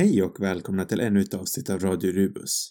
Hej 0.00 0.22
och 0.22 0.40
välkomna 0.40 0.84
till 0.84 1.00
ännu 1.00 1.20
ett 1.20 1.34
avsnitt 1.34 1.70
av 1.70 1.80
Radio 1.80 2.12
Rubus. 2.12 2.70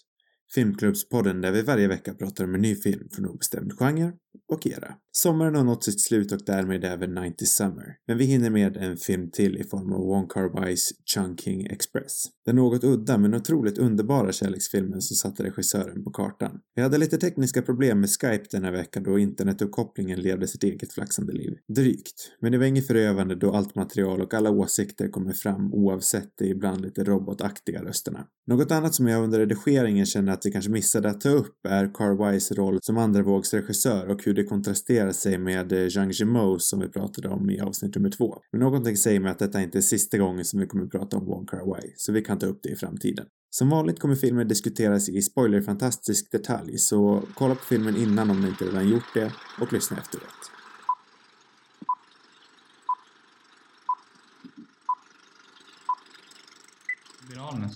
Filmklubbspodden 0.54 1.40
där 1.40 1.52
vi 1.52 1.62
varje 1.62 1.88
vecka 1.88 2.14
pratar 2.14 2.44
om 2.44 2.54
en 2.54 2.60
ny 2.60 2.74
film 2.74 3.08
från 3.12 3.26
obestämd 3.26 3.72
genre 3.72 4.12
och 4.52 4.66
era. 4.66 4.94
Sommaren 5.12 5.54
har 5.54 5.64
nått 5.64 5.84
sitt 5.84 6.00
slut 6.00 6.32
och 6.32 6.40
därmed 6.46 6.84
även 6.84 7.14
90 7.14 7.46
Summer. 7.46 7.96
Men 8.06 8.18
vi 8.18 8.24
hinner 8.24 8.50
med 8.50 8.76
en 8.76 8.96
film 8.96 9.30
till 9.30 9.56
i 9.56 9.64
form 9.64 9.92
av 9.92 10.00
Wong 10.00 10.26
Kar-wais 10.26 10.92
Chungking 11.14 11.66
Express. 11.66 12.24
Den 12.46 12.56
något 12.56 12.84
udda 12.84 13.18
men 13.18 13.34
otroligt 13.34 13.78
underbara 13.78 14.32
kärleksfilmen 14.32 15.00
som 15.00 15.16
satte 15.16 15.42
regissören 15.42 16.04
på 16.04 16.10
kartan. 16.10 16.60
Vi 16.74 16.82
hade 16.82 16.98
lite 16.98 17.18
tekniska 17.18 17.62
problem 17.62 18.00
med 18.00 18.10
Skype 18.10 18.44
den 18.50 18.64
här 18.64 18.72
veckan 18.72 19.02
då 19.02 19.18
internetuppkopplingen 19.18 20.20
levde 20.20 20.48
sitt 20.48 20.64
eget 20.64 20.92
flaxande 20.92 21.32
liv. 21.32 21.52
Drygt. 21.68 22.30
Men 22.40 22.52
det 22.52 22.58
var 22.58 22.64
inget 22.64 22.86
förövande 22.86 23.34
då 23.34 23.52
allt 23.52 23.74
material 23.74 24.20
och 24.20 24.34
alla 24.34 24.50
åsikter 24.50 25.08
kommer 25.08 25.32
fram 25.32 25.74
oavsett 25.74 26.32
de 26.38 26.50
ibland 26.50 26.80
lite 26.80 27.04
robotaktiga 27.04 27.82
rösterna. 27.82 28.26
Något 28.46 28.70
annat 28.70 28.94
som 28.94 29.06
jag 29.06 29.24
under 29.24 29.38
redigeringen 29.38 30.06
känner 30.06 30.32
att 30.32 30.46
vi 30.46 30.52
kanske 30.52 30.70
missade 30.70 31.10
att 31.10 31.20
ta 31.20 31.28
upp 31.28 31.66
är 31.68 31.86
Kar-wais 31.86 32.54
roll 32.54 32.78
som 32.82 32.98
andravågsregissör 32.98 34.06
och 34.06 34.19
hur 34.26 34.34
det 34.34 34.44
kontrasterar 34.44 35.12
sig 35.12 35.38
med 35.38 35.72
eh, 35.72 35.88
Zhang 35.88 36.10
Yimou 36.20 36.58
som 36.58 36.80
vi 36.80 36.88
pratade 36.88 37.28
om 37.28 37.50
i 37.50 37.60
avsnitt 37.60 37.94
nummer 37.94 38.10
två. 38.10 38.36
Men 38.52 38.60
någonting 38.60 38.96
säger 38.96 39.20
mig 39.20 39.30
att 39.30 39.38
detta 39.38 39.62
inte 39.62 39.78
är 39.78 39.82
sista 39.82 40.18
gången 40.18 40.44
som 40.44 40.60
vi 40.60 40.66
kommer 40.66 40.84
att 40.84 40.90
prata 40.90 41.16
om 41.16 41.26
Wong 41.26 41.46
Kar-wai, 41.46 41.92
så 41.96 42.12
vi 42.12 42.22
kan 42.22 42.38
ta 42.38 42.46
upp 42.46 42.60
det 42.62 42.68
i 42.68 42.76
framtiden. 42.76 43.26
Som 43.50 43.68
vanligt 43.70 44.00
kommer 44.00 44.14
filmen 44.14 44.48
diskuteras 44.48 45.08
i 45.08 45.22
spoilerfantastisk 45.22 46.32
detalj, 46.32 46.78
så 46.78 47.22
kolla 47.34 47.54
på 47.54 47.64
filmen 47.64 47.96
innan 47.96 48.30
om 48.30 48.40
ni 48.40 48.48
inte 48.48 48.64
redan 48.64 48.88
gjort 48.88 49.14
det 49.14 49.32
och 49.60 49.72
lyssna 49.72 49.98
efteråt. 49.98 50.50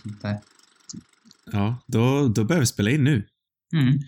sånt 0.04 0.22
där. 0.22 0.38
Ja, 1.52 1.82
då, 1.86 2.28
då 2.28 2.44
börjar 2.44 2.60
vi 2.60 2.66
spela 2.66 2.90
in 2.90 3.04
nu. 3.04 3.26
Mm. 3.72 3.98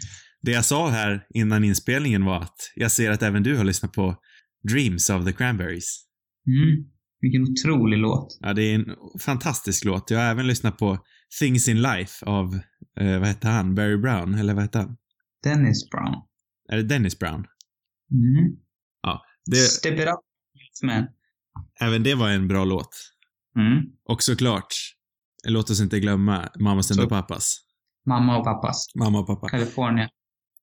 Det 0.47 0.53
jag 0.53 0.65
sa 0.65 0.89
här 0.89 1.27
innan 1.35 1.65
inspelningen 1.65 2.25
var 2.25 2.37
att 2.41 2.73
jag 2.75 2.93
ser 2.93 3.11
att 3.11 3.23
även 3.23 3.43
du 3.43 3.57
har 3.57 3.65
lyssnat 3.65 3.93
på 3.93 4.17
Dreams 4.69 5.11
of 5.11 5.25
the 5.25 5.33
Cranberries. 5.33 6.05
Mm. 6.47 6.91
Vilken 7.21 7.43
otrolig 7.43 7.99
låt. 7.99 8.39
Ja, 8.41 8.53
det 8.53 8.63
är 8.63 8.75
en 8.75 8.97
fantastisk 9.21 9.85
låt. 9.85 10.11
Jag 10.11 10.19
har 10.19 10.27
även 10.27 10.47
lyssnat 10.47 10.79
på 10.79 10.99
Things 11.41 11.69
in 11.69 11.83
Life 11.83 12.27
av, 12.27 12.55
eh, 13.01 13.19
vad 13.19 13.29
hette 13.29 13.49
han, 13.49 13.75
Barry 13.75 13.97
Brown, 13.97 14.35
eller 14.35 14.55
vad 14.55 14.63
hette 14.63 14.79
han? 14.79 14.97
Dennis 15.43 15.91
Brown. 15.91 16.15
Är 16.69 16.77
det 16.77 16.83
Dennis 16.83 17.19
Brown? 17.19 17.45
Mm. 18.13 18.57
Ja. 19.03 19.23
Det, 19.47 19.57
Step 19.57 19.95
it 19.95 20.09
up, 20.09 20.21
man. 20.85 21.07
även 21.81 22.03
det 22.03 22.15
var 22.15 22.31
en 22.31 22.49
bra 22.49 22.65
låt. 22.65 22.97
Mm. 23.59 23.85
Och 24.05 24.23
såklart, 24.23 24.75
låt 25.49 25.71
oss 25.71 25.81
inte 25.81 26.01
glömma 26.01 26.49
Mammas 26.61 26.91
and 26.91 26.97
Så. 26.97 27.03
the 27.03 27.09
Pappas. 27.09 27.59
Mamma 28.07 28.39
och 28.39 28.45
pappas. 28.45 28.87
Mamma 28.95 29.19
och 29.21 29.27
pappa. 29.27 29.49
California. 29.49 30.09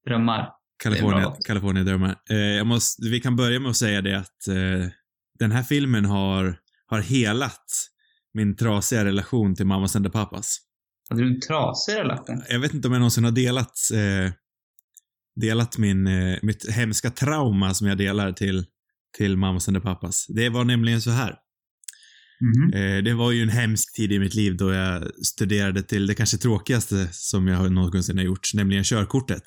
Drömmar. 0.07 0.49
California. 0.83 1.35
California 1.45 1.83
drömmar. 1.83 2.15
Eh, 2.29 2.63
måste, 2.63 3.09
vi 3.09 3.19
kan 3.19 3.35
börja 3.35 3.59
med 3.59 3.69
att 3.69 3.77
säga 3.77 4.01
det 4.01 4.17
att 4.19 4.47
eh, 4.47 4.89
den 5.39 5.51
här 5.51 5.63
filmen 5.63 6.05
har, 6.05 6.57
har 6.85 7.01
helat 7.01 7.65
min 8.33 8.55
trasiga 8.55 9.05
relation 9.05 9.55
till 9.55 9.65
Mammas 9.65 9.95
and 9.95 10.05
the 10.05 10.11
Pappas. 10.11 10.57
Hade 11.09 11.21
du 11.21 11.35
en 11.35 11.39
trasig 11.39 11.93
relation? 11.93 12.43
Jag 12.49 12.59
vet 12.59 12.73
inte 12.73 12.87
om 12.87 12.93
jag 12.93 12.99
någonsin 12.99 13.23
har 13.23 13.31
delat, 13.31 13.73
eh, 13.93 14.31
delat 15.41 15.77
min, 15.77 16.07
eh, 16.07 16.37
mitt 16.41 16.69
hemska 16.69 17.09
trauma 17.09 17.73
som 17.73 17.87
jag 17.87 17.97
delar 17.97 18.31
till, 18.31 18.65
till 19.17 19.37
Mammas 19.37 19.67
and 19.67 19.77
the 19.77 19.81
Pappas. 19.81 20.25
Det 20.27 20.49
var 20.49 20.63
nämligen 20.63 21.01
så 21.01 21.11
här. 21.11 21.35
Mhm. 22.41 22.73
Eh, 22.73 23.03
det 23.03 23.13
var 23.13 23.31
ju 23.31 23.41
en 23.41 23.49
hemsk 23.49 23.95
tid 23.95 24.11
i 24.11 24.19
mitt 24.19 24.35
liv 24.35 24.57
då 24.57 24.73
jag 24.73 25.25
studerade 25.25 25.83
till 25.83 26.07
det 26.07 26.15
kanske 26.15 26.37
tråkigaste 26.37 27.07
som 27.11 27.47
jag 27.47 27.71
någonsin 27.71 28.17
har 28.17 28.25
gjort, 28.25 28.53
nämligen 28.53 28.83
körkortet. 28.83 29.43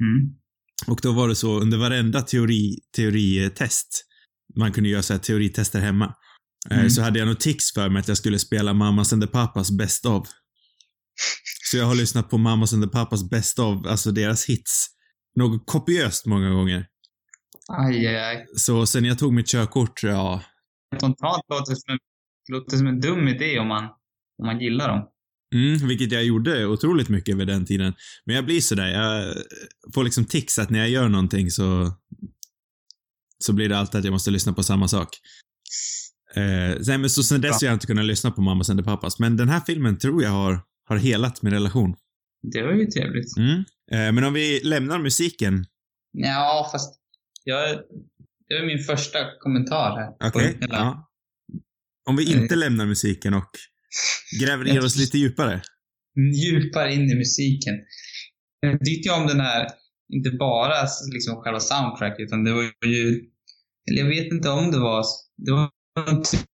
Mm. 0.00 0.34
Och 0.86 0.98
då 1.02 1.12
var 1.12 1.28
det 1.28 1.36
så 1.36 1.60
under 1.60 1.78
varenda 1.78 2.20
teori, 2.22 2.76
teoritest, 2.96 4.04
man 4.58 4.72
kunde 4.72 4.88
göra 4.90 5.02
så 5.02 5.12
här 5.12 5.20
teoritester 5.20 5.80
hemma, 5.80 6.14
eh, 6.70 6.78
Mm. 6.78 6.90
så 6.90 7.02
hade 7.02 7.18
jag 7.18 7.28
nog 7.28 7.40
tics 7.40 7.72
för 7.74 7.88
mig 7.88 8.00
att 8.00 8.08
jag 8.08 8.16
skulle 8.16 8.38
spela 8.38 8.72
Mammas 8.74 9.12
and 9.12 9.22
the 9.22 9.28
Papas 9.28 9.70
Best 9.70 10.06
of. 10.06 10.28
Så 11.70 11.76
jag 11.76 11.84
har 11.84 11.94
lyssnat 11.94 12.30
på 12.30 12.38
Mammas 12.38 12.72
and 12.72 12.82
the 12.84 12.88
Papas 12.90 13.30
Best 13.30 13.58
of, 13.58 13.86
alltså 13.86 14.12
deras 14.12 14.46
hits, 14.48 14.86
något 15.36 15.62
kopiöst 15.66 16.26
många 16.26 16.50
gånger. 16.50 16.86
Aj, 17.68 18.06
aj, 18.06 18.16
aj. 18.16 18.46
Så 18.56 18.86
sen 18.86 19.04
jag 19.04 19.18
tog 19.18 19.32
mitt 19.32 19.48
körkort, 19.48 20.02
ja, 20.02 20.42
Spontant 20.96 21.42
låter 21.48 21.72
det 21.72 21.76
som 21.80 21.92
en, 21.92 21.98
låter 22.52 22.76
som 22.76 22.86
en 22.86 23.00
dum 23.00 23.28
idé 23.28 23.58
om 23.58 23.68
man, 23.68 23.84
om 24.38 24.46
man 24.46 24.60
gillar 24.60 24.88
dem. 24.88 25.02
Mm, 25.54 25.88
vilket 25.88 26.12
jag 26.12 26.24
gjorde 26.24 26.66
otroligt 26.66 27.08
mycket 27.08 27.36
vid 27.36 27.46
den 27.46 27.66
tiden. 27.66 27.94
Men 28.24 28.36
jag 28.36 28.44
blir 28.44 28.60
sådär, 28.60 28.86
jag 28.88 29.34
får 29.94 30.04
liksom 30.04 30.24
tics 30.24 30.58
att 30.58 30.70
när 30.70 30.78
jag 30.78 30.88
gör 30.88 31.08
någonting 31.08 31.50
så 31.50 31.92
så 33.44 33.52
blir 33.52 33.68
det 33.68 33.78
alltid 33.78 33.98
att 33.98 34.04
jag 34.04 34.12
måste 34.12 34.30
lyssna 34.30 34.52
på 34.52 34.62
samma 34.62 34.88
sak. 34.88 35.08
Eh, 36.34 36.76
nej, 36.86 36.98
men 36.98 37.10
så 37.10 37.22
sen 37.22 37.40
dess 37.40 37.60
har 37.62 37.66
jag 37.68 37.74
inte 37.74 37.86
kunnat 37.86 38.04
lyssna 38.04 38.30
på 38.30 38.40
Mammas 38.42 38.70
and 38.70 38.78
the 38.80 38.84
Pappas. 38.84 39.18
Men 39.18 39.36
den 39.36 39.48
här 39.48 39.60
filmen 39.60 39.98
tror 39.98 40.22
jag 40.22 40.30
har, 40.30 40.60
har 40.88 40.96
helat 40.96 41.42
min 41.42 41.52
relation. 41.52 41.94
Det 42.52 42.62
var 42.62 42.72
ju 42.72 42.86
trevligt. 42.86 43.36
Mm. 43.36 43.58
Eh, 43.92 44.12
men 44.12 44.24
om 44.24 44.32
vi 44.32 44.60
lämnar 44.64 44.98
musiken. 44.98 45.64
Ja, 46.12 46.68
fast 46.72 46.94
jag, 47.44 47.78
det 48.48 48.60
var 48.60 48.66
min 48.66 48.78
första 48.84 49.18
kommentar 49.40 49.96
här. 49.96 50.28
Okej? 50.28 50.58
hela- 50.60 50.74
Ja. 50.76 51.04
Om 52.08 52.16
vi 52.16 52.32
inte 52.42 52.56
lämnar 52.56 52.86
musiken 52.86 53.34
och 53.34 53.50
gräver 54.40 54.64
ner 54.64 54.84
oss 54.84 54.96
lite 54.96 55.18
djupare. 55.18 55.62
djupare 56.44 56.94
in 56.94 57.10
i 57.10 57.14
musiken. 57.14 57.74
Jag 58.60 58.84
tyckte 58.84 59.08
ju 59.08 59.14
om 59.14 59.26
den 59.26 59.40
här, 59.40 59.68
inte 60.12 60.30
bara 60.30 60.74
liksom 61.12 61.36
själva 61.36 61.60
soundtracket, 61.60 62.20
utan 62.20 62.44
det 62.44 62.52
var 62.52 62.62
ju, 62.86 63.20
eller 63.90 63.98
jag 63.98 64.08
vet 64.08 64.32
inte 64.32 64.48
om 64.48 64.70
det 64.70 64.78
var, 64.78 65.04
det 65.46 65.52
var 65.52 65.70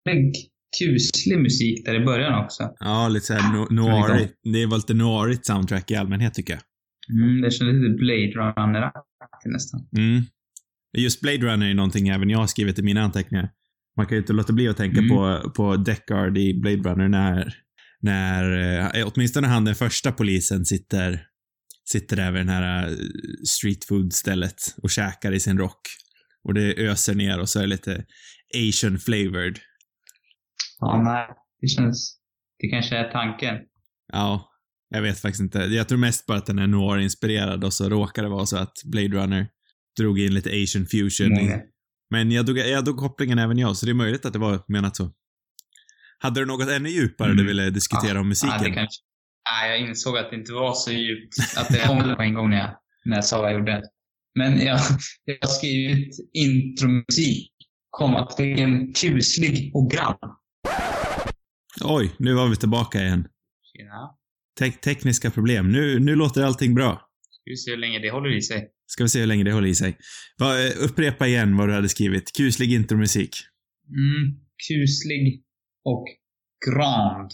en 0.09 0.33
kuslig 0.79 1.39
musik 1.39 1.85
där 1.85 2.01
i 2.01 2.05
början 2.05 2.43
också. 2.45 2.73
Ja, 2.79 3.07
lite 3.07 3.25
såhär 3.25 3.41
no- 3.41 3.71
noirigt. 3.71 4.33
Det 4.53 4.65
var 4.65 4.77
lite 4.77 4.93
noirigt 4.93 5.45
soundtrack 5.45 5.91
i 5.91 5.95
allmänhet 5.95 6.33
tycker 6.33 6.53
jag. 6.53 6.61
Mm, 7.21 7.41
det 7.41 7.51
kändes 7.51 7.75
lite 7.75 7.95
Blade 7.95 8.31
Runner-aktigt 8.31 9.53
nästan. 9.53 9.87
Mm. 9.97 10.23
Just 10.97 11.21
Blade 11.21 11.37
Runner 11.37 11.69
är 11.69 11.73
någonting 11.73 12.07
även 12.07 12.29
jag 12.29 12.39
har 12.39 12.47
skrivit 12.47 12.79
i 12.79 12.81
mina 12.81 13.01
anteckningar. 13.01 13.49
Man 13.97 14.06
kan 14.06 14.16
ju 14.16 14.22
inte 14.22 14.34
låta 14.34 14.53
bli 14.53 14.68
att 14.68 14.78
tänka 14.78 15.00
Mm. 15.00 15.09
på, 15.09 15.52
på 15.56 15.75
Deckard 15.75 16.38
i 16.38 16.59
Blade 16.62 16.90
Runner 16.90 17.07
när, 17.09 17.53
när 18.02 18.97
eh, 19.00 19.07
åtminstone 19.07 19.47
han 19.47 19.66
den 19.66 19.75
första 19.75 20.12
polisen 20.12 20.66
sitter, 20.66 21.25
sitter 21.85 22.16
där 22.16 22.31
vid 22.31 22.40
den 22.41 22.50
här 22.50 22.88
eh, 22.88 22.96
street 23.47 23.85
food 23.85 24.13
stället 24.13 24.75
och 24.84 24.90
käkar 24.90 25.31
i 25.31 25.40
sin 25.40 25.57
rock. 25.57 25.81
Och 26.44 26.53
det 26.53 26.74
öser 26.88 27.16
ner 27.16 27.40
och 27.40 27.50
så 27.50 27.59
är 27.59 27.63
det 27.63 27.69
lite 27.69 28.06
asian 28.56 29.00
flavored. 29.00 29.59
Ja, 30.79 31.02
nej. 31.03 31.28
Det 31.62 31.68
känns, 31.68 32.18
det 32.59 32.68
kanske 32.68 32.97
är 32.97 33.12
tanken. 33.12 33.56
Ja, 34.13 34.47
jag 34.90 35.02
vet 35.02 35.19
faktiskt 35.19 35.41
inte. 35.41 35.59
Jag 35.59 35.88
tror 35.88 35.97
mest 35.97 36.25
bara 36.25 36.38
att 36.38 36.46
den 36.46 36.59
är 36.59 36.68
noir-inspirerad 36.68 37.63
och 37.63 37.73
så 37.73 37.90
råkar 37.90 38.23
det 38.23 38.29
vara 38.29 38.46
så 38.46 38.58
att 38.58 38.73
Blade 38.85 39.08
Runner 39.08 39.47
drog 40.00 40.19
in 40.19 40.34
lite 40.34 40.50
asian 40.50 40.85
fusion 40.85 41.29
Många. 41.29 41.59
Men 42.11 42.31
jag 42.31 42.45
drog, 42.45 42.57
jag 42.57 42.85
drog 42.85 42.97
kopplingen 42.97 43.39
även 43.39 43.57
jag, 43.57 43.77
så 43.77 43.85
det 43.85 43.91
är 43.91 43.94
möjligt 43.94 44.25
att 44.25 44.33
det 44.33 44.39
var 44.39 44.63
menat 44.67 44.95
så. 44.95 45.11
Hade 46.19 46.39
du 46.39 46.45
något 46.45 46.69
ännu 46.69 46.89
djupare 46.89 47.27
du 47.27 47.33
Mm. 47.33 47.45
ville 47.45 47.69
diskutera 47.69 48.19
om 48.19 48.29
musiken? 48.29 48.55
Ja, 48.57 48.63
det 48.63 48.72
kanske, 48.73 49.01
nej, 49.51 49.69
jag 49.69 49.79
insåg 49.89 50.17
att 50.17 50.29
det 50.29 50.35
inte 50.35 50.53
var 50.53 50.73
så 50.73 50.91
djupt. 50.91 51.35
Att 51.57 51.67
det 51.69 51.88
kom 51.88 52.16
på 52.16 52.22
en 52.22 52.33
gång 52.33 52.49
när 52.49 52.57
jag, 52.57 52.69
när 53.05 53.16
jag 53.17 53.25
sa 53.25 53.41
vad 53.41 53.51
jag 53.51 53.59
gjorde. 53.59 53.81
Men 54.35 54.59
jag, 54.66 54.79
jag 55.25 55.38
har 55.41 55.47
skrivit 55.47 56.16
intromusik. 56.33 57.51
Kom 57.89 58.16
att 58.16 58.38
det 58.38 58.53
är 58.53 58.57
en 58.57 58.93
kuslig 58.93 59.72
och 59.75 59.91
grann. 59.91 60.17
Oj, 61.83 62.16
nu 62.19 62.33
var 62.33 62.47
vi 62.47 62.55
tillbaka 62.55 63.01
igen. 63.01 63.28
Ja. 63.73 64.17
Te- 64.59 64.72
tekniska 64.72 65.31
problem. 65.31 65.72
Nu, 65.72 65.99
nu 65.99 66.16
låter 66.16 66.43
allting 66.43 66.73
bra. 66.75 67.02
Ska 67.43 67.52
vi 67.52 67.58
se 67.58 67.72
hur 67.72 67.78
länge 67.78 67.99
det 67.99 68.11
håller 68.11 68.38
i 68.38 68.41
sig. 68.41 68.67
Ska 68.88 69.03
vi 69.03 69.09
se 69.09 69.20
hur 69.20 69.28
länge 69.28 69.43
det 69.43 69.52
håller 69.52 69.67
i 69.67 69.76
sig. 69.76 69.97
Va, 70.38 70.59
eh, 70.66 70.72
upprepa 70.79 71.28
igen 71.28 71.58
vad 71.58 71.70
du 71.70 71.73
hade 71.73 71.90
skrivit. 71.90 72.32
Kuslig 72.38 72.73
intromusik. 72.73 73.35
Mm, 73.90 74.40
kuslig 74.70 75.43
och 75.85 76.05
grand. 76.70 77.32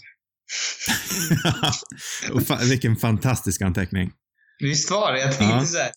Och 2.32 2.40
fa- 2.40 2.68
vilken 2.70 2.96
fantastisk 2.96 3.62
anteckning. 3.62 4.12
Visst 4.60 4.90
var 4.90 5.12
det? 5.12 5.20
Jag 5.20 5.38
tänkte 5.38 5.56
Ja. 5.56 5.64
så 5.64 5.78
här. 5.78 5.90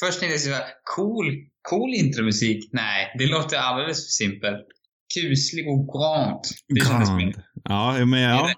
Först 0.00 0.20
tänkte 0.20 0.34
jag 0.34 0.40
så 0.40 0.50
här, 0.50 0.64
cool, 0.96 1.34
cool 1.70 1.94
intromusik. 1.94 2.70
Nej, 2.72 3.14
det 3.18 3.26
låter 3.26 3.56
alldeles 3.56 3.96
för 4.06 4.10
simpelt. 4.24 4.66
Kuslig 5.14 5.68
och 5.68 5.86
grand. 5.86 6.40
Det 6.68 6.86
kändes. 6.86 7.08
Grand. 7.08 7.34
Ja, 7.64 8.04
men 8.06 8.20
ja. 8.20 8.52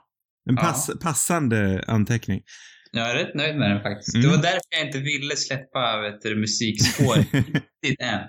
En 0.50 0.56
pass, 0.56 0.90
passande 1.00 1.84
anteckning. 1.86 2.42
Jag 2.92 3.10
är 3.10 3.14
rätt 3.14 3.34
nöjd 3.34 3.56
med 3.58 3.70
den 3.70 3.82
faktiskt. 3.82 4.14
Mm. 4.14 4.22
Det 4.30 4.36
var 4.36 4.42
därför 4.42 4.60
jag 4.70 4.86
inte 4.86 4.98
ville 4.98 5.36
släppa 5.36 6.00
vet 6.00 6.20
du, 6.22 6.36
musikspår 6.36 7.14
riktigt 7.32 8.00
än. 8.00 8.20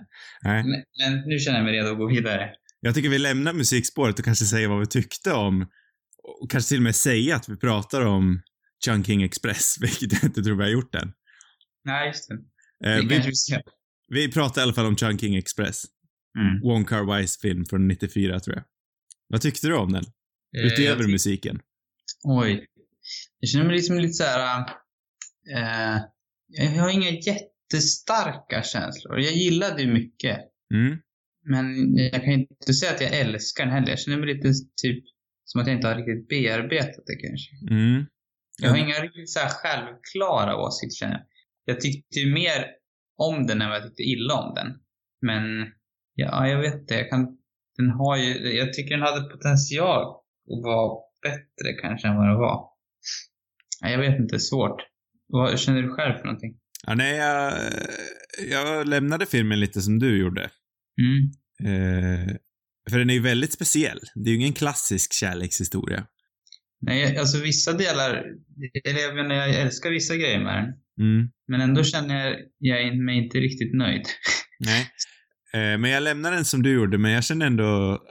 Nej. 0.44 0.64
Men, 0.64 0.84
men 1.00 1.28
nu 1.30 1.40
känner 1.40 1.58
jag 1.58 1.66
mig 1.66 1.74
redo 1.74 1.92
att 1.92 1.98
gå 1.98 2.08
vidare. 2.08 2.50
Jag 2.80 2.96
tycker 2.96 3.10
vi 3.10 3.20
lämnar 3.20 3.54
musikspåret 3.54 4.20
och 4.20 4.26
kanske 4.26 4.46
säger 4.46 4.68
vad 4.68 4.80
vi 4.80 4.86
tyckte 4.86 5.34
om, 5.34 5.68
och 6.42 6.52
kanske 6.52 6.70
till 6.70 6.78
och 6.78 6.84
med 6.84 6.96
säga 6.96 7.36
att 7.36 7.50
vi 7.50 7.58
pratar 7.58 8.02
om 8.06 8.42
Chunking 8.86 9.24
Express, 9.24 9.78
vilket 9.82 10.14
jag 10.14 10.24
inte 10.24 10.44
tror 10.44 10.56
vi 10.58 10.64
har 10.64 10.70
gjort 10.72 10.96
än. 10.96 11.12
Nej, 11.86 12.08
just 12.08 12.30
det. 12.30 12.36
Eh, 12.90 12.98
vi, 13.00 13.20
vi 13.20 13.62
vi 14.08 14.32
pratar 14.32 14.62
i 14.62 14.64
alla 14.64 14.74
fall 14.74 14.86
om 14.86 14.96
Chunking 14.98 15.36
Express. 15.36 15.84
Mm. 16.40 16.62
Wong 16.64 16.86
Kar 16.86 17.04
Wais 17.04 17.40
film 17.42 17.66
från 17.66 17.88
94, 17.88 18.40
tror 18.40 18.56
jag. 18.56 18.64
Vad 19.28 19.42
tyckte 19.42 19.68
du 19.68 19.76
om 19.76 19.92
den? 19.94 20.04
Eh, 20.58 20.66
Utöver 20.66 21.04
tyck- 21.04 21.12
musiken. 21.12 21.60
Oj. 22.24 22.66
Jag 23.40 23.50
känner 23.50 23.66
mig 23.66 23.76
liksom 23.76 24.00
lite 24.00 24.14
så 24.14 24.24
här. 24.24 24.66
Eh, 25.56 26.02
jag 26.48 26.82
har 26.82 26.90
inga 26.90 27.10
jättestarka 27.10 28.64
känslor. 28.64 29.20
Jag 29.20 29.34
gillade 29.34 29.82
ju 29.82 29.94
mycket. 29.94 30.40
Mm. 30.74 30.98
Men 31.44 31.98
jag 31.98 32.24
kan 32.24 32.34
inte 32.34 32.74
säga 32.74 32.92
att 32.92 33.02
jag 33.02 33.20
älskar 33.20 33.66
den 33.66 33.74
heller. 33.74 33.90
Jag 33.90 34.00
känner 34.00 34.18
mig 34.18 34.36
lite 34.36 34.54
typ 34.82 35.04
som 35.46 35.62
att 35.62 35.68
jag 35.68 35.76
inte 35.76 35.88
har 35.88 35.96
riktigt 35.96 36.28
bearbetat 36.28 37.06
det 37.06 37.16
kanske. 37.16 37.74
Mm. 37.76 38.06
Jag 38.62 38.70
har 38.70 38.78
inga 38.78 39.04
riktigt 39.04 39.30
så 39.30 39.40
här 39.40 39.50
självklara 39.50 40.58
åsikter 40.58 40.96
känner 40.96 41.14
jag. 41.14 41.26
Jag 41.66 41.82
tyckte 41.82 42.20
ju 42.20 42.34
mer 42.34 42.66
om 43.18 43.48
den 43.48 43.62
än 43.62 43.70
vad 43.70 43.78
jag 43.78 43.84
tyckte 43.84 44.04
illa 44.04 44.34
om 44.34 44.54
den. 44.56 44.68
Men, 45.22 45.44
ja, 46.16 46.48
jag 46.48 46.60
vet 46.62 46.74
inte. 46.74 46.94
Jag 46.94 47.10
kan, 47.10 47.38
den 47.78 47.90
har 47.90 48.18
ju, 48.18 48.58
jag 48.58 48.74
tycker 48.74 48.98
den 48.98 49.06
hade 49.06 49.30
potential 49.30 50.02
att 50.52 50.64
vara 50.64 51.00
bättre 51.22 51.74
kanske 51.82 52.08
än 52.08 52.18
vad 52.18 52.28
den 52.28 52.38
var. 52.38 52.71
Ja, 53.82 53.90
jag 53.90 54.00
vet 54.00 54.20
inte, 54.20 54.40
svårt. 54.40 54.82
Vad 55.28 55.60
känner 55.60 55.82
du 55.82 55.90
själv 55.90 56.14
för 56.18 56.26
någonting? 56.26 56.54
Ja, 56.88 56.96
nej, 56.96 57.18
jag, 57.18 57.54
jag 58.50 58.88
lämnade 58.88 59.26
filmen 59.26 59.60
lite 59.60 59.82
som 59.82 60.00
du 60.00 60.18
gjorde. 60.18 60.50
Mm. 61.02 61.32
Eh, 61.64 62.36
för 62.90 63.00
den 63.00 63.10
är 63.10 63.14
ju 63.14 63.22
väldigt 63.22 63.54
speciell. 63.54 64.00
Det 64.16 64.30
är 64.30 64.32
ju 64.32 64.40
ingen 64.40 64.54
klassisk 64.54 65.14
kärlekshistoria. 65.14 66.06
Nej, 66.82 67.18
alltså 67.18 67.44
vissa 67.44 67.74
delar, 67.74 68.24
eller 68.84 69.00
jag 69.00 69.16
menar, 69.16 69.36
jag 69.36 69.56
älskar 69.56 69.90
vissa 69.90 70.16
grejer 70.16 70.40
med 70.44 70.56
den. 70.56 70.74
Mm. 71.08 71.30
Men 71.48 71.62
ändå 71.62 71.84
känner 71.84 72.28
jag, 72.28 72.38
jag 72.58 72.98
mig 72.98 73.18
inte 73.18 73.38
riktigt 73.38 73.74
nöjd. 73.74 74.06
Nej. 74.60 74.92
Eh, 75.54 75.78
men 75.78 75.90
jag 75.90 76.04
lämnar 76.04 76.32
den 76.32 76.46
som 76.46 76.64
du 76.64 76.74
gjorde, 76.74 76.98
men 76.98 77.12
jag 77.12 77.24
känner 77.24 77.46
ändå 77.46 78.02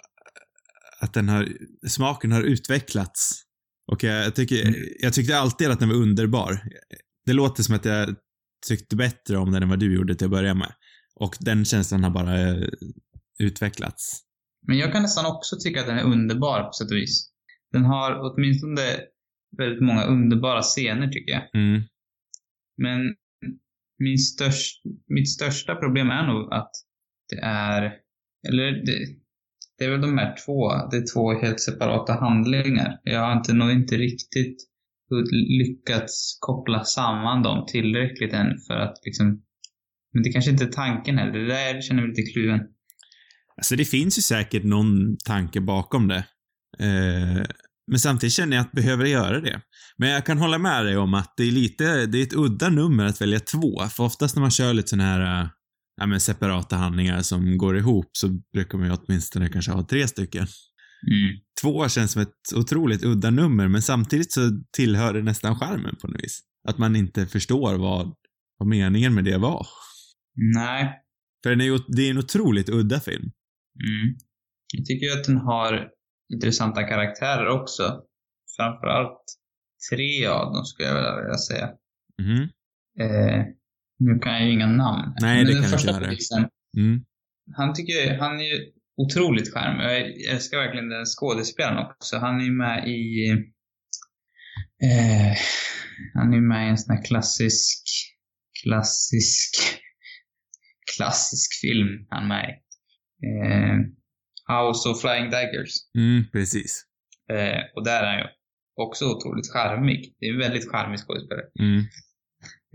att 1.00 1.14
den 1.14 1.28
har, 1.28 1.48
smaken 1.88 2.32
har 2.32 2.42
utvecklats. 2.42 3.42
Och 3.92 4.04
jag, 4.04 4.34
tycker, 4.34 4.68
Mm. 4.68 4.74
jag 5.00 5.12
tyckte 5.12 5.38
alltid 5.38 5.70
att 5.70 5.80
den 5.80 5.88
var 5.88 5.96
underbar. 5.96 6.60
Det 7.26 7.32
låter 7.32 7.62
som 7.62 7.74
att 7.74 7.84
jag 7.84 8.16
tyckte 8.68 8.96
bättre 8.96 9.36
om 9.36 9.52
den 9.52 9.62
än 9.62 9.68
vad 9.68 9.78
du 9.78 9.94
gjorde 9.94 10.14
till 10.14 10.24
att 10.24 10.30
börja 10.30 10.54
med. 10.54 10.72
Och 11.14 11.36
den 11.40 11.64
känslan 11.64 12.04
har 12.04 12.10
bara 12.10 12.40
eh, 12.40 12.68
utvecklats. 13.38 14.20
Men 14.66 14.78
jag 14.78 14.92
kan 14.92 15.02
nästan 15.02 15.26
också 15.26 15.56
tycka 15.64 15.80
att 15.80 15.86
den 15.86 15.98
är 15.98 16.04
underbar 16.04 16.62
på 16.62 16.72
sätt 16.72 16.90
och 16.90 16.96
vis. 16.96 17.30
Den 17.72 17.84
har 17.84 18.18
åtminstone 18.20 19.00
väldigt 19.58 19.82
många 19.82 20.04
underbara 20.04 20.62
scener 20.62 21.08
tycker 21.08 21.32
jag. 21.32 21.54
Mm. 21.54 21.82
Men 22.76 23.14
min 23.98 24.18
störst, 24.18 24.82
mitt 25.08 25.30
största 25.30 25.74
problem 25.74 26.10
är 26.10 26.26
nog 26.26 26.52
att 26.54 26.70
det 27.28 27.40
är, 27.42 27.82
eller 28.48 28.72
det, 28.86 29.19
det 29.80 29.86
är 29.86 29.90
väl 29.90 30.00
de 30.00 30.18
här 30.18 30.34
två, 30.46 30.68
det 30.90 30.96
är 30.96 31.12
två 31.14 31.40
helt 31.40 31.60
separata 31.60 32.12
handlingar. 32.12 33.00
Jag 33.02 33.20
har 33.20 33.32
inte, 33.32 33.52
nog 33.52 33.70
inte 33.70 33.96
riktigt 33.96 34.56
lyckats 35.32 36.38
koppla 36.40 36.84
samman 36.84 37.42
dem 37.42 37.66
tillräckligt 37.68 38.32
än 38.32 38.58
för 38.66 38.74
att 38.74 38.94
liksom, 39.04 39.42
men 40.14 40.22
det 40.22 40.32
kanske 40.32 40.50
inte 40.50 40.64
är 40.64 40.68
tanken 40.68 41.18
heller. 41.18 41.38
Det 41.38 41.46
där 41.46 41.80
känner 41.80 42.02
jag 42.02 42.08
mig 42.08 42.16
lite 42.16 42.32
kluven. 42.32 42.60
Alltså 43.56 43.76
det 43.76 43.84
finns 43.84 44.18
ju 44.18 44.22
säkert 44.22 44.64
någon 44.64 45.16
tanke 45.26 45.60
bakom 45.60 46.08
det. 46.08 46.24
Eh, 46.78 47.46
men 47.90 47.98
samtidigt 47.98 48.32
känner 48.32 48.56
jag 48.56 48.62
att 48.62 48.70
jag 48.72 48.84
behöver 48.84 49.04
göra 49.04 49.40
det? 49.40 49.60
Men 49.96 50.08
jag 50.08 50.26
kan 50.26 50.38
hålla 50.38 50.58
med 50.58 50.84
dig 50.84 50.96
om 50.96 51.14
att 51.14 51.34
det 51.36 51.42
är 51.42 51.52
lite, 51.52 52.06
det 52.06 52.18
är 52.18 52.22
ett 52.22 52.36
udda 52.36 52.68
nummer 52.68 53.04
att 53.04 53.20
välja 53.20 53.40
två. 53.40 53.80
För 53.90 54.04
oftast 54.04 54.36
när 54.36 54.40
man 54.40 54.50
kör 54.50 54.74
lite 54.74 54.88
sån 54.88 55.00
här, 55.00 55.42
eh, 55.42 55.48
ja 56.00 56.06
men 56.06 56.20
separata 56.20 56.76
handlingar 56.76 57.22
som 57.22 57.58
går 57.58 57.78
ihop 57.78 58.10
så 58.12 58.28
brukar 58.52 58.78
man 58.78 58.86
ju 58.86 58.96
åtminstone 58.96 59.48
kanske 59.48 59.72
ha 59.72 59.86
tre 59.86 60.08
stycken. 60.08 60.46
Mm. 61.10 61.40
Två 61.62 61.88
känns 61.88 62.12
som 62.12 62.22
ett 62.22 62.52
otroligt 62.56 63.04
udda 63.04 63.30
nummer 63.30 63.68
men 63.68 63.82
samtidigt 63.82 64.32
så 64.32 64.40
tillhör 64.76 65.14
det 65.14 65.22
nästan 65.22 65.58
charmen 65.58 65.96
på 65.96 66.08
något 66.08 66.24
vis. 66.24 66.40
Att 66.68 66.78
man 66.78 66.96
inte 66.96 67.26
förstår 67.26 67.78
vad, 67.78 68.14
vad 68.58 68.68
meningen 68.68 69.14
med 69.14 69.24
det 69.24 69.38
var. 69.38 69.66
Nej. 70.54 71.00
För 71.42 71.50
den 71.50 71.60
är 71.60 71.64
ju, 71.64 71.78
det 71.88 72.02
är 72.02 72.10
en 72.10 72.18
otroligt 72.18 72.68
udda 72.68 73.00
film. 73.00 73.30
Mm. 73.84 74.16
Jag 74.76 74.86
tycker 74.86 75.06
ju 75.06 75.12
att 75.12 75.24
den 75.24 75.36
har 75.36 75.88
intressanta 76.34 76.82
karaktärer 76.82 77.48
också. 77.48 78.02
Framförallt 78.56 79.24
tre 79.90 80.26
av 80.26 80.52
dem 80.52 80.64
skulle 80.64 80.88
jag 80.88 81.22
vilja 81.22 81.38
säga. 81.38 81.68
Mhm. 82.22 82.48
Eh, 83.00 83.44
nu 84.00 84.18
kan 84.18 84.32
jag 84.32 84.46
ju 84.46 84.52
inga 84.52 84.66
namn. 84.66 85.14
Nej, 85.20 85.36
Men 85.36 85.46
det 85.46 85.52
den 85.52 85.62
kan 85.62 85.70
första 85.70 85.90
inte 85.90 86.04
polisen, 86.08 86.48
Mm. 86.78 87.04
han 87.56 87.74
tycker 87.74 87.92
jag, 87.92 88.18
han 88.18 88.40
är 88.40 88.44
ju 88.44 88.72
otroligt 88.96 89.54
charmig. 89.54 89.84
Jag 89.84 90.34
älskar 90.34 90.58
verkligen 90.58 90.88
den 90.88 91.04
skådespelaren 91.06 91.86
också. 91.86 92.16
Han 92.18 92.40
är 92.40 92.44
ju 92.44 92.52
med 92.52 92.88
i... 92.88 93.28
Eh, 94.82 95.36
han 96.14 96.30
är 96.32 96.36
ju 96.36 96.42
med 96.42 96.66
i 96.66 96.70
en 96.70 96.78
sån 96.78 96.96
här 96.96 97.04
klassisk... 97.04 97.82
Klassisk... 98.62 99.54
Klassisk 100.96 101.60
film 101.60 102.06
han 102.10 102.22
är 102.22 102.28
med 102.28 102.44
i. 102.50 102.52
Eh, 103.26 103.76
House 104.56 104.88
of 104.88 105.00
Flying 105.00 105.30
Daggers. 105.30 105.72
Mm, 105.98 106.24
precis. 106.32 106.84
Eh, 107.32 107.60
och 107.76 107.84
där 107.84 108.02
är 108.02 108.06
han 108.10 108.18
ju 108.18 108.26
också 108.84 109.04
otroligt 109.16 109.52
charmig. 109.52 110.14
Det 110.18 110.26
är 110.26 110.32
en 110.32 110.38
väldigt 110.38 110.70
charmig 110.70 110.98
skådespelare. 110.98 111.46
Mm. 111.60 111.84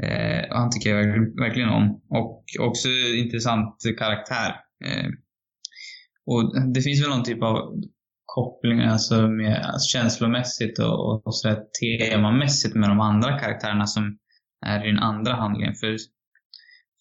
Eh, 0.03 0.45
han 0.49 0.71
tycker 0.71 0.95
jag 0.95 1.05
verkligen, 1.41 1.69
om. 1.69 2.01
Och 2.09 2.43
också 2.59 2.89
intressant 3.15 3.75
karaktär. 3.97 4.55
Eh, 4.85 5.09
och 6.25 6.71
det 6.73 6.81
finns 6.81 7.01
väl 7.01 7.09
någon 7.09 7.23
typ 7.23 7.43
av 7.43 7.81
koppling 8.25 8.81
alltså 8.81 9.27
med 9.27 9.65
alltså 9.65 9.87
känslomässigt 9.87 10.79
och, 10.79 11.27
och 11.27 11.35
sådär 11.35 11.63
temamässigt 11.79 12.75
med 12.75 12.89
de 12.89 12.99
andra 12.99 13.39
karaktärerna 13.39 13.87
som 13.87 14.17
är 14.65 14.85
i 14.85 14.91
den 14.91 14.99
andra 14.99 15.33
handlingen. 15.33 15.75
För, 15.75 15.97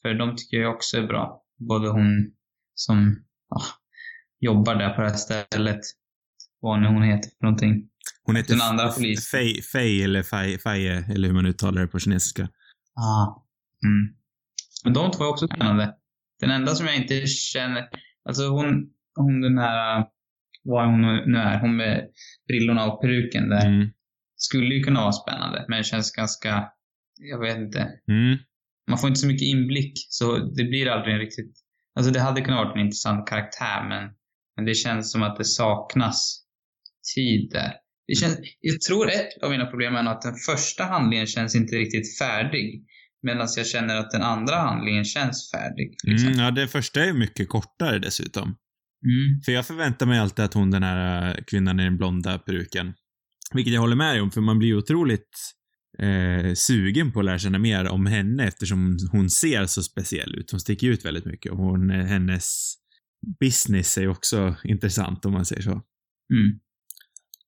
för 0.03 0.15
de 0.15 0.37
tycker 0.37 0.57
jag 0.57 0.75
också 0.75 0.97
är 0.97 1.07
bra. 1.07 1.43
Både 1.69 1.89
hon 1.89 2.33
som 2.75 3.25
ja, 3.51 3.61
jobbar 4.41 4.75
där 4.75 4.95
på 4.95 5.03
det 5.03 5.09
här 5.09 5.17
stället, 5.17 5.81
vad 6.61 6.81
nu 6.81 6.87
hon 6.87 7.03
heter 7.03 7.31
för 7.39 7.45
någonting. 7.47 7.89
Hon 8.23 8.37
heter 8.37 8.53
Den 8.53 8.63
andra 8.63 8.89
polisen. 8.89 9.39
Fei, 9.39 9.63
Fei 9.63 10.03
eller 10.03 10.23
Feie, 10.59 11.05
eller 11.15 11.29
hur 11.29 11.35
man 11.35 11.47
uttalar 11.47 11.83
det 11.83 11.89
på 11.89 11.99
kinesiska. 11.99 12.49
Ah. 12.97 13.45
Mm. 13.85 14.15
Men 14.85 14.93
de 14.93 15.11
två 15.11 15.25
är 15.25 15.29
också 15.29 15.47
spännande. 15.49 15.95
Den 16.41 16.51
enda 16.51 16.75
som 16.75 16.87
jag 16.87 16.97
inte 16.97 17.27
känner, 17.27 17.89
alltså 18.29 18.49
hon, 18.49 18.91
hon 19.17 19.41
den 19.41 19.59
här, 19.59 20.07
vad 20.65 20.87
hon 20.87 21.03
nu 21.03 21.39
är, 21.39 21.61
hon 21.61 21.77
med 21.77 22.09
brillorna 22.49 22.93
och 22.93 23.01
peruken 23.03 23.49
där, 23.49 23.67
Mm. 23.67 23.89
skulle 24.37 24.75
ju 24.75 24.83
kunna 24.83 25.01
vara 25.01 25.13
spännande, 25.13 25.65
men 25.69 25.79
det 25.79 25.85
känns 25.85 26.13
ganska, 26.13 26.69
jag 27.21 27.39
vet 27.41 27.57
inte. 27.57 27.81
Mm. 28.09 28.39
Man 28.89 28.99
får 28.99 29.09
inte 29.09 29.21
så 29.21 29.27
mycket 29.27 29.47
inblick, 29.47 29.93
så 30.09 30.37
det 30.39 30.65
blir 30.65 30.89
aldrig 30.89 31.15
en 31.15 31.21
riktigt, 31.21 31.57
alltså 31.95 32.13
det 32.13 32.21
hade 32.21 32.41
kunnat 32.41 32.65
vara 32.65 32.75
en 32.75 32.81
intressant 32.87 33.29
karaktär, 33.29 33.89
men, 33.89 34.11
men 34.57 34.65
det 34.65 34.75
känns 34.75 35.13
som 35.13 35.23
att 35.23 35.37
det 35.37 35.45
saknas 35.45 36.45
tid 37.15 37.51
där. 37.51 37.73
Det 38.07 38.15
känns, 38.15 38.39
jag 38.61 38.81
tror 38.81 39.11
ett 39.11 39.43
av 39.43 39.51
mina 39.51 39.67
problem 39.67 39.95
är 39.95 40.05
att 40.05 40.23
den 40.23 40.35
första 40.35 40.85
handlingen 40.85 41.27
känns 41.27 41.55
inte 41.55 41.77
riktigt 41.77 42.19
färdig. 42.19 42.85
Medan 43.23 43.49
jag 43.57 43.67
känner 43.67 43.97
att 43.97 44.11
den 44.11 44.23
andra 44.23 44.57
handlingen 44.57 45.05
känns 45.05 45.51
färdig. 45.51 45.95
Liksom. 46.05 46.29
Mm, 46.29 46.41
ja, 46.41 46.51
det 46.51 46.69
första 46.69 47.05
är 47.05 47.13
mycket 47.13 47.49
kortare 47.49 47.99
dessutom. 47.99 48.57
Mm. 49.05 49.43
För 49.45 49.53
jag 49.53 49.67
förväntar 49.67 50.07
mig 50.07 50.19
alltid 50.19 50.45
att 50.45 50.55
hon, 50.55 50.71
den 50.71 50.83
här 50.83 51.29
äh, 51.29 51.45
kvinnan 51.45 51.81
i 51.81 51.85
den 51.85 51.97
blonda 51.97 52.39
peruken, 52.39 52.95
vilket 53.55 53.73
jag 53.73 53.81
håller 53.81 53.97
med 53.97 54.23
om, 54.23 54.31
för 54.31 54.41
man 54.41 54.59
blir 54.59 54.77
otroligt 54.77 55.55
eh, 55.99 56.55
sugen 56.55 57.13
på 57.13 57.19
att 57.19 57.25
lära 57.25 57.39
känna 57.39 57.59
mer 57.59 57.89
om 57.89 58.07
henne 58.07 58.47
eftersom 58.47 58.99
hon 59.13 59.31
ser 59.31 59.67
så 59.67 59.83
speciell 59.83 60.35
ut. 60.35 60.51
Hon 60.51 60.61
sticker 60.61 60.87
ut 60.87 61.05
väldigt 61.05 61.25
mycket 61.25 61.53
och 61.53 61.59
hon, 61.59 61.91
eh, 61.91 62.07
hennes 62.07 62.75
business 63.41 63.99
är 63.99 64.09
också 64.09 64.55
intressant 64.65 65.25
om 65.25 65.33
man 65.33 65.45
säger 65.45 65.63
så. 65.63 65.71
Mm. 65.71 66.61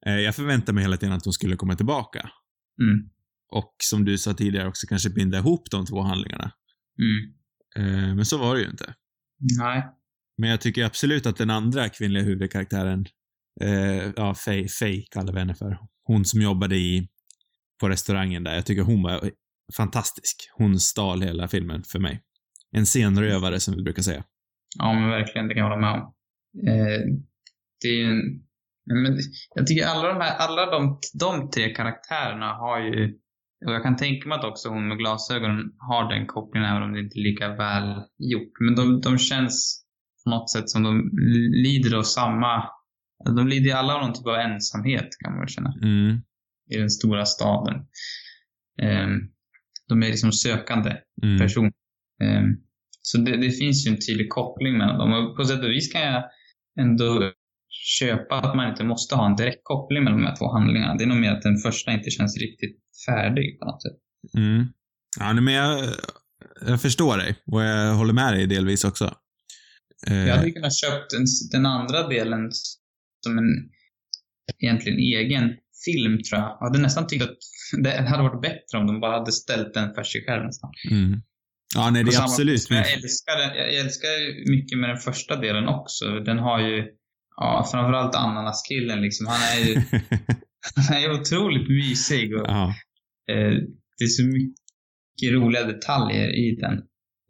Eh, 0.06 0.20
jag 0.20 0.34
förväntar 0.34 0.72
mig 0.72 0.84
hela 0.84 0.96
tiden 0.96 1.14
att 1.14 1.24
hon 1.24 1.32
skulle 1.32 1.56
komma 1.56 1.74
tillbaka. 1.74 2.30
Mm. 2.82 3.10
Och 3.52 3.74
som 3.82 4.04
du 4.04 4.18
sa 4.18 4.34
tidigare 4.34 4.68
också 4.68 4.86
kanske 4.86 5.10
binda 5.10 5.38
ihop 5.38 5.70
de 5.70 5.86
två 5.86 6.00
handlingarna. 6.00 6.52
Mm. 6.98 7.34
Eh, 7.76 8.14
men 8.14 8.24
så 8.24 8.38
var 8.38 8.54
det 8.54 8.60
ju 8.60 8.70
inte. 8.70 8.94
Nej. 9.58 9.86
Men 10.38 10.50
jag 10.50 10.60
tycker 10.60 10.84
absolut 10.84 11.26
att 11.26 11.36
den 11.36 11.50
andra 11.50 11.88
kvinnliga 11.88 12.22
huvudkaraktären, 12.22 13.06
eh, 13.60 14.12
ja, 14.16 14.34
Faye, 14.34 14.68
Faye 14.68 15.04
kallar 15.10 15.32
vi 15.32 15.38
henne 15.38 15.54
för. 15.54 15.78
Hon 16.04 16.24
som 16.24 16.42
jobbade 16.42 16.76
i, 16.76 17.08
på 17.80 17.88
restaurangen 17.88 18.44
där. 18.44 18.54
Jag 18.54 18.66
tycker 18.66 18.82
hon 18.82 19.02
var 19.02 19.30
fantastisk. 19.76 20.50
Hon 20.52 20.80
stal 20.80 21.22
hela 21.22 21.48
filmen 21.48 21.82
för 21.82 21.98
mig. 21.98 22.22
En 22.70 22.86
scenrövare 22.86 23.60
som 23.60 23.74
vi 23.74 23.82
brukar 23.82 24.02
säga. 24.02 24.24
Ja, 24.78 24.92
men 24.92 25.10
verkligen. 25.10 25.48
Det 25.48 25.54
kan 25.54 25.62
jag 25.62 25.70
hålla 25.70 25.80
med 25.80 26.02
om. 26.02 26.14
Eh, 26.68 27.00
det 27.80 27.88
är 27.88 27.94
ju 27.94 28.04
en, 28.04 28.45
Men 28.86 29.18
jag 29.54 29.66
tycker 29.66 29.86
alla 29.86 30.08
de 30.08 30.20
här, 30.20 30.36
alla 30.36 30.70
de, 30.70 30.98
de 31.14 31.50
tre 31.50 31.74
karaktärerna 31.74 32.52
har 32.52 32.80
ju, 32.80 33.18
och 33.66 33.72
jag 33.72 33.82
kan 33.82 33.96
tänka 33.96 34.28
mig 34.28 34.38
att 34.38 34.44
också 34.44 34.68
hon 34.68 34.88
med 34.88 34.98
glasögon 34.98 35.72
har 35.78 36.12
den 36.14 36.26
kopplingen 36.26 36.70
även 36.70 36.82
om 36.82 36.92
det 36.92 37.00
inte 37.00 37.18
är 37.18 37.22
lika 37.22 37.48
väl 37.48 38.02
gjort. 38.18 38.52
Men 38.60 38.74
de, 38.74 39.00
de 39.00 39.18
känns 39.18 39.84
på 40.24 40.30
något 40.30 40.50
sätt 40.50 40.70
som 40.70 40.82
de 40.82 41.10
lider 41.64 41.96
av 41.96 42.02
samma, 42.02 42.64
de 43.36 43.48
lider 43.48 43.74
alla 43.74 43.94
av 43.94 44.02
någon 44.02 44.12
typ 44.12 44.26
av 44.26 44.34
ensamhet 44.34 45.08
kan 45.24 45.32
man 45.32 45.40
väl 45.40 45.48
känna. 45.48 45.74
Mm. 45.82 46.22
I 46.70 46.76
den 46.76 46.90
stora 46.90 47.24
staden. 47.26 47.74
Um, 48.82 49.30
de 49.88 50.02
är 50.02 50.06
liksom 50.06 50.32
sökande 50.32 50.96
Mm. 51.22 51.38
person. 51.38 51.72
Um, 52.22 52.56
så 53.02 53.18
det, 53.18 53.36
det 53.36 53.50
finns 53.50 53.86
ju 53.86 53.90
en 53.90 53.98
tydlig 54.08 54.28
koppling 54.30 54.78
mellan 54.78 54.98
dem. 54.98 55.12
Och 55.12 55.36
på 55.36 55.44
sätt 55.44 55.64
och 55.64 55.70
vis 55.70 55.92
kan 55.92 56.02
jag 56.02 56.24
ändå 56.80 57.32
köpa 57.98 58.34
att 58.34 58.56
man 58.56 58.70
inte 58.70 58.84
måste 58.84 59.14
ha 59.14 59.26
en 59.26 59.36
direkt 59.36 59.60
koppling 59.62 60.04
mellan 60.04 60.20
de 60.20 60.26
här 60.26 60.36
två 60.36 60.52
handlingarna. 60.52 60.94
Det 60.94 61.04
är 61.04 61.08
nog 61.08 61.18
mer 61.18 61.32
att 61.32 61.42
den 61.42 61.56
första 61.58 61.92
inte 61.92 62.10
känns 62.10 62.38
riktigt 62.38 62.78
färdig 63.06 63.58
på 63.60 63.64
något 63.66 63.82
sätt. 63.82 63.96
Mm. 64.36 64.66
Ja, 65.20 65.32
men 65.32 65.54
jag, 65.54 65.84
jag 66.66 66.82
förstår 66.82 67.16
dig 67.18 67.36
och 67.52 67.62
jag 67.62 67.94
håller 67.94 68.12
med 68.12 68.32
dig 68.32 68.46
delvis 68.46 68.84
också. 68.84 69.14
Eh, 70.08 70.16
Jag 70.28 70.36
hade 70.36 70.50
kunnat 70.50 70.76
köpt 70.76 71.10
den, 71.10 71.24
den 71.52 71.66
andra 71.66 72.08
delen 72.08 72.50
som 73.24 73.38
en 73.38 73.70
egentligen 74.62 74.98
egen 74.98 75.52
film 75.84 76.22
tror 76.22 76.40
jag. 76.40 76.56
Jag 76.60 76.66
hade 76.66 76.78
nästan 76.78 77.06
tyckt 77.06 77.24
att 77.24 77.36
det 77.84 78.08
hade 78.08 78.22
varit 78.22 78.42
bättre 78.42 78.78
om 78.78 78.86
de 78.86 79.00
bara 79.00 79.18
hade 79.18 79.32
ställt 79.32 79.74
den 79.74 79.94
för 79.94 80.02
sig 80.02 80.24
själv 80.26 80.44
nästan. 80.44 80.70
mm. 80.90 81.20
Ja, 81.74 81.90
nej, 81.90 82.04
det 82.04 82.14
är 82.14 82.22
absolut. 82.22 82.70
Jag 82.70 82.92
älskar, 82.92 83.32
jag 83.56 83.74
älskar 83.74 84.08
mycket 84.50 84.78
med 84.78 84.90
den 84.90 84.98
första 84.98 85.36
delen 85.36 85.68
också. 85.68 86.04
Den 86.20 86.38
har 86.38 86.60
ju, 86.60 86.84
ja, 87.36 87.68
framförallt 87.72 88.14
ananaskillen 88.14 89.00
liksom. 89.00 89.26
Han 89.26 89.40
är 89.40 89.66
ju 89.68 89.74
han 90.88 90.96
är 90.96 91.20
otroligt 91.20 91.68
mysig 91.68 92.34
och 92.34 92.46
ja. 92.48 92.74
eh, 93.30 93.54
det 93.98 94.04
är 94.04 94.08
så 94.08 94.22
mycket 94.22 95.32
roliga 95.32 95.64
detaljer 95.64 96.28
i 96.28 96.56
den. 96.56 96.72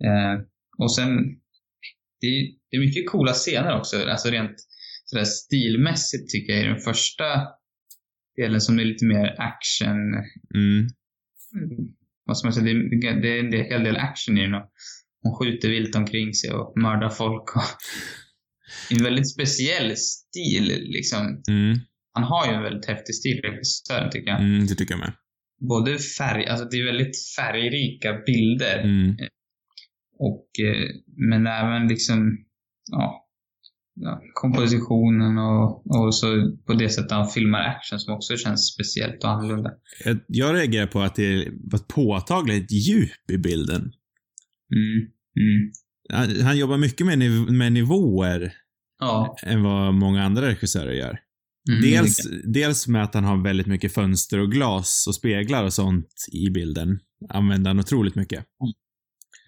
Eh, 0.05 0.41
och 0.79 0.95
sen, 0.95 1.17
det 2.21 2.27
är, 2.27 2.47
det 2.71 2.77
är 2.77 2.81
mycket 2.81 3.11
coola 3.11 3.33
scener 3.33 3.79
också. 3.79 4.09
Alltså 4.09 4.29
rent 4.31 4.57
sådär 5.05 5.25
stilmässigt 5.25 6.31
tycker 6.31 6.53
jag 6.53 6.63
i 6.63 6.69
den 6.69 6.81
första 6.81 7.25
delen 8.37 8.61
som 8.61 8.79
är 8.79 8.85
lite 8.85 9.05
mer 9.05 9.35
action 9.39 10.15
Mm. 11.55 11.89
vad 12.25 12.39
ska 12.39 12.47
man 12.47 12.53
säga, 12.53 12.65
det, 12.65 13.21
det 13.21 13.29
är 13.29 13.41
en 13.41 13.53
hel 13.53 13.85
del 13.85 13.97
action 13.97 14.39
i 14.39 14.43
den. 14.43 14.63
Hon 15.23 15.35
skjuter 15.35 15.69
vilt 15.69 15.97
omkring 15.97 16.35
sig 16.35 16.51
och 16.51 16.73
mördar 16.77 17.09
folk. 17.09 17.57
Och 17.57 17.63
en 18.91 19.05
väldigt 19.05 19.33
speciell 19.33 19.97
stil 19.97 20.67
liksom. 20.87 21.43
Mm. 21.49 21.79
Han 22.13 22.25
har 22.25 22.47
ju 22.47 22.53
en 22.53 22.63
väldigt 22.63 22.87
häftig 22.87 23.15
stil, 23.15 23.41
regissören 23.43 24.11
tycker 24.11 24.31
jag. 24.31 24.41
Mm, 24.41 24.67
det 24.67 24.75
tycker 24.75 24.95
jag 24.95 24.99
med. 24.99 25.13
Både 25.69 25.99
färg, 25.99 26.47
alltså 26.47 26.69
det 26.69 26.77
är 26.77 26.85
väldigt 26.85 27.17
färgrika 27.37 28.13
bilder. 28.27 28.79
Mm. 28.79 29.17
Och, 30.19 30.49
eh, 30.67 30.89
men 31.31 31.47
även 31.47 31.89
liksom, 31.89 32.39
ja, 32.91 33.27
ja, 33.95 34.21
kompositionen 34.35 35.39
och, 35.39 35.87
och 35.97 36.15
så 36.15 36.27
på 36.67 36.73
det 36.73 36.89
sättet 36.89 37.11
han 37.11 37.29
filmar 37.29 37.61
action 37.61 37.99
som 37.99 38.15
också 38.15 38.37
känns 38.37 38.73
speciellt 38.75 39.25
och 39.25 39.31
annorlunda. 39.31 39.71
Jag, 40.05 40.19
jag 40.27 40.55
reagerar 40.55 40.87
på 40.87 41.01
att 41.01 41.15
det 41.15 41.49
var 41.51 41.79
ett 41.79 41.89
påtagligt 41.89 42.73
djup 42.73 43.31
i 43.31 43.39
bilden. 43.39 43.81
Mm. 44.75 44.99
Mm. 45.37 45.73
Han, 46.13 46.41
han 46.41 46.59
jobbar 46.59 46.77
mycket 46.79 47.07
med, 47.07 47.19
niv 47.19 47.33
med 47.51 47.73
nivåer 47.73 48.53
Ja. 49.01 49.37
än 49.43 49.63
vad 49.63 49.95
många 49.95 50.25
andra 50.25 50.47
regissörer 50.47 50.93
gör. 50.93 51.21
Mm, 51.71 51.83
Dels, 51.83 52.17
dels 52.45 52.87
med 52.89 53.03
att 53.03 53.15
han 53.15 53.25
har 53.25 53.45
väldigt 53.45 53.67
mycket 53.67 53.95
fönster 53.95 54.39
och 54.39 54.53
glas 54.53 55.05
och 55.09 55.15
speglar 55.15 55.65
och 55.65 55.73
sånt 55.73 56.09
i 56.33 56.51
bilden. 56.51 56.99
Använder 57.29 57.71
han 57.71 57.79
otroligt 57.81 58.15
mycket. 58.15 58.45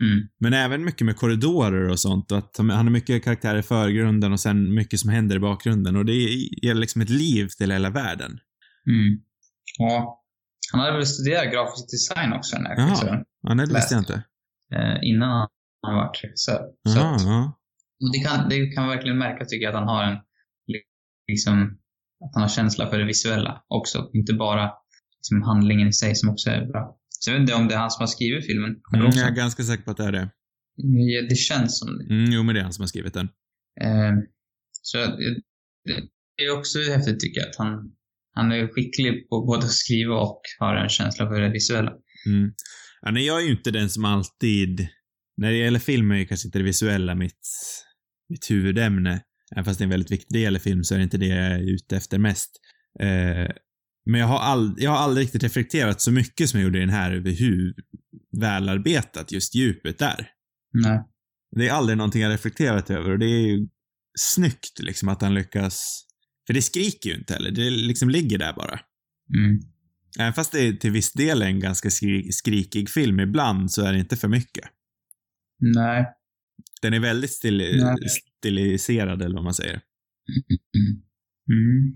Mm. 0.01 0.29
Men 0.41 0.53
även 0.53 0.85
mycket 0.85 1.05
med 1.07 1.17
korridorer 1.17 1.89
och 1.89 1.99
sånt. 2.01 2.33
Och 2.33 2.39
att 2.39 2.55
han 2.59 2.71
har 2.71 2.85
mycket 2.85 3.25
karaktärer 3.25 3.59
i 3.59 3.63
förgrunden 3.63 4.33
och 4.33 4.41
sen 4.41 4.75
mycket 4.75 5.01
som 5.01 5.11
händer 5.11 5.37
i 5.37 5.39
bakgrunden. 5.39 5.97
Och 5.97 6.05
det 6.05 6.15
ger 6.63 6.75
liksom 6.75 7.03
ett 7.03 7.11
liv 7.11 7.49
till 7.59 7.71
hela 7.71 7.91
världen. 7.91 8.31
Mm. 8.87 9.21
Ja. 9.79 10.25
Han 10.73 10.81
hade 10.81 10.93
väl 10.93 11.07
studerat 11.07 11.53
grafisk 11.53 11.91
design 11.91 12.33
också 12.33 12.57
den 12.57 12.67
här 12.67 12.77
Jaha. 12.77 13.25
Ja, 13.43 13.55
det 13.55 13.75
visste 13.75 13.95
jag 13.95 14.01
inte. 14.01 14.23
Eh, 14.75 14.99
innan 15.03 15.49
han 15.83 15.95
var 15.95 16.13
regissör. 16.23 16.63
Så 16.89 17.01
att, 17.01 17.21
och 18.03 18.13
det, 18.13 18.19
kan, 18.19 18.49
det 18.49 18.67
kan 18.67 18.87
man 18.87 18.97
verkligen 18.97 19.19
märka 19.19 19.45
tycker 19.45 19.65
jag 19.65 19.75
att 19.75 19.81
han 19.81 19.89
har 19.89 20.05
en 20.05 20.19
liksom 21.33 21.79
att 22.25 22.31
han 22.35 22.43
har 22.43 22.49
känsla 22.49 22.91
för 22.91 22.99
det 22.99 23.05
visuella 23.05 23.63
också. 23.69 24.11
Inte 24.13 24.35
bara 24.35 24.71
liksom, 25.19 25.43
handlingen 25.43 25.89
i 25.89 25.93
sig 25.93 26.15
som 26.15 26.29
också 26.29 26.51
är 26.51 26.67
bra. 26.67 26.99
Så 27.09 27.31
jag 27.31 27.35
vet 27.35 27.41
inte 27.41 27.55
om 27.55 27.69
det 27.69 27.75
är 27.75 27.79
han 27.79 27.91
som 27.91 28.03
har 28.03 28.07
skrivit 28.07 28.47
filmen. 28.47 28.77
Mm, 28.95 29.07
jag 29.07 29.29
är 29.29 29.35
ganska 29.35 29.63
säker 29.63 29.85
på 29.85 29.91
att 29.91 29.97
det 29.97 30.05
är 30.05 30.13
det. 30.13 30.31
Ja, 30.77 31.23
det 31.29 31.37
känns 31.37 31.79
som 31.79 31.99
det. 31.99 32.15
Mm, 32.15 32.31
jo, 32.33 32.43
men 32.43 32.55
det 32.55 32.61
är 32.61 32.63
han 32.65 32.73
som 32.73 32.83
har 32.83 32.89
skrivit 32.89 33.15
den. 33.15 33.29
Eh, 33.81 34.13
så 34.83 34.99
det 36.37 36.45
är 36.45 36.59
också 36.59 36.79
häftigt 36.79 37.21
tycker 37.21 37.41
jag 37.41 37.49
att 37.49 37.57
han, 37.57 37.93
han 38.35 38.53
är 38.53 38.69
skicklig 38.69 39.29
på 39.29 39.47
både 39.47 39.65
att 39.65 39.73
skriva 39.73 40.15
och 40.15 40.43
har 40.59 40.75
en 40.75 40.89
känsla 40.89 41.29
för 41.29 41.41
det 41.41 41.51
visuella. 41.51 41.93
Mm. 42.27 42.53
Ja, 43.03 43.11
nej, 43.11 43.27
jag 43.27 43.41
är 43.41 43.45
ju 43.45 43.51
inte 43.51 43.71
den 43.71 43.91
som 43.91 44.05
alltid... 44.05 44.89
När 45.39 45.51
det 45.51 45.57
gäller 45.57 45.79
film 45.79 46.11
är 46.11 46.17
ju 46.17 46.27
kanske 46.27 46.49
inte 46.49 46.59
det 46.59 46.65
visuella 46.65 47.15
mitt, 47.15 47.49
mitt 48.29 48.51
huvudämne. 48.51 49.23
Även 49.53 49.65
fast 49.65 49.79
det 49.79 49.83
är 49.83 49.87
en 49.87 49.91
väldigt 49.91 50.11
viktig 50.11 50.37
del 50.37 50.57
i 50.57 50.59
film 50.59 50.85
så 50.85 50.95
är 50.95 50.99
det 50.99 51.05
inte 51.05 51.19
det 51.19 51.27
jag 51.27 51.47
är 51.47 51.75
ute 51.75 51.97
efter 51.97 52.19
mest. 52.19 52.51
Eh, 53.01 53.51
men 54.11 54.21
jag 54.21 54.27
har, 54.27 54.39
all, 54.39 54.75
jag 54.79 54.91
har 54.91 54.99
aldrig 54.99 55.25
riktigt 55.25 55.43
reflekterat 55.43 56.01
så 56.01 56.13
mycket 56.13 56.51
som 56.51 56.61
jag 56.61 56.65
gjorde 56.65 56.79
i 56.79 56.81
den 56.81 56.91
här 56.91 57.13
över 57.13 57.31
hur 57.31 57.75
välarbetat 58.41 59.33
just 59.33 59.55
djupet 59.55 60.03
är. 60.03 60.29
Nej. 60.73 61.05
Det 61.57 61.69
är 61.69 61.73
aldrig 61.73 61.99
någonting 61.99 62.23
jag 62.23 62.33
reflekterat 62.33 62.91
över 62.91 63.11
och 63.11 63.19
det 63.19 63.27
är 63.27 63.47
ju 63.47 63.69
snyggt 64.19 64.79
liksom 64.79 65.09
att 65.09 65.23
han 65.23 65.35
lyckas. 65.35 66.05
För 66.47 66.55
det 66.55 66.63
skriker 66.63 67.11
ju 67.11 67.17
inte 67.17 67.35
heller, 67.35 67.51
det 67.51 67.71
liksom 67.71 68.09
ligger 68.11 68.39
där 68.39 68.53
bara. 68.53 68.81
Mm. 69.37 69.59
Även 70.19 70.33
fast 70.33 70.53
det 70.53 70.61
är 70.61 70.73
till 70.73 70.91
viss 70.91 71.13
del 71.13 71.43
en 71.43 71.61
ganska 71.61 71.91
skri 71.91 72.33
skrikig 72.33 72.91
film 72.91 73.21
ibland 73.21 73.73
så 73.73 73.83
är 73.83 73.93
det 73.93 73.99
inte 73.99 74.17
för 74.17 74.29
mycket. 74.29 74.65
Nej. 75.59 76.07
Den 76.83 76.95
är 76.95 77.01
väldigt 77.01 77.31
stili 77.31 77.83
Nej. 77.83 77.97
stiliserad 78.09 79.23
eller 79.23 79.35
vad 79.35 79.45
man 79.45 79.55
säger. 79.55 79.81
Mm. 81.51 81.93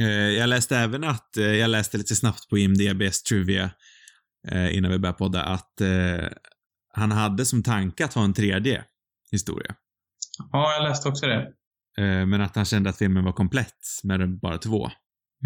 Eh, 0.00 0.38
jag 0.38 0.48
läste 0.48 0.76
även 0.76 1.04
att, 1.04 1.36
eh, 1.36 1.44
jag 1.44 1.70
läste 1.70 1.98
lite 1.98 2.16
snabbt 2.16 2.48
på 2.48 2.58
IMDBs 2.58 3.22
trivia 3.22 3.70
eh, 4.48 4.76
innan 4.76 4.90
vi 4.90 4.98
började 4.98 5.18
podda 5.18 5.42
att 5.42 5.80
han 6.94 7.12
hade 7.12 7.44
som 7.46 7.62
tanke 7.62 8.04
att 8.04 8.14
ha 8.14 8.24
en 8.24 8.34
tredje 8.34 8.84
historia. 9.30 9.74
Ja, 10.52 10.74
jag 10.74 10.88
läste 10.88 11.08
också 11.08 11.26
det. 11.26 11.52
Men 12.26 12.40
att 12.40 12.56
han 12.56 12.64
kände 12.64 12.90
att 12.90 12.98
filmen 12.98 13.24
var 13.24 13.32
komplett 13.32 14.00
med 14.04 14.40
bara 14.40 14.58
två. 14.58 14.90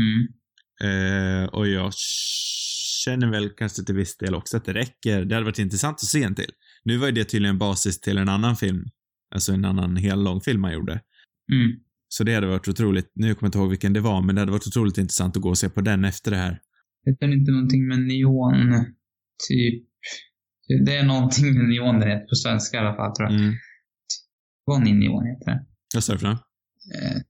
Mm. 0.01 1.49
Och 1.49 1.69
jag 1.69 1.93
känner 3.05 3.31
väl 3.31 3.51
kanske 3.51 3.85
till 3.85 3.95
viss 3.95 4.17
del 4.17 4.35
också 4.35 4.57
att 4.57 4.65
det 4.65 4.75
räcker. 4.75 5.25
Det 5.25 5.35
hade 5.35 5.45
varit 5.45 5.59
intressant 5.59 5.95
att 5.95 6.01
se 6.01 6.23
en 6.23 6.35
till. 6.35 6.53
Nu 6.87 6.97
var 6.97 7.07
ju 7.07 7.13
det 7.13 7.25
tydligen 7.25 7.59
basis 7.59 8.01
till 8.01 8.19
en 8.19 8.29
annan 8.29 8.57
film. 8.57 8.85
Alltså 9.35 9.53
en 9.53 9.65
annan 9.65 9.97
hel 9.97 10.25
långfilm 10.25 10.61
man 10.61 10.73
gjorde. 10.73 10.93
Mm. 11.53 11.73
Så 12.09 12.25
det 12.25 12.35
hade 12.35 12.47
varit 12.47 12.69
otroligt, 12.69 13.13
nu 13.15 13.35
kommer 13.35 13.37
jag 13.41 13.49
inte 13.49 13.59
ihåg 13.59 13.71
vilken 13.71 13.93
det 13.93 14.01
var, 14.01 14.23
men 14.23 14.35
det 14.35 14.41
hade 14.41 14.53
varit 14.53 14.67
otroligt 14.67 14.99
intressant 14.99 15.37
att 15.37 15.43
gå 15.43 15.49
och 15.49 15.59
se 15.59 15.69
på 15.69 15.81
den 15.81 16.05
efter 16.05 16.31
det 16.31 16.37
här. 16.37 16.61
Heter 17.07 17.27
det 17.27 17.35
inte 17.35 17.51
någonting 17.51 17.87
med 17.89 17.99
neon? 17.99 18.85
Typ. 19.49 19.85
Det 20.87 20.97
är 20.97 21.05
någonting 21.05 21.55
med 21.55 21.69
neon 21.69 22.01
det 22.01 22.07
heter 22.07 22.27
på 22.27 22.35
svenska 22.35 22.77
i 22.77 22.81
alla 22.81 22.97
fall 22.97 23.15
tror 23.17 23.31
jag. 23.31 23.41
Mm. 23.41 24.87
I 24.87 24.93
neon 24.93 25.27
heter 25.27 25.47
det. 25.51 25.67
Vad 25.95 26.05
sa 26.05 26.13
du 26.13 26.19
för 26.19 26.29
något? 26.29 26.41
Eh, 26.95 27.21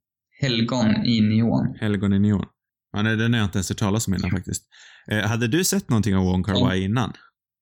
helgon 0.41 1.07
i 1.07 1.21
neon. 1.21 1.77
Helgon 1.81 2.13
i 2.13 2.19
neon. 2.19 2.45
Ja, 2.93 3.03
nej, 3.03 3.17
den 3.17 3.33
har 3.33 3.41
jag 3.41 3.47
inte 3.47 3.59
ens 3.59 3.69
hört 3.69 3.79
talas 3.79 4.09
om 4.09 4.15
innan 4.15 4.31
faktiskt. 4.31 4.63
Eh, 5.11 5.29
hade 5.29 5.49
du 5.49 5.65
sett 5.65 5.89
någonting 5.91 6.17
av 6.17 6.25
Wong 6.25 6.45
Kar 6.45 6.61
Wai 6.61 6.85
innan? 6.85 7.13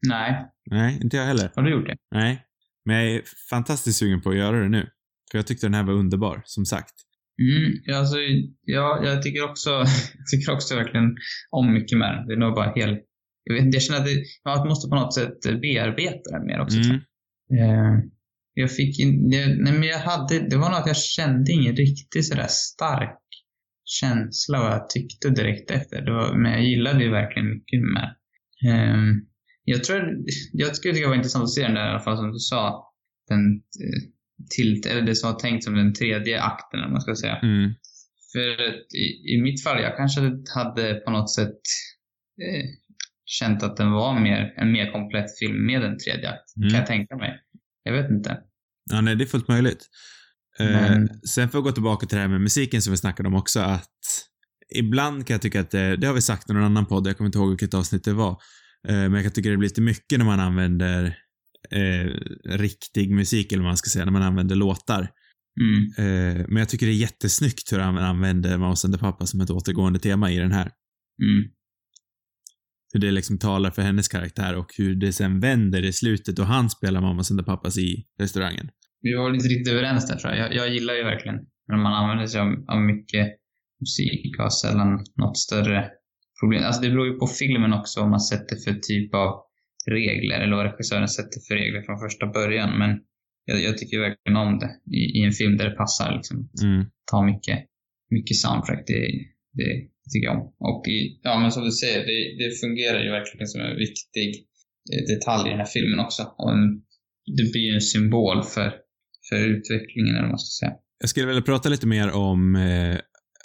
Nej, 0.08 0.46
Nej, 0.70 0.98
inte 1.02 1.16
jag 1.16 1.24
heller. 1.24 1.50
har 1.54 1.62
du 1.62 1.70
gjort 1.70 1.86
det? 1.86 1.96
Nej. 2.10 2.42
Men 2.84 2.96
jag 2.96 3.06
är 3.14 3.22
fantastiskt 3.50 3.98
sugen 3.98 4.20
på 4.20 4.30
att 4.30 4.36
göra 4.36 4.60
det 4.62 4.68
nu. 4.68 4.88
För 5.30 5.38
jag 5.38 5.46
tyckte 5.46 5.66
den 5.66 5.74
här 5.74 5.82
var 5.82 5.92
underbar, 5.92 6.42
som 6.44 6.64
sagt. 6.64 6.94
Mm, 7.42 7.98
alltså, 7.98 8.16
ja, 8.62 9.00
jag 9.04 9.22
tycker 9.22 9.44
också, 9.50 9.70
jag 10.18 10.26
tycker 10.30 10.52
också 10.52 10.76
verkligen 10.76 11.16
om 11.50 11.72
mycket 11.72 11.98
med 11.98 12.14
den. 12.14 12.26
Det 12.26 12.34
är 12.34 12.38
nog 12.38 12.54
bara 12.54 12.72
helt... 12.76 13.00
Jag, 13.44 13.54
vet, 13.54 13.74
jag 13.74 13.82
känner 13.82 14.00
att 14.00 14.06
det, 14.06 14.24
jag 14.44 14.66
måste 14.68 14.88
på 14.88 14.94
något 14.94 15.14
sätt 15.14 15.60
bearbeta 15.60 16.30
den 16.30 16.46
mer 16.46 16.60
också. 16.60 16.78
Mm. 16.78 17.00
jag. 17.48 17.68
Eh, 17.68 17.98
jag 18.54 18.70
fick 18.72 19.00
in, 19.00 19.30
jag, 19.30 19.48
nej 19.48 19.72
men 19.72 19.82
jag 19.82 19.98
hade, 19.98 20.48
det 20.48 20.56
var 20.56 20.70
nog 20.70 20.78
att 20.78 20.86
jag 20.86 20.96
kände 20.96 21.52
ingen 21.52 21.76
riktigt 21.76 22.26
sådär 22.26 22.46
stark 22.48 23.18
känsla 23.84 24.60
vad 24.60 24.72
jag 24.72 24.88
tyckte 24.90 25.30
direkt 25.30 25.70
efter. 25.70 26.02
Det 26.02 26.12
var, 26.12 26.34
men 26.36 26.52
jag 26.52 26.64
gillade 26.64 27.04
ju 27.04 27.10
verkligen 27.10 27.48
mycket 27.48 27.80
med 27.80 28.16
eh, 28.66 28.96
Jag 29.64 29.84
tror, 29.84 30.16
jag 30.52 30.76
skulle 30.76 30.94
tycka 30.94 31.04
det 31.04 31.08
var 31.08 31.16
intressant 31.16 31.42
att 31.42 31.50
se 31.50 31.62
den 31.62 31.74
där 31.74 31.86
i 31.86 31.90
alla 31.90 32.00
fall 32.00 32.16
som 32.16 32.32
du 32.32 32.38
sa. 32.38 32.90
Den, 33.28 33.54
eh, 33.56 34.02
till, 34.56 34.86
eller 34.86 35.02
det 35.02 35.14
som 35.14 35.32
var 35.32 35.38
tänkt 35.38 35.64
som 35.64 35.74
den 35.74 35.94
tredje 35.94 36.42
akten, 36.42 36.80
vad 36.80 36.90
man 36.90 37.00
ska 37.00 37.16
säga. 37.16 37.36
Mm. 37.36 37.70
För 38.32 38.70
i, 38.96 39.34
i 39.34 39.42
mitt 39.42 39.62
fall, 39.62 39.82
jag 39.82 39.96
kanske 39.96 40.20
hade 40.54 40.94
på 40.94 41.10
något 41.10 41.34
sätt 41.34 41.60
eh, 42.42 42.64
känt 43.24 43.62
att 43.62 43.76
den 43.76 43.90
var 43.92 44.20
mer, 44.20 44.54
en 44.56 44.72
mer 44.72 44.92
komplett 44.92 45.38
film 45.38 45.66
med 45.66 45.82
en 45.84 45.98
tredje 45.98 46.30
akt. 46.30 46.56
Mm. 46.56 46.68
Kan 46.70 46.78
jag 46.78 46.86
tänka 46.86 47.16
mig. 47.16 47.40
Jag 47.82 47.92
vet 47.92 48.10
inte. 48.10 48.38
Ja, 48.90 49.00
nej, 49.00 49.16
det 49.16 49.24
är 49.24 49.26
fullt 49.26 49.48
möjligt. 49.48 49.88
Eh, 50.60 50.66
Men- 50.66 51.08
sen 51.08 51.48
får 51.48 51.58
jag 51.58 51.64
gå 51.64 51.72
tillbaka 51.72 52.06
till 52.06 52.16
det 52.16 52.22
här 52.22 52.28
med 52.28 52.40
musiken 52.40 52.82
som 52.82 52.90
vi 52.90 52.96
snackade 52.96 53.28
om 53.28 53.34
också, 53.34 53.60
att 53.60 53.88
ibland 54.74 55.26
kan 55.26 55.34
jag 55.34 55.42
tycka 55.42 55.60
att 55.60 55.70
det, 55.70 55.96
det 55.96 56.06
har 56.06 56.14
vi 56.14 56.22
sagt 56.22 56.50
i 56.50 56.52
någon 56.52 56.62
annan 56.64 56.86
podd, 56.86 57.06
jag 57.06 57.16
kommer 57.16 57.26
inte 57.28 57.38
ihåg 57.38 57.48
vilket 57.48 57.74
avsnitt 57.74 58.04
det 58.04 58.12
var, 58.12 58.30
eh, 58.30 58.36
men 58.84 59.12
jag 59.12 59.22
kan 59.22 59.32
tycka 59.32 59.50
det 59.50 59.56
blir 59.56 59.68
lite 59.68 59.80
mycket 59.80 60.18
när 60.18 60.26
man 60.26 60.40
använder 60.40 61.18
eh, 61.70 62.10
riktig 62.44 63.10
musik, 63.10 63.52
eller 63.52 63.62
vad 63.62 63.70
man 63.70 63.76
ska 63.76 63.90
säga, 63.90 64.04
när 64.04 64.12
man 64.12 64.22
använder 64.22 64.56
låtar. 64.56 65.10
Mm. 65.60 65.84
Eh, 65.98 66.46
men 66.48 66.56
jag 66.56 66.68
tycker 66.68 66.86
det 66.86 66.92
är 66.92 66.96
jättesnyggt 66.96 67.72
hur 67.72 67.78
han 67.78 67.98
använder 67.98 68.58
Mouse 68.58 68.86
and 68.86 68.94
the 68.94 69.00
Papa 69.00 69.26
som 69.26 69.40
ett 69.40 69.50
återgående 69.50 69.98
tema 69.98 70.30
i 70.30 70.38
den 70.38 70.52
här. 70.52 70.70
Mm. 71.22 71.50
Hur 72.92 73.00
det 73.00 73.10
liksom 73.10 73.38
talar 73.38 73.70
för 73.70 73.82
hennes 73.82 74.08
karaktär 74.08 74.56
och 74.56 74.70
hur 74.78 74.94
det 74.94 75.12
sen 75.12 75.40
vänder 75.40 75.82
i 75.82 75.92
slutet 75.92 76.38
och 76.38 76.46
han 76.46 76.70
spelar 76.70 77.00
Mamas 77.00 77.30
and 77.30 77.40
the 77.40 77.44
Papas 77.44 77.78
i 77.78 78.04
restaurangen. 78.20 78.68
Vi 79.00 79.14
var 79.14 79.34
inte 79.34 79.48
riktigt 79.48 79.72
överens 79.72 80.08
där 80.08 80.16
tror 80.16 80.32
jag. 80.32 80.46
jag. 80.46 80.54
Jag 80.54 80.74
gillar 80.74 80.94
ju 80.94 81.04
verkligen 81.04 81.36
när 81.68 81.76
man 81.76 81.94
använder 81.94 82.26
sig 82.26 82.40
av, 82.40 82.46
av 82.68 82.80
mycket 82.82 83.26
musik 83.80 84.40
och 84.40 84.52
sällan 84.52 85.04
något 85.16 85.38
större 85.38 85.90
problem. 86.40 86.64
Alltså 86.64 86.82
det 86.82 86.90
beror 86.90 87.06
ju 87.06 87.14
på 87.18 87.26
filmen 87.26 87.72
också 87.72 88.00
vad 88.00 88.10
man 88.10 88.20
sätter 88.20 88.56
för 88.56 88.74
typ 88.74 89.14
av 89.14 89.30
regler 89.86 90.40
eller 90.40 90.56
vad 90.56 90.66
regissören 90.66 91.08
sätter 91.08 91.40
för 91.48 91.54
regler 91.54 91.82
från 91.82 91.98
första 91.98 92.26
början. 92.26 92.78
Men 92.78 92.90
jag, 93.44 93.62
jag 93.62 93.78
tycker 93.78 94.00
verkligen 94.00 94.36
om 94.36 94.58
det 94.58 94.70
i, 94.96 95.02
i 95.18 95.20
en 95.24 95.32
film 95.32 95.56
där 95.56 95.70
det 95.70 95.76
passar 95.76 96.14
liksom. 96.16 96.36
Mm. 96.62 96.84
Ta 97.10 97.26
mycket, 97.26 97.58
mycket 98.10 98.36
soundtrack. 98.36 98.84
Det, 98.86 99.00
det 99.52 99.72
tycker 100.10 100.26
jag 100.26 100.36
om. 100.40 100.54
Och 100.58 100.88
i, 100.88 101.20
ja 101.22 101.38
men 101.40 101.52
som 101.52 101.64
du 101.64 101.72
säger, 101.72 102.00
det, 102.10 102.44
det 102.44 102.50
fungerar 102.62 103.00
ju 103.04 103.10
verkligen 103.10 103.46
som 103.46 103.60
en 103.60 103.76
viktig 103.76 104.30
eh, 104.92 105.02
detalj 105.14 105.48
i 105.48 105.50
den 105.50 105.58
här 105.58 105.72
filmen 105.76 106.00
också. 106.00 106.22
Och 106.38 106.52
en, 106.52 106.82
det 107.36 107.52
blir 107.52 107.66
ju 107.70 107.74
en 107.74 107.80
symbol 107.80 108.42
för, 108.42 108.72
för 109.28 109.38
utvecklingen 109.54 110.14
eller 110.14 110.22
vad 110.22 110.30
man 110.30 110.38
ska 110.38 110.66
säga. 110.66 110.76
Jag 111.00 111.10
skulle 111.10 111.26
vilja 111.26 111.42
prata 111.42 111.68
lite 111.68 111.86
mer 111.86 112.10
om 112.10 112.56
eh, 112.56 112.96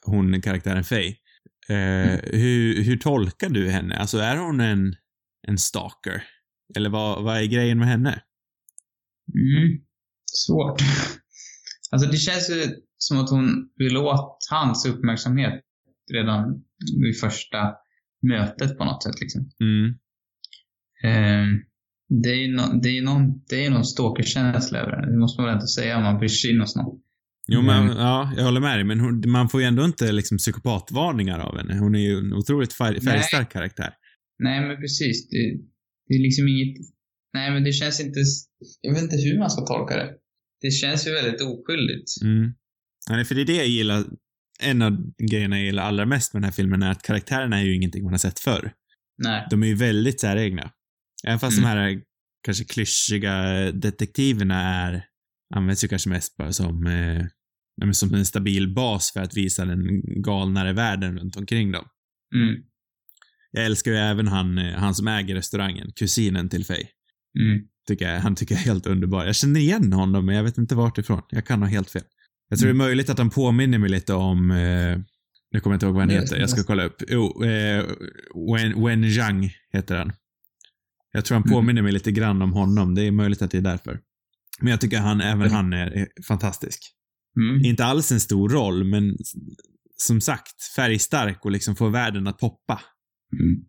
hon, 0.04 0.42
karaktären 0.42 0.84
Faye. 0.84 1.16
Eh, 1.70 1.76
Mm. 2.14 2.20
hur, 2.24 2.84
hur 2.84 2.98
tolkar 2.98 3.50
du 3.50 3.70
henne? 3.70 3.96
Alltså 3.96 4.18
är 4.18 4.38
hon 4.38 4.60
en, 4.60 4.96
en 5.48 5.58
stalker? 5.58 6.24
Eller 6.76 6.90
vad, 6.90 7.24
vad 7.24 7.38
är 7.38 7.46
grejen 7.46 7.80
med 7.80 7.88
henne? 7.88 8.22
Mm. 9.36 9.80
Svårt. 10.26 10.82
Alltså 11.92 12.10
det 12.10 12.18
känns 12.18 12.50
ju 12.50 12.66
som 12.98 13.20
att 13.20 13.30
hon 13.30 13.70
vill 13.76 13.98
åt 13.98 14.38
hans 14.50 14.86
uppmärksamhet 14.86 15.64
redan 16.14 16.64
vid 17.04 17.20
första 17.20 17.58
mötet 18.22 18.78
på 18.78 18.86
något 18.86 19.04
sätt 19.04 19.22
liksom. 19.22 19.52
Mm. 19.60 19.94
Ehm, 21.04 21.60
det 22.24 22.30
är 22.30 22.36
ju 22.36 22.56
no, 22.56 22.80
det 22.82 22.98
är 22.98 23.02
någon, 23.02 23.44
det 23.50 23.66
är 23.66 23.70
någon 23.70 23.86
stalkerkänsla 23.86 24.80
över 24.80 24.92
det. 24.92 25.12
Det 25.12 25.18
måste 25.18 25.42
man 25.42 25.46
väl 25.48 25.56
ändå 25.56 25.68
säga 25.68 25.98
om 25.98 26.04
man 26.04 26.18
bryr 26.18 26.28
sig 26.28 26.52
in 26.52 26.60
hos 26.60 26.76
någon. 26.76 27.02
Jo, 27.52 27.62
men 27.62 27.84
Mm. 27.84 27.98
ja, 27.98 28.34
jag 28.38 28.44
håller 28.44 28.60
med 28.62 28.78
dig, 28.78 28.84
men 28.84 29.00
hon, 29.00 29.24
man 29.32 29.50
får 29.50 29.62
ju 29.62 29.68
ändå 29.68 29.86
inte 29.86 30.12
liksom 30.12 30.38
psykopatvarningar 30.38 31.40
av 31.40 31.58
henne. 31.58 31.78
Hon 31.78 31.96
är 31.96 32.00
ju 32.00 32.18
en 32.18 32.34
otroligt 32.34 32.74
färg, 32.74 33.02
färgstark 33.02 33.52
karaktär. 33.52 33.94
Nej, 34.44 34.68
men 34.68 34.78
precis. 34.78 35.30
Det, 35.30 35.38
det 36.08 36.14
är 36.14 36.20
liksom 36.24 36.48
inget... 36.48 36.78
Nej, 37.34 37.52
men 37.52 37.64
det 37.64 37.72
känns 37.72 38.00
inte... 38.00 38.20
Jag 38.82 38.94
vet 38.94 39.04
inte 39.04 39.16
hur 39.18 39.40
man 39.40 39.50
ska 39.50 39.62
tolka 39.66 39.96
det. 39.98 40.10
Det 40.62 40.72
känns 40.72 41.08
ju 41.08 41.12
väldigt 41.14 41.42
oskyldigt. 41.42 42.22
Mm. 42.24 42.54
Nej, 43.10 43.26
för 43.26 43.36
det 43.36 43.42
är 43.42 43.46
det 43.46 43.56
jag 43.56 43.68
gillar. 43.68 44.04
En 44.62 44.82
av 44.82 44.98
grejerna 45.32 45.58
jag 45.58 45.66
gillar 45.66 45.84
allra 45.84 46.06
mest 46.06 46.34
med 46.34 46.42
den 46.42 46.46
här 46.46 46.52
filmen 46.56 46.84
är 46.84 46.92
att 46.92 47.02
karaktärerna 47.04 47.60
är 47.60 47.64
ju 47.64 47.76
ingenting 47.76 48.04
man 48.04 48.14
har 48.14 48.18
sett 48.18 48.40
förr. 48.40 48.72
Nej. 49.24 49.48
De 49.50 49.64
är 49.64 49.68
ju 49.68 49.76
väldigt 49.76 50.20
säregna. 50.20 50.72
Även 51.28 51.40
fast 51.40 51.58
Mm. 51.58 51.70
de 51.70 51.80
här 51.82 52.02
kanske 52.46 52.64
klyschiga 52.64 53.34
detektiverna 53.72 54.62
är, 54.62 55.06
används 55.56 55.84
ju 55.84 55.88
kanske 55.88 56.10
mest 56.10 56.38
bara 56.38 56.52
som, 56.52 56.86
eh, 56.88 56.92
nej, 56.92 57.30
men 57.86 57.94
som 57.94 58.14
en 58.14 58.26
stabil 58.26 58.74
bas 58.74 59.12
för 59.14 59.20
att 59.20 59.38
visa 59.38 59.66
den 59.66 60.02
galnare 60.22 60.74
världen 60.74 61.20
runt 61.20 61.36
omkring 61.36 61.72
dem. 61.72 61.86
Mm. 62.36 62.56
Jag 63.52 63.66
älskar 63.66 63.92
ju 63.92 63.98
även 63.98 64.28
han, 64.28 64.58
eh, 64.58 64.74
han 64.74 64.96
som 64.96 65.08
äger 65.08 65.36
restaurangen, 65.36 65.92
kusinen 65.96 66.50
till 66.50 66.66
Faye. 66.66 66.88
Mm. 67.40 67.62
Tycker 67.88 68.14
jag, 68.14 68.20
han 68.20 68.36
tycker 68.36 68.56
jag 68.56 68.62
är 68.62 68.66
helt 68.66 68.88
underbar. 68.88 69.26
Jag 69.26 69.36
känner 69.36 69.60
igen 69.60 69.94
honom, 69.94 70.26
men 70.26 70.36
jag 70.36 70.44
vet 70.44 70.58
inte 70.58 70.76
vart 70.76 70.98
ifrån. 70.98 71.22
Jag 71.30 71.46
kan 71.46 71.62
ha 71.62 71.70
helt 71.70 71.90
fel. 71.92 72.04
Jag 72.50 72.60
tror 72.60 72.70
Mm. 72.70 72.78
det 72.78 72.84
är 72.84 72.88
möjligt 72.88 73.10
att 73.10 73.18
han 73.18 73.30
påminner 73.30 73.78
mig 73.78 73.90
lite 73.90 74.14
om, 74.14 74.52
eh, 74.52 74.98
nu 75.52 75.60
kommer 75.60 75.74
jag 75.74 75.76
inte 75.76 75.86
ihåg 75.86 75.96
vad 75.96 76.02
han 76.02 76.10
heter, 76.10 76.38
jag 76.40 76.50
ska 76.50 76.64
kolla 76.64 76.84
upp. 76.84 77.04
Jo, 77.08 77.44
eh, 77.44 77.86
Wen, 78.54 78.86
Wen 78.86 79.12
Zhang 79.12 79.52
heter 79.74 79.96
han. 79.98 80.12
Jag 81.12 81.26
tror 81.26 81.36
han 81.36 81.44
Mm. 81.44 81.54
påminner 81.56 81.82
mig 81.82 81.92
lite 81.92 82.12
grann 82.12 82.42
om 82.42 82.54
honom, 82.54 82.96
det 82.96 83.02
är 83.04 83.12
möjligt 83.12 83.42
att 83.42 83.52
det 83.52 83.58
är 83.58 83.62
därför. 83.62 84.00
Men 84.62 84.72
jag 84.72 84.82
tycker 84.82 85.00
han, 85.00 85.22
även 85.22 85.42
Mm. 85.42 85.52
han 85.54 85.74
är 85.74 86.08
fantastisk. 86.28 86.96
Mm. 87.38 87.66
Inte 87.66 87.86
alls 87.86 88.12
en 88.12 88.20
stor 88.20 88.50
roll, 88.50 88.84
men 88.84 89.18
som 89.96 90.22
sagt, 90.22 90.64
färgstark 90.76 91.46
och 91.46 91.52
liksom 91.52 91.76
får 91.76 91.90
världen 91.90 92.28
att 92.28 92.38
poppa. 92.38 92.82
Mm. 93.40 93.64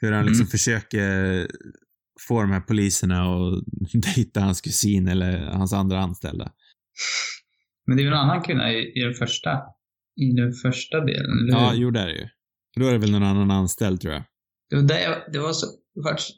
Hur 0.00 0.12
han 0.12 0.24
liksom 0.26 0.42
Mm. 0.42 0.50
försöker 0.50 1.46
få 2.28 2.40
de 2.40 2.50
här 2.50 2.60
poliserna 2.60 3.22
att 3.22 3.64
dejta 4.14 4.40
hans 4.40 4.60
kusin 4.60 5.08
eller 5.08 5.38
hans 5.46 5.72
andra 5.72 6.00
anställda. 6.00 6.52
Men 7.86 7.96
det 7.96 8.02
är 8.02 8.04
ju 8.04 8.08
en 8.08 8.14
annan 8.18 8.42
kvinna 8.42 8.72
i, 8.72 8.92
i 9.00 9.00
den 9.04 9.14
första. 9.14 9.50
I 10.20 10.32
den 10.32 10.52
första 10.52 11.00
delen, 11.00 11.38
eller? 11.38 11.52
Ja, 11.52 11.72
jo 11.74 11.90
det 11.90 12.00
är 12.00 12.06
det 12.06 12.18
ju. 12.18 12.28
Då 12.76 12.86
är 12.86 12.92
det 12.92 12.98
väl 12.98 13.10
någon 13.10 13.22
annan 13.22 13.50
anställd 13.50 14.00
tror 14.00 14.14
jag. 14.14 14.22
Det 14.70 14.76
var, 14.76 14.82
där 14.82 15.32
det 15.32 15.38
var 15.38 15.52
så... 15.52 15.66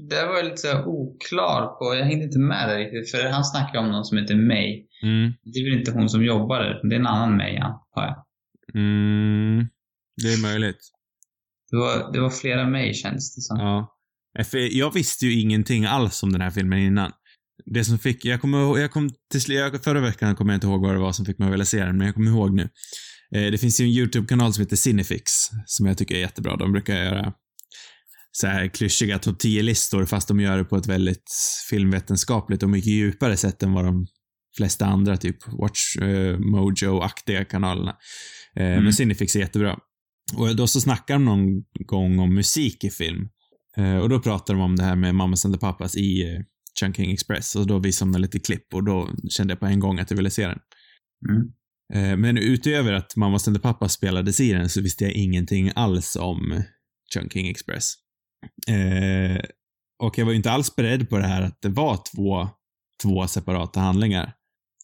Där 0.09 0.27
var 0.27 0.43
lite 0.43 0.57
så 0.57 0.85
oklar 0.85 1.67
på... 1.67 1.95
Jag 1.99 2.05
hängde 2.05 2.25
inte 2.25 2.39
med 2.39 2.69
där 2.69 2.79
riktigt. 2.79 3.11
För 3.11 3.29
han 3.29 3.45
snackade 3.45 3.79
om 3.79 3.93
någon 3.93 4.05
som 4.05 4.19
heter 4.19 4.37
May. 4.37 4.86
Mm. 5.03 5.33
Det 5.43 5.59
är 5.59 5.71
väl 5.71 5.79
inte 5.79 5.91
hon 5.93 6.09
som 6.09 6.25
jobbar 6.25 6.61
där. 6.61 6.89
Det 6.89 6.95
är 6.95 7.01
en 7.01 7.07
annan 7.07 7.37
May, 7.37 7.57
antar 7.57 8.03
jag. 8.03 8.25
Mm. 8.75 9.69
Det 10.23 10.33
är 10.33 10.43
möjligt. 10.43 10.79
Det 11.71 11.77
var, 11.77 12.13
det 12.13 12.21
var 12.21 12.31
flera 12.31 12.69
May, 12.69 12.95
känns 12.95 13.35
det 13.37 13.43
som. 13.43 13.59
Ja. 13.59 13.93
Jag 14.71 14.95
visste 14.95 15.27
ju 15.27 15.41
ingenting 15.41 15.85
alls 15.85 16.23
om 16.23 16.33
den 16.33 16.41
här 16.41 16.51
filmen 16.51 16.79
innan. 16.79 17.13
Det 17.65 17.85
som 17.85 17.99
fick, 17.99 18.25
jag 18.25 18.41
kommer 18.41 18.63
ihåg, 18.63 18.79
jag 18.79 18.91
kom 18.91 19.11
till 19.33 19.55
jag- 19.55 19.85
förra 19.85 20.01
veckan 20.01 20.37
kommer 20.37 20.53
jag 20.53 20.57
inte 20.57 20.67
ihåg 20.67 20.81
vad 20.83 20.95
det 20.95 20.99
var 20.99 21.13
som 21.13 21.25
fick 21.27 21.39
mig 21.39 21.47
att 21.47 21.53
vilja 21.53 21.65
se 21.67 21.85
den, 21.85 21.97
men 21.99 22.07
jag 22.07 22.15
kommer 22.15 22.31
ihåg 22.31 22.55
nu. 22.55 22.63
Eh, 23.35 23.51
det 23.51 23.59
finns 23.59 23.81
ju 23.81 23.85
en 23.85 23.91
YouTube-kanal 23.91 24.53
som 24.53 24.63
heter 24.63 24.77
Cinefix, 24.77 25.33
som 25.67 25.87
jag 25.87 25.99
tycker 25.99 26.15
är 26.15 26.19
jättebra. 26.19 26.57
De 26.57 26.73
brukar 26.73 26.95
göra 27.05 27.33
så 28.33 28.47
här 28.47 28.69
klyschiga 28.69 29.19
topp 29.19 29.39
10-listor, 29.43 30.05
fast 30.07 30.29
de 30.29 30.41
gör 30.41 30.59
det 30.59 30.65
på 30.65 30.77
ett 30.77 30.87
väldigt 30.87 31.25
filmvetenskapligt 31.71 32.63
och 32.63 32.71
mycket 32.71 32.93
djupare 32.93 33.37
sätt 33.37 33.63
än 33.63 33.73
vad 33.73 33.85
de 33.85 34.07
flesta 34.57 34.87
andra, 34.87 35.17
typ 35.17 35.37
Watch 35.49 35.97
eh, 35.97 36.39
Mojo-aktiga 36.39 37.45
kanalerna. 37.45 37.97
Eh, 38.57 38.67
Mm. 38.67 38.85
Men 38.85 38.93
Cinefix 38.93 39.37
är 39.37 39.41
jättebra. 39.41 39.79
Och 40.37 40.57
då 40.57 40.67
så 40.67 40.81
snackar 40.81 41.15
de 41.15 41.25
någon 41.25 41.63
gång 41.87 42.19
om 42.19 42.35
musik 42.35 42.85
i 42.85 42.91
film. 42.91 43.29
Eh, 43.77 43.97
och 43.97 44.09
då 44.09 44.21
pratar 44.21 44.55
de 44.55 44.61
om 44.63 44.77
det 44.77 44.83
här 44.83 44.97
med 44.97 45.15
Mamas 45.15 45.45
and 45.45 45.55
the 45.55 45.61
Papas 45.61 45.97
i 45.97 46.23
eh, 46.23 46.41
Chunking 46.81 47.13
Express. 47.13 47.57
Och 47.57 47.67
då 47.67 47.79
visade 47.79 48.13
de 48.13 48.21
lite 48.21 48.39
klipp 48.39 48.75
och 48.75 48.85
då 48.85 49.11
kände 49.29 49.53
jag 49.53 49.61
på 49.61 49.67
en 49.67 49.81
gång 49.81 49.99
att 49.99 50.11
jag 50.11 50.17
ville 50.17 50.31
se 50.31 50.47
den. 50.47 50.59
Mm. 51.29 51.53
Eh, 51.95 52.17
men 52.17 52.39
utöver 52.39 52.93
att 52.93 53.17
Mamas 53.17 53.49
and 53.49 53.57
the 53.57 53.63
Papas 53.63 53.93
spelades 53.93 54.41
i 54.41 54.53
den 54.53 54.69
så 54.69 54.81
visste 54.81 55.05
jag 55.05 55.13
ingenting 55.13 55.73
alls 55.75 56.17
om 56.17 56.63
Chunking 57.15 57.49
Express. 57.49 57.95
Eh, 58.69 59.45
och 60.03 60.19
jag 60.19 60.25
var 60.25 60.33
ju 60.33 60.37
inte 60.37 60.51
alls 60.51 60.77
beredd 60.77 61.09
på 61.09 61.19
det 61.19 61.27
här 61.27 61.43
att 61.43 61.63
det 61.63 61.69
var 61.69 62.01
två, 62.15 62.49
två 63.03 63.27
separata 63.27 63.81
handlingar. 63.81 64.33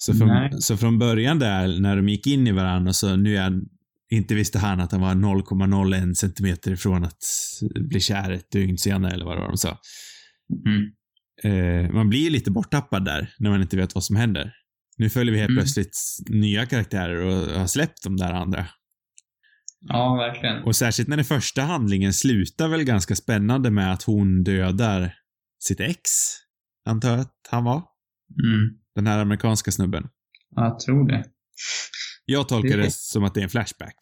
Så 0.04 0.14
från, 0.14 0.28
så 0.60 0.76
från 0.76 0.98
början 0.98 1.38
där, 1.38 1.80
när 1.80 1.96
de 1.96 2.08
gick 2.08 2.26
in 2.26 2.46
i 2.46 2.52
varandra, 2.52 2.92
så 2.92 3.16
nu 3.16 3.36
är 3.36 3.52
inte 4.12 4.34
visste 4.34 4.58
han 4.58 4.80
att 4.80 4.92
han 4.92 5.00
var 5.00 5.14
0,01 5.14 6.14
centimeter 6.14 6.72
ifrån 6.72 7.04
att 7.04 7.22
bli 7.88 8.00
kär 8.00 8.30
ett 8.30 8.50
dygn 8.50 8.78
senare, 8.78 9.12
eller 9.12 9.24
vad 9.24 9.36
det 9.36 9.40
var 9.40 9.48
de 9.48 9.56
sa. 9.56 9.78
Mm. 10.66 10.90
Eh, 11.44 11.90
man 11.92 12.08
blir 12.08 12.20
ju 12.20 12.30
lite 12.30 12.50
borttappad 12.50 13.04
där, 13.04 13.34
när 13.38 13.50
man 13.50 13.62
inte 13.62 13.76
vet 13.76 13.94
vad 13.94 14.04
som 14.04 14.16
händer. 14.16 14.52
Nu 14.98 15.10
följer 15.10 15.32
vi 15.32 15.38
helt 15.38 15.50
Mm. 15.50 15.60
plötsligt 15.62 15.96
nya 16.28 16.66
karaktärer 16.66 17.16
och 17.16 17.58
har 17.60 17.66
släppt 17.66 18.04
de 18.04 18.16
där 18.16 18.32
andra. 18.32 18.66
Ja, 19.88 20.14
verkligen. 20.14 20.62
Och 20.62 20.76
särskilt 20.76 21.08
när 21.08 21.16
den 21.16 21.24
första 21.24 21.62
handlingen 21.62 22.12
slutar 22.12 22.68
väl 22.68 22.84
ganska 22.84 23.16
spännande 23.16 23.70
med 23.70 23.92
att 23.92 24.02
hon 24.02 24.42
dödar 24.44 25.14
sitt 25.58 25.80
ex, 25.80 26.00
antar 26.86 27.10
jag 27.10 27.20
att 27.20 27.34
han 27.50 27.64
var. 27.64 27.82
Mm. 28.44 28.81
Den 28.94 29.06
här 29.06 29.18
amerikanska 29.18 29.70
snubben. 29.72 30.08
Ja, 30.56 30.64
jag 30.64 30.78
tror 30.80 31.08
det. 31.08 31.24
Jag 32.24 32.48
tolkar 32.48 32.76
det 32.76 32.82
Det- 32.82 32.92
som 32.92 33.24
att 33.24 33.34
det 33.34 33.40
är 33.40 33.44
en 33.44 33.50
flashback. 33.50 33.96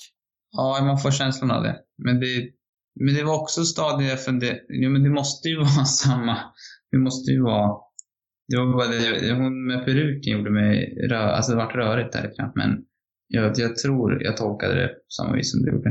Ja, 0.53 0.79
man 0.85 0.99
får 0.99 1.11
känslan 1.11 1.51
av 1.51 1.63
det. 1.63 1.77
Men 2.05 2.21
det, 2.21 2.51
men 3.01 3.15
det 3.15 3.25
var 3.25 3.41
också 3.41 3.65
stadier 3.65 4.09
jag 4.11 4.25
funderade... 4.25 4.61
Jo, 4.69 4.91
men 4.91 5.03
det 5.03 5.11
måste 5.11 5.49
ju 5.49 5.57
vara 5.59 5.85
samma. 5.85 6.39
Det 6.93 6.99
måste 6.99 7.31
ju 7.33 7.43
vara... 7.43 7.77
Det 8.49 8.57
var 8.57 8.73
bara 8.73 8.87
det, 8.89 9.33
hon 9.35 9.67
med 9.67 9.85
peruken 9.85 10.33
gjorde 10.39 10.51
mig 10.51 10.99
rö, 11.11 11.19
Alltså 11.19 11.53
det 11.53 11.57
vart 11.59 11.75
rörigt 11.75 12.13
där 12.13 12.33
grann, 12.37 12.53
men 12.55 12.79
Jag, 13.29 13.59
jag 13.59 13.77
tror 13.77 14.23
jag 14.23 14.37
tolkade 14.37 14.75
det 14.75 14.89
på 14.89 14.95
samma 15.17 15.37
vis 15.37 15.51
som 15.51 15.63
du 15.63 15.71
gjorde. 15.71 15.91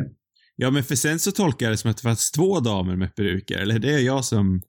Ja, 0.55 0.71
men 0.71 0.83
för 0.83 0.95
sen 0.95 1.19
så 1.19 1.31
tolkar 1.31 1.65
jag 1.65 1.73
det 1.73 1.77
som 1.77 1.91
att 1.91 1.97
det 1.97 2.03
fanns 2.03 2.31
två 2.31 2.59
damer 2.59 2.95
med 2.95 3.15
peruker, 3.15 3.57
eller 3.57 3.79
det 3.79 3.93
är 3.93 3.99
jag 3.99 4.25
som... 4.25 4.61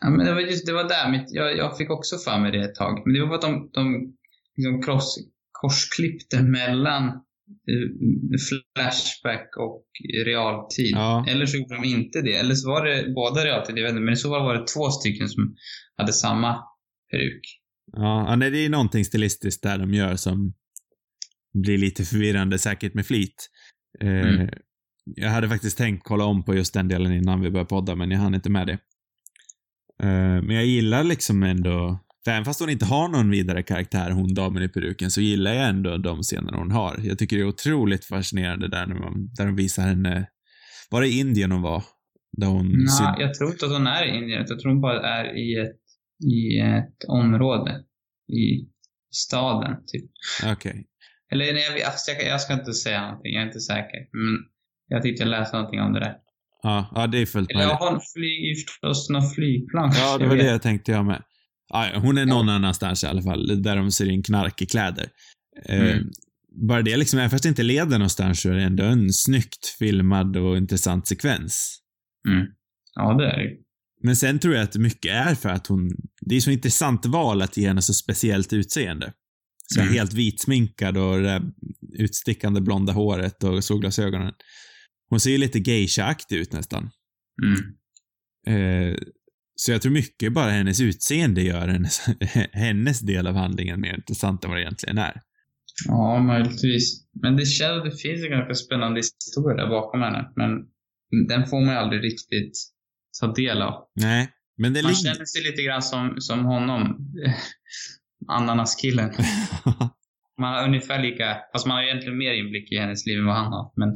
Ja, 0.00 0.10
men 0.10 0.26
det 0.26 0.34
var 0.34 0.40
just 0.40 0.66
det 0.66 0.72
var 0.72 0.88
där 0.88 1.10
mitt, 1.10 1.26
jag, 1.28 1.56
jag 1.56 1.76
fick 1.78 1.90
också 1.90 2.18
för 2.18 2.38
mig 2.38 2.52
det 2.52 2.64
ett 2.64 2.74
tag. 2.74 3.02
Men 3.04 3.14
det 3.14 3.20
var 3.20 3.28
för 3.28 3.34
att 3.34 3.42
de, 3.42 3.70
de 3.72 4.14
liksom 4.56 4.82
cross, 4.82 5.18
korsklippte 5.52 6.42
mellan 6.42 7.04
eh, 7.70 8.36
Flashback 8.74 9.48
och 9.58 9.84
realtid. 10.26 10.92
Ja. 10.92 11.24
Eller 11.28 11.46
så 11.46 11.56
gjorde 11.56 11.74
de 11.74 11.84
inte 11.84 12.22
det. 12.22 12.36
Eller 12.36 12.54
så 12.54 12.68
var 12.68 12.84
det 12.84 13.12
båda 13.14 13.44
realtid, 13.44 13.78
jag 13.78 13.82
vet 13.82 13.90
inte. 13.90 14.02
Men 14.02 14.14
i 14.14 14.16
så 14.16 14.28
fall 14.30 14.42
var 14.42 14.54
det 14.54 14.66
två 14.66 14.90
stycken 14.90 15.28
som 15.28 15.54
hade 15.96 16.12
samma 16.12 16.58
peruk. 17.10 17.40
Ja, 17.92 18.26
ja, 18.28 18.36
nej, 18.36 18.50
det 18.50 18.64
är 18.64 18.68
någonting 18.68 19.04
stilistiskt 19.04 19.62
där 19.62 19.78
de 19.78 19.94
gör 19.94 20.16
som 20.16 20.54
blir 21.62 21.78
lite 21.78 22.04
förvirrande, 22.04 22.58
säkert 22.58 22.94
med 22.94 23.06
flit. 23.06 23.50
Eh, 24.00 24.08
Mm. 24.08 24.48
Jag 25.16 25.30
hade 25.30 25.48
faktiskt 25.48 25.78
tänkt 25.78 26.04
kolla 26.04 26.24
om 26.24 26.44
på 26.44 26.54
just 26.54 26.74
den 26.74 26.88
delen 26.88 27.12
innan 27.12 27.40
vi 27.40 27.50
började 27.50 27.68
podda, 27.68 27.94
men 27.94 28.10
jag 28.10 28.18
hann 28.18 28.34
inte 28.34 28.50
med 28.50 28.66
det. 28.66 28.78
Eh, 30.02 30.42
men 30.42 30.56
jag 30.56 30.66
gillar 30.66 31.04
liksom 31.04 31.42
ändå, 31.42 32.00
för 32.24 32.30
även 32.30 32.44
fast 32.44 32.60
hon 32.60 32.70
inte 32.70 32.84
har 32.84 33.08
någon 33.08 33.30
vidare 33.30 33.62
karaktär, 33.62 34.10
hon 34.10 34.34
damen 34.34 34.62
i 34.62 34.68
peruken, 34.68 35.10
så 35.10 35.20
gillar 35.20 35.52
jag 35.54 35.68
ändå 35.68 35.96
de 35.96 36.22
scener 36.22 36.52
hon 36.52 36.70
har. 36.70 37.00
Jag 37.02 37.18
tycker 37.18 37.36
det 37.36 37.42
är 37.42 37.48
otroligt 37.48 38.04
fascinerande 38.04 38.68
där 38.68 38.86
när 38.86 38.94
man, 38.94 39.34
där 39.34 39.46
de 39.46 39.56
visar 39.56 39.82
henne, 39.82 40.26
var 40.90 41.00
det 41.00 41.08
Indien 41.08 41.52
hon 41.52 41.62
var? 41.62 41.82
Där 42.36 42.46
hon... 42.46 42.66
Nej, 42.66 42.88
syn- 42.88 43.20
jag 43.20 43.34
tror 43.34 43.50
inte 43.50 43.66
att 43.66 43.72
hon 43.72 43.86
är 43.86 44.06
i 44.06 44.16
Indien. 44.18 44.44
Jag 44.48 44.60
tror 44.60 44.72
hon 44.72 44.80
bara 44.80 45.00
är 45.18 45.24
i 45.38 45.60
ett, 45.60 45.80
i 46.32 46.58
ett 46.60 47.04
område. 47.08 47.72
I 48.32 48.68
staden, 49.14 49.76
typ. 49.86 50.10
Okej. 50.52 50.86
Eller 51.32 51.52
nej, 51.52 51.62
jag, 51.62 51.82
alltså, 51.82 52.10
jag, 52.10 52.26
jag 52.32 52.40
ska 52.40 52.52
inte 52.52 52.72
säga 52.72 53.00
någonting. 53.06 53.32
Jag 53.34 53.42
är 53.42 53.46
inte 53.46 53.60
säker. 53.60 54.00
Men 54.12 54.38
jag 54.88 55.02
tyckte 55.02 55.22
jag 55.22 55.30
läste 55.30 55.56
någonting 55.56 55.80
om 55.80 55.92
det 55.92 56.00
där. 56.00 56.16
Ja, 56.62 56.90
ja, 56.94 57.06
det 57.06 57.18
är 57.18 57.26
fullt 57.26 57.50
Eller 57.50 57.60
möjligt. 57.60 57.76
ja, 57.80 58.00
flyger 58.14 58.54
förstås 58.54 59.10
någon 59.10 59.30
flygplan. 59.30 59.92
Ja, 59.94 60.18
det 60.18 60.26
var 60.26 60.36
det 60.36 60.46
jag 60.46 60.62
tänkte 60.62 60.92
jag 60.92 61.06
med. 61.06 61.22
Ja, 61.72 61.90
ja, 61.92 61.98
hon 61.98 62.18
är 62.18 62.26
någon 62.26 62.48
annanstans 62.48 63.04
i 63.04 63.06
alla 63.06 63.22
fall, 63.22 63.62
där 63.62 63.76
de 63.76 63.90
ser 63.90 64.10
in 64.10 64.22
knark 64.22 64.62
i 64.62 64.66
kläder. 64.66 65.08
Eh, 65.68 65.80
Mm. 65.80 66.04
Bara 66.68 66.82
det 66.82 66.96
liksom, 66.96 67.18
även 67.18 67.30
fast 67.30 67.42
det 67.42 67.48
inte 67.48 67.62
leder 67.62 67.98
någonstans 67.98 68.40
så 68.40 68.48
är 68.50 68.52
det 68.54 68.62
ändå 68.62 68.84
en 68.84 69.12
snyggt 69.12 69.66
filmad 69.78 70.36
och 70.36 70.56
intressant 70.56 71.06
sekvens. 71.06 71.78
Mm. 72.28 72.46
Ja, 72.94 73.14
det 73.14 73.26
är 73.30 73.38
det 73.38 73.50
Men 74.02 74.16
sen 74.16 74.38
tror 74.38 74.54
jag 74.54 74.62
att 74.64 74.76
mycket 74.76 75.12
är 75.12 75.34
för 75.34 75.48
att 75.48 75.66
hon, 75.66 75.90
det 76.20 76.36
är 76.36 76.40
så 76.40 76.50
intressant 76.50 77.06
val 77.06 77.42
att 77.42 77.56
ge 77.56 77.68
henne 77.68 77.82
så 77.82 77.94
speciellt 77.94 78.52
utseende. 78.52 79.12
Så 79.74 79.80
Mm. 79.80 79.92
helt 79.94 80.12
vitsminkad 80.12 80.96
och 80.96 81.16
det 81.16 81.22
där 81.22 81.42
utstickande 81.98 82.60
blonda 82.60 82.92
håret 82.92 83.44
och 83.44 83.64
solglasögonen. 83.64 84.32
Hon 85.10 85.20
ser 85.20 85.30
ju 85.30 85.38
lite 85.38 85.58
geisha-aktig 85.58 86.36
ut 86.36 86.52
nästan. 86.52 86.90
Mm. 87.42 87.74
Eh, 88.46 88.98
så 89.54 89.72
jag 89.72 89.82
tror 89.82 89.92
mycket 89.92 90.32
bara 90.32 90.50
hennes 90.50 90.80
utseende 90.80 91.42
gör 91.42 91.68
hennes, 91.68 92.00
hennes 92.52 93.00
del 93.00 93.26
av 93.26 93.34
handlingen 93.34 93.80
mer 93.80 93.94
intressant 93.94 94.44
än 94.44 94.50
vad 94.50 94.58
det 94.58 94.62
egentligen 94.62 94.98
är. 94.98 95.20
Ja, 95.86 96.18
möjligtvis. 96.22 97.06
Men 97.22 97.36
det 97.36 97.46
känns, 97.46 97.84
det 97.84 97.96
finns 98.02 98.24
en 98.24 98.30
ganska 98.30 98.54
spännande 98.54 99.00
historia 99.00 99.56
där 99.56 99.68
bakom 99.68 100.00
henne. 100.00 100.32
Men 100.36 100.50
den 101.28 101.46
får 101.46 101.60
man 101.60 101.74
ju 101.74 101.80
aldrig 101.80 102.04
riktigt 102.04 102.52
ta 103.20 103.32
del 103.32 103.62
av. 103.62 103.74
Nej, 103.94 104.28
men 104.58 104.72
det 104.72 104.82
Man 104.82 104.94
känner 104.94 105.24
sig 105.24 105.42
lite 105.42 105.62
grann 105.62 105.82
som, 105.82 106.14
som 106.18 106.44
honom. 106.44 106.98
Ananaskillen. 108.28 109.10
Man 110.40 110.54
har 110.54 110.64
ungefär 110.64 111.02
lika, 111.02 111.36
fast 111.52 111.66
man 111.66 111.76
har 111.76 111.84
egentligen 111.84 112.18
mer 112.18 112.32
inblick 112.32 112.72
i 112.72 112.78
hennes 112.78 113.06
liv 113.06 113.18
än 113.18 113.26
vad 113.26 113.36
han 113.36 113.52
har. 113.52 113.72
Men 113.76 113.94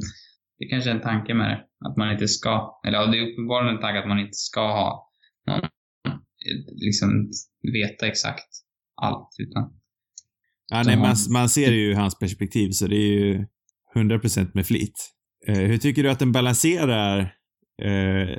det 0.59 0.65
kanske 0.65 0.89
är 0.89 0.95
en 0.95 1.01
tanke 1.01 1.33
med 1.33 1.49
det. 1.49 1.87
Att 1.89 1.97
man 1.97 2.11
inte 2.11 2.27
ska, 2.27 2.79
eller 2.87 2.97
ja, 2.97 3.05
det 3.05 3.17
är 3.17 3.31
uppenbarligen 3.31 3.75
en 3.75 3.81
tanke 3.81 3.99
att 3.99 4.07
man 4.07 4.19
inte 4.19 4.37
ska 4.37 4.61
ha 4.61 5.11
någon, 5.47 5.69
liksom 6.85 7.31
veta 7.73 8.07
exakt 8.07 8.49
allt. 9.01 9.29
Utan, 9.39 9.63
ja, 10.67 10.83
nej, 10.85 10.97
man, 10.97 11.15
man 11.29 11.49
ser 11.49 11.71
ju 11.71 11.93
hans 11.93 12.19
perspektiv, 12.19 12.69
så 12.69 12.87
det 12.87 12.95
är 12.95 13.11
ju 13.19 13.45
100% 13.95 14.51
med 14.53 14.65
flit. 14.67 15.11
Eh, 15.47 15.57
hur 15.57 15.77
tycker 15.77 16.03
du 16.03 16.09
att 16.09 16.19
den 16.19 16.31
balanserar 16.31 17.19
eh, 17.83 18.29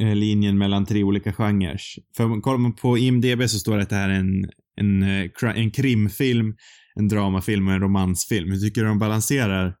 eh, 0.00 0.14
linjen 0.14 0.58
mellan 0.58 0.86
tre 0.86 1.02
olika 1.02 1.32
genrer? 1.32 1.80
För 2.16 2.40
kollar 2.40 2.58
man 2.58 2.74
på 2.74 2.98
IMDB 2.98 3.42
så 3.42 3.58
står 3.58 3.76
det 3.76 3.82
att 3.82 3.90
det 3.90 3.96
här 3.96 4.08
är 4.08 4.14
en, 4.14 4.50
en, 4.76 5.02
eh, 5.02 5.30
en 5.54 5.70
krimfilm, 5.70 6.56
en 6.94 7.08
dramafilm 7.08 7.68
och 7.68 7.74
en 7.74 7.80
romansfilm. 7.80 8.50
Hur 8.50 8.58
tycker 8.58 8.80
du 8.80 8.86
de 8.86 8.98
balanserar 8.98 9.74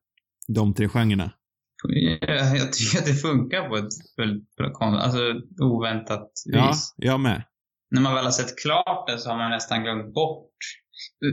de 0.48 0.74
tre 0.74 0.88
genrerna? 0.88 1.30
Jag, 1.88 2.56
jag 2.56 2.72
tycker 2.72 2.98
att 2.98 3.06
det 3.06 3.14
funkar 3.14 3.68
på 3.68 3.76
ett 3.76 3.92
väldigt 4.16 4.56
bra, 4.56 4.72
kon- 4.72 4.94
alltså 4.94 5.20
oväntat 5.60 6.30
Ja, 6.44 6.68
vis. 6.68 6.94
jag 6.96 7.20
med. 7.20 7.42
När 7.90 8.00
man 8.00 8.14
väl 8.14 8.24
har 8.24 8.30
sett 8.32 8.58
klart 8.58 9.06
den 9.08 9.18
så 9.18 9.30
har 9.30 9.36
man 9.36 9.50
nästan 9.50 9.82
glömt 9.82 10.14
bort. 10.14 10.54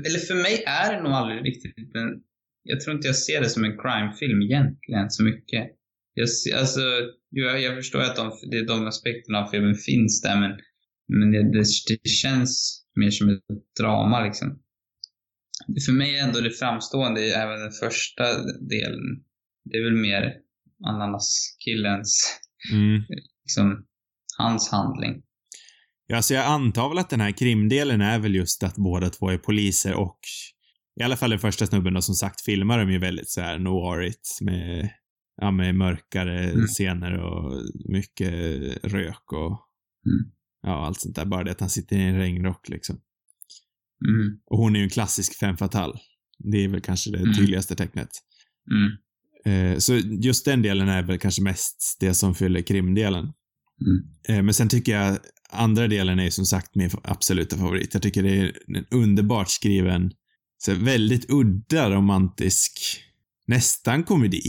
Eller 0.07 0.19
för 0.19 0.35
mig 0.35 0.63
är 0.67 0.93
det 0.95 1.03
nog 1.03 1.11
aldrig 1.11 1.45
riktigt 1.45 1.95
en... 1.95 2.21
Jag 2.63 2.81
tror 2.81 2.95
inte 2.95 3.07
jag 3.07 3.15
ser 3.15 3.41
det 3.41 3.49
som 3.49 3.63
en 3.63 3.77
crimefilm 3.77 4.41
egentligen 4.41 5.09
så 5.09 5.23
mycket. 5.23 5.67
Jag, 6.13 6.29
ser, 6.29 6.57
alltså, 6.57 6.79
jag, 7.29 7.61
jag 7.61 7.75
förstår 7.75 7.99
att 8.01 8.15
de, 8.15 8.31
det, 8.51 8.65
de 8.65 8.87
aspekterna 8.87 9.37
av 9.39 9.47
filmen 9.47 9.75
finns 9.75 10.21
där 10.21 10.39
men, 10.39 10.51
men 11.07 11.31
det, 11.31 11.43
det, 11.43 11.65
det 12.03 12.09
känns 12.09 12.83
mer 12.95 13.11
som 13.11 13.29
ett 13.29 13.39
drama 13.79 14.23
liksom. 14.25 14.59
För 15.85 15.91
mig 15.91 16.19
är 16.19 16.23
ändå 16.23 16.39
det 16.39 16.51
framstående 16.51 17.21
i 17.21 17.31
även 17.31 17.59
den 17.59 17.71
första 17.71 18.23
delen. 18.69 19.01
Det 19.63 19.77
är 19.77 19.83
väl 19.83 20.01
mer 20.01 20.33
ananaskillens, 20.87 22.39
Mm. 22.73 23.01
liksom, 23.43 23.85
hans 24.37 24.69
handling. 24.71 25.23
Ja, 26.07 26.21
så 26.21 26.33
jag 26.33 26.45
antar 26.45 26.89
väl 26.89 26.97
att 26.97 27.09
den 27.09 27.21
här 27.21 27.31
krimdelen 27.31 28.01
är 28.01 28.19
väl 28.19 28.35
just 28.35 28.63
att 28.63 28.75
båda 28.75 29.09
två 29.09 29.29
är 29.29 29.37
poliser 29.37 29.93
och 29.93 30.19
i 30.99 31.03
alla 31.03 31.17
fall 31.17 31.29
den 31.29 31.39
första 31.39 31.67
snubben 31.67 31.93
då 31.93 32.01
som 32.01 32.15
sagt 32.15 32.41
filmar 32.41 32.79
de 32.79 32.91
ju 32.91 32.99
väldigt 32.99 33.29
så 33.29 33.41
här 33.41 33.59
noirigt 33.59 34.41
med, 34.41 34.89
ja, 35.41 35.51
med 35.51 35.75
mörkare 35.75 36.49
Mm. 36.49 36.67
scener 36.67 37.17
och 37.19 37.61
mycket 37.89 38.33
rök 38.83 39.31
och 39.33 39.67
Mm. 40.05 40.31
ja, 40.61 40.85
allt 40.85 40.99
sånt 40.99 41.15
där. 41.15 41.25
Bara 41.25 41.43
det 41.43 41.51
att 41.51 41.59
han 41.59 41.69
sitter 41.69 41.95
i 41.95 42.01
en 42.01 42.17
regnrock 42.17 42.69
liksom. 42.69 42.95
Mm. 44.07 44.39
Och 44.45 44.57
hon 44.57 44.75
är 44.75 44.79
ju 44.79 44.83
en 44.83 44.89
klassisk 44.89 45.39
femme 45.39 45.57
fatale. 45.57 45.93
Det 46.39 46.57
är 46.63 46.67
väl 46.67 46.81
kanske 46.81 47.11
det 47.11 47.17
Mm. 47.19 47.33
tydligaste 47.33 47.75
tecknet. 47.75 48.09
Eh, 49.45 49.77
så 49.77 49.95
just 50.21 50.45
den 50.45 50.61
delen 50.61 50.89
är 50.89 51.03
väl 51.03 51.19
kanske 51.19 51.41
mest 51.41 51.97
det 51.99 52.13
som 52.13 52.35
fyller 52.35 52.61
krimdelen. 52.61 53.23
Mm. 53.23 54.03
Eh, 54.37 54.43
Men 54.43 54.53
sen 54.53 54.69
tycker 54.69 54.91
jag 54.91 55.17
andra 55.49 55.87
delen 55.87 56.19
är 56.19 56.29
som 56.29 56.45
sagt 56.45 56.75
min 56.75 56.89
absoluta 57.03 57.57
favorit. 57.57 57.93
Jag 57.93 58.03
tycker 58.03 58.23
det 58.23 58.37
är 58.37 58.53
en 58.77 58.85
underbart 58.91 59.49
skriven, 59.49 60.11
så 60.57 60.73
väldigt 60.73 61.25
udda 61.29 61.89
romantisk, 61.89 62.71
nästan 63.47 64.03
komedi. 64.03 64.41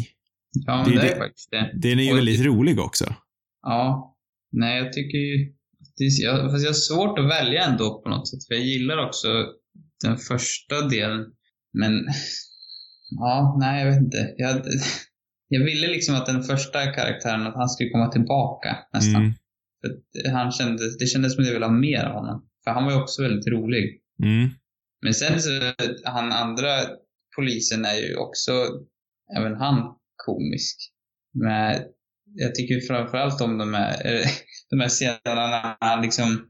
Ja, 0.67 0.85
Det- 0.87 0.91
det, 0.95 1.01
det- 1.01 1.13
är 1.13 1.19
faktiskt 1.19 1.51
det. 1.51 1.73
Den 1.83 1.99
är 1.99 2.03
ju 2.05 2.11
Och- 2.11 2.17
väldigt 2.19 2.41
rolig 2.45 2.79
också. 2.81 3.15
Ja. 3.63 4.17
Nej, 4.53 4.79
jag 4.79 4.93
tycker 4.93 5.19
ju... 5.19 5.53
Det 5.97 6.05
är, 6.05 6.25
jag, 6.25 6.51
fast 6.53 6.63
jag 6.65 6.71
har 6.71 6.75
svårt 6.75 7.19
att 7.19 7.25
välja 7.31 7.65
ändå 7.65 8.03
på 8.03 8.09
något 8.11 8.29
sätt. 8.29 8.47
För 8.49 8.55
jag 8.55 8.65
gillar 8.65 9.07
också 9.07 9.29
den 10.05 10.17
första 10.19 10.89
delen. 10.89 11.21
Men... 11.73 11.93
Ja, 13.19 13.57
nej, 13.61 13.85
jag 13.85 13.91
vet 13.93 14.01
inte. 14.01 14.35
Jag, 14.37 14.63
jag 15.49 15.65
ville 15.65 15.87
liksom 15.87 16.15
att 16.15 16.27
den 16.27 16.43
första 16.43 16.87
karaktären, 16.87 17.47
att 17.47 17.55
han 17.55 17.69
skulle 17.69 17.91
komma 17.91 18.09
tillbaka 18.09 18.79
nästan. 18.93 19.23
Mm. 19.23 19.33
För 19.81 20.31
han 20.31 20.53
kände, 20.53 20.99
det 20.99 21.07
kändes 21.07 21.35
som 21.35 21.43
att 21.43 21.47
jag 21.47 21.55
ville 21.55 21.67
ha 21.67 21.73
mer 21.73 22.05
av 22.05 22.15
honom. 22.15 22.47
För 22.65 22.71
han 22.71 22.85
var 22.85 22.93
ju 22.93 22.99
också 22.99 23.23
väldigt 23.23 23.47
rolig. 23.47 24.01
Mm. 24.23 24.51
Men 25.03 25.15
sen 25.15 25.43
så, 25.43 25.51
han 26.05 26.33
andra 26.33 26.69
polisen 27.37 27.85
är 27.85 27.95
ju 27.95 28.17
också, 28.17 28.53
även 29.37 29.55
han, 29.55 29.95
komisk. 30.27 30.77
Men 31.35 31.83
jag 32.35 32.55
tycker 32.55 32.81
framförallt 32.81 33.41
om 33.41 33.59
de 33.59 33.75
här, 33.75 33.97
de 34.71 34.81
här 34.81 34.89
scenerna 34.89 35.47
när 35.47 35.77
han 35.81 36.03
liksom 36.03 36.49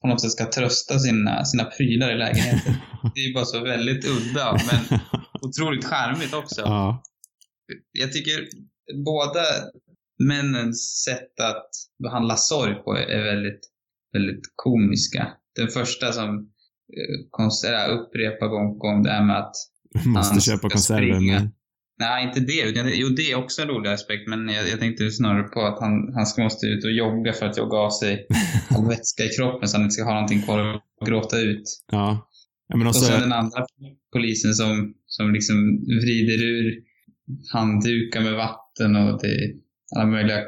på 0.00 0.08
något 0.08 0.20
sätt 0.20 0.30
ska 0.30 0.50
trösta 0.50 0.98
sina, 0.98 1.44
sina 1.44 1.64
prylar 1.64 2.12
i 2.14 2.18
lägenheten. 2.18 2.74
Det 3.14 3.20
är 3.20 3.28
ju 3.28 3.34
bara 3.34 3.44
så 3.44 3.64
väldigt 3.64 4.04
udda, 4.04 4.58
men 4.70 5.00
otroligt 5.42 5.84
charmigt 5.84 6.34
också. 6.34 6.60
ja. 6.60 7.02
Jag 7.92 8.12
tycker 8.12 8.48
båda 9.04 9.42
männens 10.18 11.02
sätt 11.04 11.40
att 11.40 11.70
behandla 12.02 12.36
sorg 12.36 12.74
på 12.74 12.96
är 12.96 13.24
väldigt, 13.24 13.60
väldigt 14.12 14.42
komiska. 14.54 15.28
Den 15.56 15.68
första 15.68 16.12
som 16.12 16.38
eh, 16.38 17.26
konserverar, 17.30 17.88
upprepar 17.88 18.48
gång 18.48 18.72
på 18.72 18.78
gång 18.78 19.02
det 19.02 19.10
här 19.10 19.24
med 19.24 19.38
att 19.38 19.54
Måste 20.04 20.32
Han 20.32 20.40
köpa 20.40 20.70
konserver 20.70 21.20
med. 21.20 21.50
Nej, 21.98 22.24
inte 22.24 22.40
det. 22.40 22.60
utan 22.60 22.90
Jo, 22.94 23.08
det 23.08 23.32
är 23.32 23.36
också 23.36 23.62
en 23.62 23.68
rolig 23.68 23.90
aspekt, 23.90 24.28
men 24.28 24.48
jag, 24.48 24.68
jag 24.68 24.80
tänkte 24.80 25.10
snarare 25.10 25.42
på 25.42 25.60
att 25.60 25.80
han, 25.80 26.14
han 26.14 26.26
ska 26.26 26.42
måste 26.42 26.66
ut 26.66 26.84
och 26.84 26.92
jogga 26.92 27.32
för 27.32 27.46
att 27.46 27.56
jogga 27.56 27.76
av 27.78 27.90
sig 27.90 28.26
all 28.70 28.88
vätska 28.88 29.24
i 29.24 29.28
kroppen 29.28 29.68
så 29.68 29.76
han 29.76 29.84
inte 29.84 29.92
ska 29.92 30.04
ha 30.04 30.14
någonting 30.14 30.42
kvar 30.42 30.58
att 30.58 31.08
gråta 31.08 31.38
ut. 31.38 31.62
Ja. 31.92 32.30
ja 32.68 32.76
men 32.76 32.86
Och 32.86 32.90
också, 32.90 33.04
sen 33.04 33.20
den 33.20 33.32
andra 33.32 33.66
polisen 34.12 34.54
som, 34.54 34.94
som 35.18 35.32
liksom 35.32 35.56
vrider 36.02 36.44
ur 36.44 36.82
handdukar 37.52 38.20
med 38.20 38.34
vatten 38.34 38.96
och 38.96 39.20
det 39.22 39.54
alla 39.96 40.06
möjliga 40.06 40.42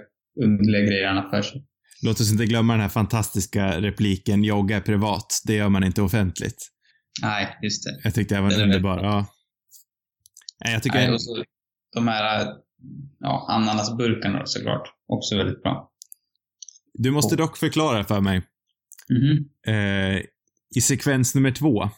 underliga 0.44 0.83
grejer 0.83 1.06
han 1.06 1.16
har 1.16 1.30
för 1.30 1.42
sig. 1.42 1.66
Låt 2.02 2.20
oss 2.20 2.33
inte 2.33 2.46
glömma 2.46 2.72
den 2.72 2.83
här 2.83 2.88
fantastiska 2.88 3.80
repliken 3.80 4.44
“Jogga 4.44 4.76
är 4.76 4.80
privat, 4.80 5.42
det 5.46 5.54
gör 5.54 5.68
man 5.68 5.85
inte 5.85 6.02
offentligt”. 6.02 6.68
Nej, 7.22 7.59
just 7.62 7.85
det. 7.85 8.00
Jag 8.04 8.14
tyckte 8.14 8.35
det 8.35 8.40
var 8.40 8.50
är 8.50 8.62
underbar. 8.62 8.98
Ja. 9.02 9.26
Nej, 10.64 10.72
jag 10.72 10.83
tycker... 10.83 10.98
Nej, 10.98 11.11
och 11.11 11.22
så 11.22 11.44
de 11.94 12.09
här 12.09 12.46
ja, 13.18 13.46
ananasburkarna 13.50 14.46
såklart. 14.46 14.88
Också 15.06 15.37
väldigt 15.37 15.62
bra. 15.62 15.90
Du 16.94 17.11
måste 17.11 17.37
dock 17.37 17.56
förklara 17.56 18.04
för 18.04 18.20
mig. 18.20 18.42
Mhm. 19.09 19.48
Eh, 19.66 20.22
I 20.76 20.80
sekvens 20.83 21.35
nummer 21.35 21.50
två 21.50 21.90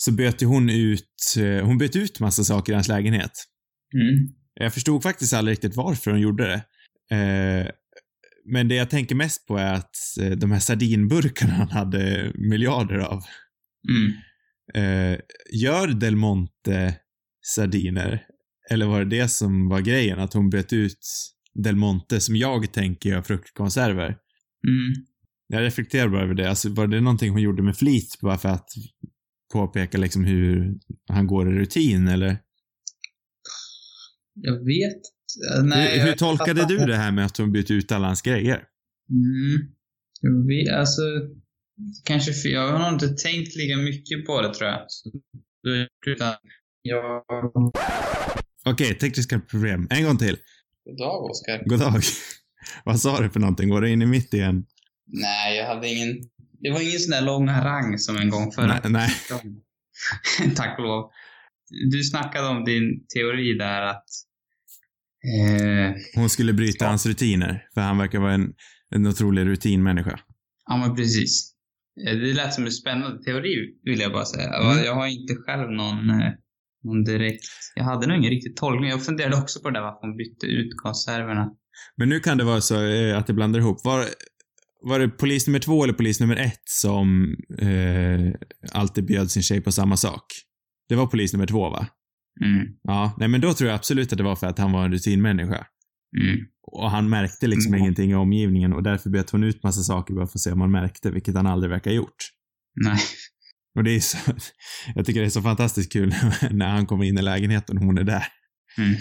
så 0.00 0.12
bytte 0.12 0.46
hon 0.46 0.70
ut, 0.70 1.34
eh, 1.38 1.66
hon 1.66 1.78
bytte 1.78 1.98
ut 1.98 2.20
massa 2.20 2.44
saker 2.44 2.72
i 2.72 2.74
hans 2.74 2.88
lägenhet. 2.88 3.32
Mm. 3.94 4.34
Jag 4.54 4.74
förstod 4.74 5.02
faktiskt 5.02 5.32
aldrig 5.32 5.52
riktigt 5.52 5.76
varför 5.76 6.10
hon 6.10 6.20
gjorde 6.20 6.44
det. 6.44 6.64
Eh, 7.16 7.70
men 8.44 8.68
det 8.68 8.74
jag 8.74 8.90
tänker 8.90 9.14
mest 9.14 9.46
på 9.46 9.56
är 9.56 9.72
att 9.72 9.96
eh, 10.20 10.30
de 10.30 10.52
här 10.52 10.60
sardinburkarna 10.60 11.52
han 11.52 11.68
hade 11.68 12.32
miljarder 12.34 12.98
av. 12.98 13.22
Mm. 13.88 14.12
Eh, 14.74 15.18
gör 15.52 15.88
Del 15.88 16.16
Monte 16.16 16.94
sardiner? 17.46 18.22
Eller 18.70 18.86
var 18.86 19.04
det 19.04 19.16
det 19.16 19.28
som 19.28 19.68
var 19.68 19.80
grejen? 19.80 20.18
Att 20.18 20.34
hon 20.34 20.50
bytte 20.50 20.76
ut 20.76 21.06
Del 21.54 21.76
Monte, 21.76 22.20
som 22.20 22.36
jag 22.36 22.72
tänker 22.72 23.10
gör 23.10 23.22
fruktkonserver? 23.22 24.16
Mm. 24.68 25.06
Jag 25.48 25.62
reflekterar 25.62 26.08
bara 26.08 26.22
över 26.22 26.34
det. 26.34 26.50
Alltså, 26.50 26.68
var 26.68 26.86
det 26.86 27.00
någonting 27.00 27.30
hon 27.30 27.42
gjorde 27.42 27.62
med 27.62 27.76
flit 27.76 28.18
bara 28.20 28.38
för 28.38 28.48
att 28.48 28.68
påpeka 29.52 29.98
liksom 29.98 30.24
hur 30.24 30.74
han 31.08 31.26
går 31.26 31.52
i 31.52 31.58
rutin, 31.58 32.08
eller? 32.08 32.38
Jag 34.34 34.64
vet 34.64 35.02
eh, 35.56 35.64
nej, 35.64 35.98
hur, 35.98 36.06
hur 36.06 36.12
tolkade 36.12 36.66
du 36.66 36.76
det 36.76 36.96
här 36.96 37.12
med 37.12 37.24
att 37.26 37.36
hon 37.36 37.52
bytte 37.52 37.74
ut 37.74 37.92
alla 37.92 38.06
hans 38.06 38.22
grejer? 38.22 38.64
Mm. 39.10 39.68
Vet, 40.46 40.74
alltså, 40.74 41.02
kanske 42.04 42.32
för 42.32 42.48
jag 42.48 42.78
har 42.78 42.92
inte 42.92 43.08
tänkt 43.08 43.56
lika 43.56 43.76
mycket 43.76 44.26
på 44.26 44.42
det 44.42 44.54
tror 44.54 44.70
jag. 44.70 44.80
Utan 46.06 46.34
jag... 46.82 47.22
Okej, 48.64 48.94
tekniska 48.94 49.40
problem. 49.40 49.86
En 49.90 50.04
gång 50.04 50.18
till. 50.18 50.36
God 50.84 50.98
dag, 50.98 51.24
Oskar. 51.30 51.62
God 51.64 51.78
dag. 51.80 52.02
Vad 52.84 53.00
sa 53.00 53.20
du 53.20 53.30
för 53.30 53.40
någonting? 53.40 53.68
Går 53.68 53.80
du 53.80 53.90
in 53.90 54.02
i 54.02 54.06
mitt 54.06 54.34
igen? 54.34 54.66
Nej, 55.06 55.56
jag 55.56 55.66
hade 55.66 55.88
ingen... 55.88 56.16
Det 56.60 56.70
var 56.70 56.80
ingen 56.80 56.98
sån 56.98 57.10
där 57.10 57.22
lång 57.22 57.48
harang 57.48 57.98
som 57.98 58.16
en 58.16 58.30
gång 58.30 58.52
förra. 58.52 58.66
Nej, 58.66 58.80
nej. 58.84 59.10
Tack 60.56 60.78
och 60.78 60.84
lov. 60.84 61.10
Du 61.90 62.02
snackade 62.02 62.48
om 62.48 62.64
din 62.64 63.06
teori 63.14 63.58
där 63.58 63.82
att... 63.82 64.04
Eh, 65.24 65.94
Hon 66.14 66.28
skulle 66.30 66.52
bryta 66.52 66.84
Ja. 66.84 66.88
hans 66.88 67.06
rutiner, 67.06 67.64
för 67.74 67.80
han 67.80 67.98
verkar 67.98 68.18
vara 68.18 68.32
en, 68.34 68.52
en 68.94 69.06
otrolig 69.06 69.46
rutinmänniska. 69.46 70.20
ja, 70.68 70.76
men 70.76 70.96
precis. 70.96 71.54
Eh, 72.06 72.16
Det 72.16 72.32
lät 72.34 72.54
som 72.54 72.64
en 72.64 72.70
spännande 72.72 73.22
teori, 73.24 73.56
vill 73.84 74.00
jag 74.00 74.12
bara 74.12 74.24
säga. 74.24 74.54
Mm. 74.54 74.84
Jag 74.84 74.94
har 74.94 75.06
inte 75.06 75.34
själv 75.34 75.70
någon, 75.70 76.10
eh, 76.10 76.30
någon 76.84 77.04
direkt... 77.04 77.44
Jag 77.74 77.84
hade 77.84 78.06
nog 78.06 78.16
ingen 78.16 78.30
riktig 78.30 78.56
tolkning. 78.56 78.90
Jag 78.90 79.04
funderade 79.04 79.36
också 79.36 79.60
på 79.60 79.70
det 79.70 79.78
där 79.78 79.82
varför 79.82 80.00
hon 80.06 80.16
bytte 80.16 80.46
ut 80.46 80.76
konserverna. 80.76 81.50
Men 81.96 82.08
nu 82.08 82.20
kan 82.20 82.38
det 82.38 82.44
vara 82.44 82.60
så 82.60 82.84
eh, 82.86 83.18
att 83.18 83.26
det 83.26 83.32
blandar 83.32 83.60
ihop. 83.60 83.84
Var, 83.84 84.04
var 84.82 84.98
det 84.98 85.08
polis 85.08 85.46
nummer 85.46 85.58
två 85.58 85.84
eller 85.84 85.94
polis 85.94 86.20
nummer 86.20 86.36
ett 86.36 86.62
som 86.64 87.36
eh, 87.58 88.32
alltid 88.72 89.06
bjöd 89.06 89.30
sin 89.30 89.42
tjej 89.42 89.60
på 89.60 89.72
samma 89.72 89.96
sak? 89.96 90.24
Det 90.88 90.94
var 90.94 91.06
polis 91.06 91.32
nummer 91.32 91.46
två, 91.46 91.70
va? 91.70 91.86
Mm. 92.44 92.66
Ja, 92.82 93.14
nej 93.18 93.28
men 93.28 93.40
då 93.40 93.54
tror 93.54 93.68
jag 93.70 93.74
absolut 93.76 94.12
att 94.12 94.18
det 94.18 94.24
var 94.24 94.36
för 94.36 94.46
att 94.46 94.58
han 94.58 94.72
var 94.72 94.84
en 94.84 94.92
rutinmänniska. 94.92 95.66
Mm. 96.22 96.38
Och 96.72 96.90
han 96.90 97.08
märkte 97.08 97.46
liksom 97.46 97.72
Mm. 97.74 97.80
ingenting 97.80 98.10
i 98.10 98.14
omgivningen 98.14 98.72
och 98.72 98.82
därför 98.82 99.10
bytte 99.10 99.28
hon 99.32 99.44
ut 99.44 99.62
massa 99.62 99.82
saker 99.82 100.14
bara 100.14 100.26
för 100.26 100.36
att 100.38 100.40
se 100.40 100.52
om 100.52 100.60
han 100.60 100.70
märkte, 100.70 101.10
vilket 101.10 101.34
han 101.34 101.46
aldrig 101.46 101.70
verkar 101.70 101.90
ha 101.90 101.96
gjort. 101.96 102.16
Nej. 102.84 102.98
Och 103.76 103.84
det 103.84 103.90
är 103.90 104.00
så, 104.00 104.18
jag 104.94 105.06
tycker 105.06 105.20
det 105.20 105.26
är 105.26 105.30
så 105.30 105.42
fantastiskt 105.42 105.92
kul 105.92 106.08
när 106.50 106.68
han 106.68 106.86
kommer 106.86 107.04
in 107.04 107.18
i 107.18 107.22
lägenheten 107.22 107.78
och 107.78 107.84
hon 107.84 107.98
är 107.98 108.04
där. 108.04 108.24
Mm. 108.78 108.96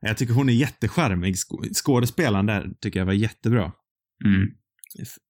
Jag 0.00 0.16
tycker 0.16 0.34
hon 0.34 0.48
är 0.48 0.52
jättecharmig. 0.52 1.34
Sk- 1.34 1.74
Skådespelaren 1.74 2.46
där 2.46 2.68
tycker 2.80 2.98
jag 3.00 3.06
var 3.06 3.12
jättebra. 3.12 3.72
Mm. 4.24 4.48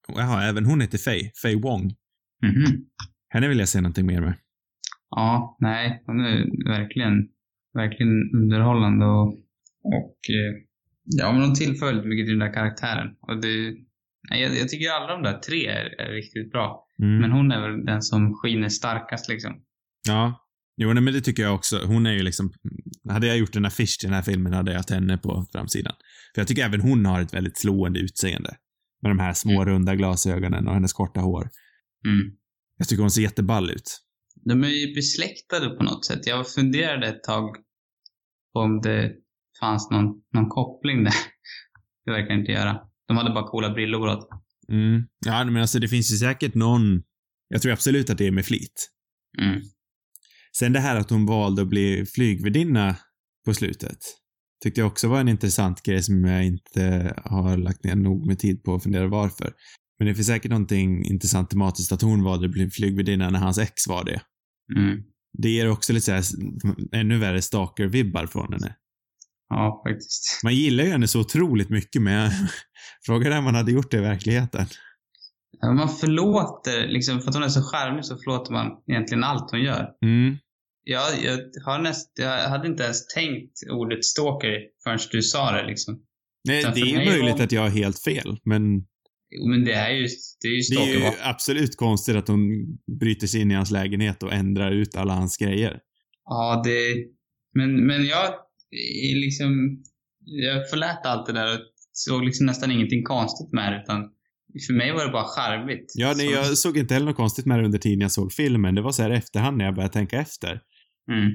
Jaha, 0.08 0.44
även 0.44 0.64
hon 0.64 0.80
heter 0.80 0.98
Faye. 0.98 1.30
Faye 1.42 1.56
Wong. 1.56 1.94
Mhm. 2.42 2.84
Henne 3.28 3.48
vill 3.48 3.58
jag 3.58 3.68
se 3.68 3.80
någonting 3.80 4.06
mer 4.06 4.20
med. 4.20 4.34
Ja, 5.10 5.56
nej, 5.60 6.02
hon 6.06 6.20
är 6.20 6.68
verkligen, 6.68 7.28
verkligen 7.74 8.30
underhållande 8.34 9.06
och, 9.06 9.28
och 9.84 10.18
eh, 10.30 10.54
ja, 11.04 11.32
men 11.32 11.42
hon 11.42 11.54
tillför 11.54 11.86
väldigt 11.86 12.06
mycket 12.06 12.26
till 12.26 12.38
den 12.38 12.48
där 12.48 12.54
karaktären. 12.54 13.08
Och 13.20 13.40
det, 13.40 13.74
jag, 14.30 14.56
jag 14.56 14.68
tycker 14.68 14.90
alla 14.90 15.12
de 15.12 15.22
där 15.22 15.38
tre 15.38 15.66
är, 15.66 16.00
är 16.00 16.12
riktigt 16.12 16.52
bra. 16.52 16.86
Mm. 17.02 17.18
Men 17.18 17.32
hon 17.32 17.52
är 17.52 17.60
väl 17.60 17.84
den 17.84 18.02
som 18.02 18.34
skiner 18.34 18.68
starkast 18.68 19.28
liksom. 19.28 19.52
Ja. 20.08 20.46
Jo, 20.76 20.92
nej, 20.92 21.02
men 21.02 21.14
det 21.14 21.20
tycker 21.20 21.42
jag 21.42 21.54
också. 21.54 21.80
Hon 21.86 22.06
är 22.06 22.12
ju 22.12 22.22
liksom... 22.22 22.52
Hade 23.08 23.26
jag 23.26 23.38
gjort 23.38 23.56
en 23.56 23.64
affisch 23.64 23.98
till 24.00 24.08
den 24.08 24.14
här 24.14 24.22
filmen 24.22 24.52
hade 24.52 24.70
jag 24.70 24.78
haft 24.78 24.90
henne 24.90 25.18
på 25.18 25.46
framsidan. 25.52 25.92
För 26.34 26.40
jag 26.40 26.48
tycker 26.48 26.64
även 26.64 26.80
hon 26.80 27.06
har 27.06 27.20
ett 27.20 27.34
väldigt 27.34 27.58
slående 27.58 28.00
utseende. 28.00 28.56
Med 29.02 29.10
de 29.10 29.18
här 29.18 29.32
små 29.32 29.52
Mm. 29.62 29.64
runda 29.64 29.94
glasögonen 29.94 30.68
och 30.68 30.74
hennes 30.74 30.92
korta 30.92 31.20
hår. 31.20 31.50
Mm. 32.06 32.36
Jag 32.76 32.88
tycker 32.88 33.02
hon 33.02 33.10
ser 33.10 33.22
jätteball 33.22 33.70
ut. 33.70 34.00
De 34.44 34.64
är 34.64 34.68
ju 34.68 34.94
besläktade 34.94 35.70
på 35.70 35.82
något 35.84 36.04
sätt. 36.06 36.26
Jag 36.26 36.48
funderade 36.52 37.06
ett 37.08 37.22
tag 37.22 37.56
på 38.52 38.60
om 38.60 38.80
det 38.80 39.12
fanns 39.60 39.90
någon, 39.90 40.04
någon 40.34 40.48
koppling 40.48 41.04
där. 41.04 41.14
Det 42.04 42.10
verkar 42.10 42.34
inte 42.34 42.52
göra. 42.52 42.80
De 43.08 43.16
hade 43.16 43.30
bara 43.30 43.48
coola 43.48 43.70
brillor 43.70 43.98
båda. 43.98 44.20
Mm. 44.68 45.02
Ja, 45.26 45.44
men 45.44 45.56
alltså 45.56 45.78
det 45.78 45.88
finns 45.88 46.12
ju 46.12 46.16
säkert 46.16 46.54
någon... 46.54 47.02
Jag 47.48 47.62
tror 47.62 47.72
absolut 47.72 48.10
att 48.10 48.18
det 48.18 48.26
är 48.26 48.30
med 48.30 48.44
flit. 48.46 48.90
Mm. 49.42 49.60
Sen 50.58 50.72
det 50.72 50.80
här 50.80 50.96
att 50.96 51.10
hon 51.10 51.26
valde 51.26 51.62
att 51.62 51.68
bli 51.68 52.06
flygvärdinna 52.06 52.96
på 53.44 53.54
slutet. 53.54 53.98
Tyckte 54.62 54.80
jag 54.80 54.88
också 54.88 55.08
var 55.08 55.20
en 55.20 55.28
intressant 55.28 55.82
grej 55.82 56.02
som 56.02 56.24
jag 56.24 56.46
inte 56.46 57.14
har 57.24 57.56
lagt 57.56 57.84
ner 57.84 57.94
nog 57.94 58.26
med 58.26 58.38
tid 58.38 58.64
på 58.64 58.74
att 58.74 58.82
fundera 58.82 59.06
varför. 59.06 59.52
Men 59.98 60.08
det 60.08 60.14
finns 60.14 60.26
säkert 60.26 60.50
någonting 60.50 61.04
intressant 61.04 61.50
tematiskt 61.50 61.92
att 61.92 62.02
hon 62.02 62.26
att 62.26 62.50
bli 62.50 62.70
flygvärdinna 62.70 63.30
när 63.30 63.38
hans 63.38 63.58
ex 63.58 63.88
var 63.88 64.04
det. 64.04 64.20
Mm. 64.76 65.02
Det 65.38 65.50
ger 65.50 65.70
också 65.70 65.92
lite 65.92 66.22
såhär, 66.22 66.24
ännu 66.92 67.18
värre 67.18 67.42
stalker-vibbar 67.42 68.26
från 68.26 68.52
henne. 68.52 68.76
Ja, 69.48 69.82
faktiskt. 69.86 70.40
Man 70.44 70.54
gillar 70.54 70.84
ju 70.84 70.90
henne 70.90 71.08
så 71.08 71.20
otroligt 71.20 71.70
mycket 71.70 72.02
men 72.02 72.30
frågan 73.06 73.32
är 73.32 73.38
om 73.38 73.44
man 73.44 73.54
hade 73.54 73.72
gjort 73.72 73.90
det 73.90 73.96
i 73.96 74.00
verkligheten. 74.00 74.66
Man 75.66 75.88
förlåter, 75.88 76.88
liksom, 76.88 77.20
för 77.20 77.28
att 77.28 77.34
hon 77.34 77.44
är 77.44 77.48
så 77.48 77.62
charmig 77.62 78.04
så 78.04 78.16
förlåter 78.16 78.52
man 78.52 78.66
egentligen 78.86 79.24
allt 79.24 79.50
hon 79.50 79.60
gör. 79.60 79.88
Mm. 80.04 80.36
Jag, 80.90 81.24
jag, 81.24 81.38
har 81.66 81.82
näst, 81.82 82.12
jag 82.18 82.48
hade 82.48 82.68
inte 82.68 82.82
ens 82.82 83.06
tänkt 83.06 83.52
ordet 83.70 84.04
stalker 84.04 84.50
förrän 84.84 84.98
du 85.10 85.22
sa 85.22 85.52
det 85.52 85.66
liksom. 85.66 86.02
Nej, 86.48 86.64
det 86.74 86.80
är 86.80 86.96
möjligt 87.10 87.36
var- 87.36 87.44
att 87.44 87.52
jag 87.52 87.62
har 87.62 87.68
helt 87.68 87.98
fel, 87.98 88.36
men 88.44 88.62
Jo, 89.32 89.46
men 89.48 89.64
det 89.64 89.72
är 89.72 89.90
ju, 89.90 90.08
det 90.40 90.48
är 90.48 90.52
ju 90.52 90.76
det 90.76 90.90
är 90.90 90.94
ju 90.94 91.00
va? 91.00 91.14
absolut 91.22 91.76
konstigt 91.76 92.16
att 92.16 92.28
hon 92.28 92.40
bryter 93.00 93.26
sig 93.26 93.40
in 93.40 93.50
i 93.50 93.54
hans 93.54 93.70
lägenhet 93.70 94.22
och 94.22 94.32
ändrar 94.32 94.70
ut 94.72 94.96
alla 94.96 95.12
hans 95.14 95.36
grejer. 95.36 95.78
Ja, 96.24 96.62
det... 96.64 96.96
Men, 97.54 97.86
men 97.86 98.06
jag 98.06 98.34
liksom... 99.14 99.82
Jag 100.22 100.70
förlät 100.70 101.06
allt 101.06 101.26
det 101.26 101.32
där 101.32 101.54
och 101.54 101.60
såg 101.92 102.24
liksom 102.24 102.46
nästan 102.46 102.70
ingenting 102.70 103.02
konstigt 103.04 103.52
med 103.52 103.72
det, 103.72 103.80
utan 103.82 104.00
för 104.66 104.74
mig 104.74 104.92
var 104.92 105.04
det 105.06 105.12
bara 105.12 105.24
charmigt. 105.24 105.92
Ja, 105.94 106.12
nej, 106.16 106.26
Så- 106.26 106.32
jag 106.32 106.58
såg 106.58 106.76
inte 106.78 106.94
heller 106.94 107.06
något 107.06 107.16
konstigt 107.16 107.46
med 107.46 107.58
det 107.58 107.64
under 107.64 107.78
tiden 107.78 108.00
jag 108.00 108.12
såg 108.12 108.32
filmen. 108.32 108.74
Det 108.74 108.82
var 108.82 108.92
så 108.92 109.02
här 109.02 109.10
efterhand 109.10 109.56
när 109.56 109.64
jag 109.64 109.74
började 109.74 109.92
tänka 109.92 110.20
efter. 110.20 110.60
Mm. 111.10 111.30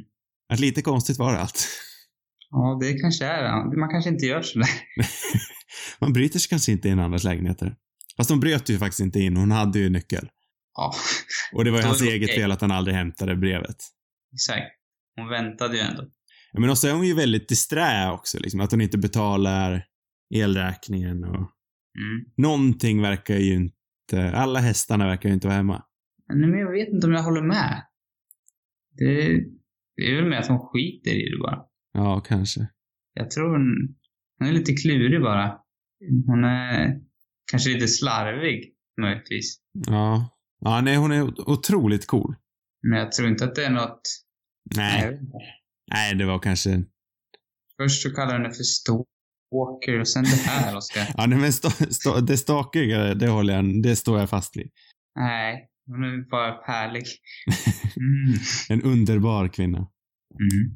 Att 0.53 0.59
lite 0.59 0.81
konstigt 0.81 1.17
var 1.17 1.33
allt. 1.33 1.67
Ja, 2.49 2.77
det 2.81 2.93
kanske 2.93 3.25
är 3.25 3.43
det. 3.43 3.77
Man 3.77 3.89
kanske 3.89 4.09
inte 4.09 4.25
gör 4.25 4.41
sådär. 4.41 4.69
Man 5.99 6.13
bryter 6.13 6.39
sig 6.39 6.49
kanske 6.49 6.71
inte 6.71 6.89
in 6.89 6.99
i 6.99 7.01
andras 7.01 7.23
lägenheter. 7.23 7.75
Fast 8.17 8.29
de 8.29 8.39
bröt 8.39 8.69
ju 8.69 8.77
faktiskt 8.77 8.99
inte 8.99 9.19
in, 9.19 9.37
hon 9.37 9.51
hade 9.51 9.79
ju 9.79 9.89
nyckel. 9.89 10.29
Ja, 10.75 10.93
Och 11.53 11.65
det 11.65 11.71
var 11.71 11.77
ju 11.79 11.85
hans 11.85 12.01
eget 12.01 12.35
fel 12.35 12.51
att 12.51 12.61
han 12.61 12.71
aldrig 12.71 12.97
hämtade 12.97 13.35
brevet. 13.35 13.75
exakt. 14.33 14.71
Hon 15.15 15.29
väntade 15.29 15.75
ju 15.75 15.81
ändå. 15.81 16.03
Ja, 16.53 16.59
men 16.59 16.69
också 16.69 16.87
är 16.87 16.93
hon 16.93 17.07
ju 17.07 17.13
väldigt 17.13 17.49
disträ 17.49 18.11
också, 18.11 18.39
liksom. 18.39 18.59
Att 18.59 18.71
hon 18.71 18.81
inte 18.81 18.97
betalar 18.97 19.85
elräkningen 20.33 21.23
och... 21.23 21.35
Mm. 21.35 22.25
Någonting 22.37 23.01
verkar 23.01 23.35
ju 23.35 23.53
inte... 23.53 24.31
Alla 24.31 24.59
hästarna 24.59 25.07
verkar 25.07 25.29
ju 25.29 25.35
inte 25.35 25.47
vara 25.47 25.57
hemma. 25.57 25.83
Nej, 26.33 26.49
men 26.49 26.59
jag 26.59 26.71
vet 26.71 26.89
inte 26.89 27.07
om 27.07 27.13
jag 27.13 27.23
håller 27.23 27.41
med. 27.41 27.85
Det, 28.97 29.43
det 29.95 30.11
är 30.11 30.15
väl 30.15 30.29
med 30.29 30.39
att 30.39 30.47
hon 30.47 30.59
skiter 30.59 31.11
i 31.11 31.29
det 31.29 31.37
bara. 31.41 31.65
Ja, 31.93 32.21
kanske. 32.21 32.67
Jag 33.13 33.31
tror 33.31 33.51
hon, 33.51 33.95
hon 34.39 34.47
är 34.47 34.53
lite 34.53 34.73
klurig 34.73 35.21
bara. 35.21 35.57
Hon 36.27 36.43
är 36.43 36.99
kanske 37.51 37.69
lite 37.69 37.87
slarvig, 37.87 38.73
möjligtvis. 39.01 39.57
Ja. 39.87 40.29
Ja, 40.59 40.81
nej, 40.81 40.95
hon 40.95 41.11
är 41.11 41.49
otroligt 41.49 42.07
cool. 42.07 42.35
Men 42.81 42.99
jag 42.99 43.11
tror 43.11 43.29
inte 43.29 43.45
att 43.45 43.55
det 43.55 43.65
är 43.65 43.69
något... 43.69 44.01
Nej, 44.75 45.19
Nej. 45.91 46.15
det 46.15 46.25
var 46.25 46.39
kanske... 46.39 46.83
Först 47.77 48.01
så 48.01 48.15
kallar 48.15 48.33
den 48.33 48.43
det 48.43 48.55
för 48.55 48.63
stalker 48.63 49.99
och 49.99 50.07
sen 50.07 50.23
det 50.23 50.49
här 50.49 50.75
och 50.75 50.83
ska... 50.83 50.99
Ja, 51.17 51.25
nej, 51.25 51.39
men 51.39 51.53
sta, 51.53 51.69
sta, 51.69 52.21
det 52.21 52.37
stakiga, 52.37 53.13
det 53.13 53.27
håller 53.27 53.55
jag, 53.55 53.83
det 53.83 53.95
står 53.95 54.19
jag 54.19 54.29
fast 54.29 54.57
vid. 54.57 54.71
Nej, 55.19 55.69
hon 55.87 56.03
är 56.03 56.29
bara 56.29 56.61
härlig. 56.63 57.05
Mm. 57.97 58.39
En 58.69 58.81
underbar 58.91 59.47
kvinna. 59.47 59.77
Mm. 59.77 60.75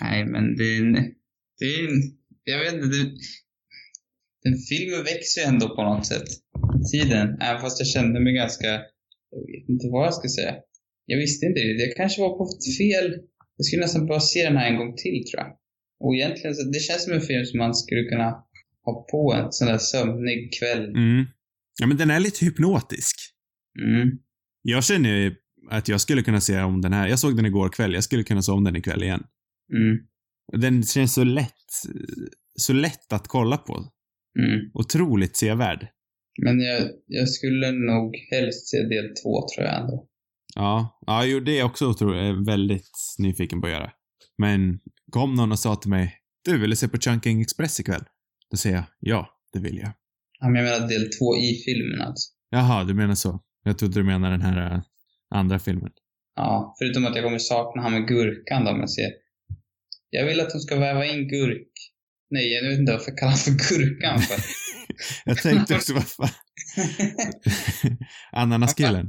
Nej, 0.00 0.24
men 0.24 0.56
det 0.56 0.64
är 0.64 0.80
en, 0.80 0.92
det 1.58 1.64
är 1.64 1.88
en, 1.88 2.02
jag 2.44 2.58
vet 2.58 2.74
inte, 2.74 2.86
det, 2.86 3.04
den 4.44 4.56
filmen 4.68 5.04
växer 5.04 5.40
ju 5.40 5.46
ändå 5.46 5.76
på 5.76 5.82
något 5.82 6.06
sätt. 6.06 6.28
Tiden, 6.92 7.38
även 7.40 7.60
fast 7.60 7.80
jag 7.80 7.88
kände 7.88 8.20
mig 8.20 8.32
ganska, 8.34 8.66
jag 9.30 9.40
vet 9.52 9.68
inte 9.68 9.86
vad 9.92 10.06
jag 10.06 10.14
ska 10.14 10.28
säga. 10.28 10.54
Jag 11.06 11.18
visste 11.18 11.46
inte 11.46 11.60
det. 11.60 11.84
Jag 11.86 11.96
kanske 11.96 12.20
var 12.20 12.38
på 12.38 12.44
fel, 12.78 13.06
jag 13.56 13.66
skulle 13.66 13.82
nästan 13.82 14.06
bara 14.06 14.20
se 14.20 14.44
den 14.44 14.56
här 14.56 14.70
en 14.70 14.76
gång 14.76 14.96
till 14.96 15.24
tror 15.28 15.42
jag. 15.42 15.50
Och 16.00 16.14
egentligen, 16.14 16.54
så, 16.54 16.62
det 16.62 16.80
känns 16.80 17.04
som 17.04 17.12
en 17.12 17.20
film 17.20 17.44
som 17.44 17.58
man 17.58 17.74
skulle 17.74 18.02
kunna 18.02 18.28
ha 18.84 19.06
på 19.10 19.32
en 19.32 19.52
sån 19.52 19.68
där 19.68 19.78
sömnig 19.78 20.52
kväll. 20.58 20.84
Mm. 20.84 21.26
Ja, 21.80 21.86
men 21.86 21.96
den 21.96 22.10
är 22.10 22.20
lite 22.20 22.44
hypnotisk. 22.44 23.16
Mm. 23.82 24.18
Jag 24.62 24.84
känner 24.84 25.16
ju 25.16 25.34
att 25.70 25.88
jag 25.88 26.00
skulle 26.00 26.22
kunna 26.22 26.40
se 26.40 26.62
om 26.62 26.80
den 26.80 26.92
här. 26.92 27.08
Jag 27.08 27.18
såg 27.18 27.36
den 27.36 27.46
igår 27.46 27.68
kväll. 27.68 27.94
Jag 27.94 28.04
skulle 28.04 28.22
kunna 28.22 28.42
se 28.42 28.52
om 28.52 28.64
den 28.64 28.76
ikväll 28.76 29.02
igen. 29.02 29.22
Mm. 29.72 29.98
Den 30.62 30.82
känns 30.82 31.14
så 31.14 31.24
lätt, 31.24 31.52
så 32.58 32.72
lätt 32.72 33.12
att 33.12 33.28
kolla 33.28 33.56
på. 33.56 33.74
Mm. 34.38 34.70
Otroligt 34.74 35.36
sevärd. 35.36 35.88
Men 36.42 36.60
jag, 36.60 36.90
jag 37.06 37.28
skulle 37.28 37.72
nog 37.72 38.16
helst 38.30 38.68
se 38.68 38.82
del 38.82 39.14
två 39.22 39.46
tror 39.48 39.66
jag 39.66 39.80
ändå. 39.80 40.08
Ja, 40.54 41.00
ja, 41.06 41.24
jo, 41.24 41.40
det 41.40 41.52
är 41.52 41.58
jag 41.58 41.66
också 41.66 41.86
otroligt, 41.86 42.48
väldigt 42.48 42.90
nyfiken 43.18 43.60
på 43.60 43.66
att 43.66 43.72
göra. 43.72 43.90
Men 44.38 44.80
kom 45.10 45.34
någon 45.34 45.52
och 45.52 45.58
sa 45.58 45.76
till 45.76 45.90
mig, 45.90 46.14
du 46.44 46.58
vill 46.58 46.70
du 46.70 46.76
se 46.76 46.88
på 46.88 46.98
Chunking 46.98 47.40
Express 47.40 47.80
ikväll? 47.80 48.04
Då 48.50 48.56
säger 48.56 48.76
jag, 48.76 48.84
ja, 49.00 49.28
det 49.52 49.58
vill 49.58 49.78
jag. 49.78 49.92
Ja, 50.40 50.48
men 50.48 50.64
jag 50.64 50.72
menar 50.72 50.88
del 50.88 51.10
två 51.18 51.36
i 51.36 51.62
filmen 51.64 52.00
alltså. 52.00 52.32
Jaha, 52.50 52.84
du 52.84 52.94
menar 52.94 53.14
så. 53.14 53.40
Jag 53.68 53.78
trodde 53.78 54.00
du 54.00 54.04
menade 54.04 54.34
den 54.34 54.42
här 54.42 54.74
äh, 54.74 54.80
andra 55.30 55.58
filmen. 55.58 55.90
Ja, 56.34 56.74
förutom 56.78 57.06
att 57.06 57.14
jag 57.14 57.24
kommer 57.24 57.38
sakna 57.38 57.82
han 57.82 57.92
med 57.92 58.08
gurkan 58.08 58.64
då 58.64 58.70
jag 58.70 58.90
ser. 58.90 59.10
Jag 60.10 60.26
vill 60.26 60.40
att 60.40 60.50
de 60.50 60.58
ska 60.60 60.76
väva 60.76 61.06
in 61.06 61.28
gurk. 61.28 61.72
Nej, 62.30 62.52
jag 62.52 62.68
vet 62.68 62.78
inte 62.78 62.92
varför 62.92 63.10
jag 63.10 63.18
kallar 63.18 63.32
honom 63.32 63.58
för 63.58 63.76
gurkan 63.76 64.20
för. 64.20 64.36
jag 65.24 65.42
tänkte 65.42 65.74
också, 65.74 65.94
vad 65.94 66.08
fan. 66.08 66.28
Ananaskillen. 68.32 69.08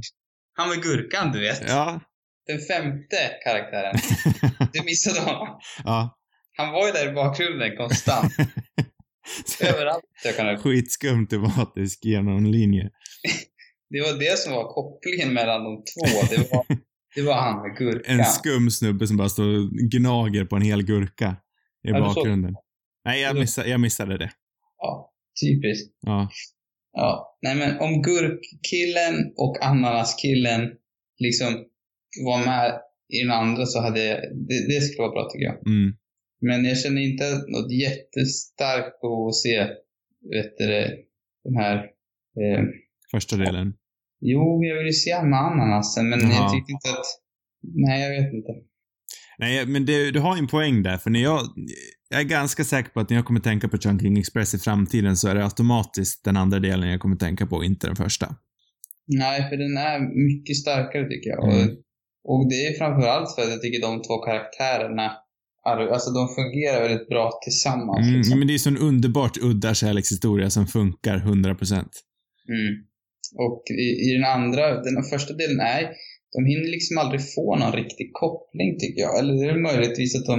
Han 0.52 0.68
med 0.68 0.82
gurkan, 0.82 1.32
du 1.32 1.40
vet. 1.40 1.62
Ja. 1.68 2.00
Den 2.46 2.60
femte 2.60 3.30
karaktären. 3.44 3.94
Du 4.72 4.84
missade 4.84 5.20
honom. 5.20 5.60
ja. 5.84 6.18
Han 6.56 6.72
var 6.72 6.86
ju 6.86 6.92
där 6.92 7.10
i 7.10 7.12
bakgrunden 7.12 7.76
konstant. 7.76 8.32
Överallt 9.60 10.04
jag 10.24 10.36
kan 10.36 10.58
Skitskum 10.58 11.26
tematisk 11.26 12.04
genomlinje. 12.04 12.90
Det 13.90 14.00
var 14.00 14.18
det 14.18 14.38
som 14.38 14.52
var 14.52 14.64
kopplingen 14.74 15.34
mellan 15.34 15.64
de 15.64 15.76
två. 15.76 16.06
Det 16.30 16.50
var, 16.52 16.66
det 17.14 17.22
var 17.22 17.34
han 17.34 17.62
med 17.62 17.76
gurkan. 17.76 18.18
En 18.18 18.24
skum 18.24 18.70
snubbe 18.70 19.06
som 19.06 19.16
bara 19.16 19.28
står 19.28 19.58
och 19.58 19.70
gnager 19.70 20.44
på 20.44 20.56
en 20.56 20.62
hel 20.62 20.82
gurka 20.82 21.36
i 21.88 21.90
Ja, 21.90 22.00
bakgrunden. 22.00 22.54
Nej, 23.04 23.20
jag 23.20 23.36
missade, 23.36 23.68
jag 23.68 23.80
missade 23.80 24.18
det. 24.18 24.30
Ja, 24.78 25.12
typiskt. 25.42 25.94
Ja. 26.00 26.30
Ja, 26.92 27.38
nej 27.42 27.56
men 27.56 27.78
om 27.78 28.02
gurkkillen 28.02 29.32
och 29.36 29.64
ananaskillen 29.64 30.70
liksom 31.18 31.64
var 32.24 32.44
med 32.44 32.80
i 33.08 33.22
den 33.22 33.30
andra 33.30 33.66
så 33.66 33.80
hade 33.80 34.04
jag, 34.04 34.20
det, 34.48 34.74
det 34.74 34.80
skulle 34.80 35.02
vara 35.02 35.12
bra 35.12 35.28
tycker 35.30 35.44
jag. 35.44 35.66
Mm. 35.66 35.96
Men 36.40 36.64
jag 36.64 36.78
känner 36.78 37.02
inte 37.02 37.24
något 37.48 37.72
jättestarkt 37.72 39.00
behov 39.00 39.28
att 39.28 39.36
se, 39.36 39.58
vet 40.30 40.58
du 40.58 40.66
den 41.44 41.56
här, 41.56 41.76
eh, 42.40 42.64
Första 43.10 43.36
delen. 43.36 43.74
Jo 44.20 44.64
jag 44.64 44.86
ju 44.86 44.92
se 44.92 45.22
med 45.22 45.38
ananasen 45.38 46.08
men 46.08 46.20
Jaha. 46.20 46.32
jag 46.32 46.52
tyckte 46.52 46.72
inte 46.72 46.88
att, 46.90 47.06
nej 47.74 48.02
jag 48.02 48.10
vet 48.10 48.34
inte. 48.34 48.52
Nej, 49.38 49.66
men 49.66 49.86
det, 49.86 50.10
du 50.10 50.20
har 50.20 50.36
ju 50.36 50.40
en 50.40 50.46
poäng 50.46 50.82
där, 50.82 50.98
för 50.98 51.10
när 51.10 51.20
jag, 51.22 51.40
jag 52.10 52.20
är 52.20 52.24
ganska 52.24 52.64
säker 52.64 52.90
på 52.90 53.00
att 53.00 53.10
när 53.10 53.16
jag 53.16 53.26
kommer 53.26 53.40
tänka 53.40 53.68
på 53.68 53.78
Chunking 53.78 54.18
Express 54.18 54.54
i 54.54 54.58
framtiden 54.58 55.16
så 55.16 55.28
är 55.28 55.34
det 55.34 55.44
automatiskt 55.44 56.24
den 56.24 56.36
andra 56.36 56.58
delen 56.58 56.88
jag 56.88 57.00
kommer 57.00 57.16
tänka 57.16 57.46
på, 57.46 57.64
inte 57.64 57.86
den 57.86 57.96
första. 57.96 58.34
Nej, 59.06 59.48
för 59.48 59.56
den 59.56 59.76
är 59.76 59.98
mycket 60.28 60.56
starkare 60.56 61.08
tycker 61.08 61.30
jag. 61.30 61.52
Mm. 61.52 61.68
Och, 61.68 62.34
och 62.34 62.48
det 62.50 62.66
är 62.66 62.78
framförallt 62.78 63.34
för 63.34 63.42
att 63.42 63.50
jag 63.50 63.62
tycker 63.62 63.80
de 63.82 64.02
två 64.02 64.16
karaktärerna, 64.18 65.12
är- 65.68 65.92
alltså 65.92 66.10
de 66.10 66.28
fungerar 66.34 66.80
väldigt 66.88 67.08
bra 67.08 67.30
tillsammans. 67.44 68.06
Mm, 68.06 68.16
liksom. 68.18 68.38
men 68.38 68.48
det 68.48 68.54
är 68.54 68.58
så 68.58 68.68
en 68.70 68.78
underbart 68.78 69.36
udda 69.42 69.74
kärlekshistoria 69.74 70.50
som 70.50 70.66
funkar 70.66 71.18
100%. 71.18 71.74
Mm. 71.74 71.86
Och 73.34 73.62
i, 73.70 73.88
i 74.06 74.12
den 74.16 74.24
andra, 74.24 74.82
den 74.82 75.02
första 75.02 75.34
delen 75.34 75.60
är, 75.60 75.82
de 76.32 76.44
hinner 76.44 76.70
liksom 76.70 76.98
aldrig 76.98 77.34
få 77.34 77.56
någon 77.56 77.72
riktig 77.72 78.10
koppling 78.12 78.78
tycker 78.78 79.00
jag. 79.00 79.18
Eller 79.18 79.34
det 79.34 79.50
är 79.50 79.58
möjligtvis 79.58 80.16
att 80.16 80.26
de 80.26 80.36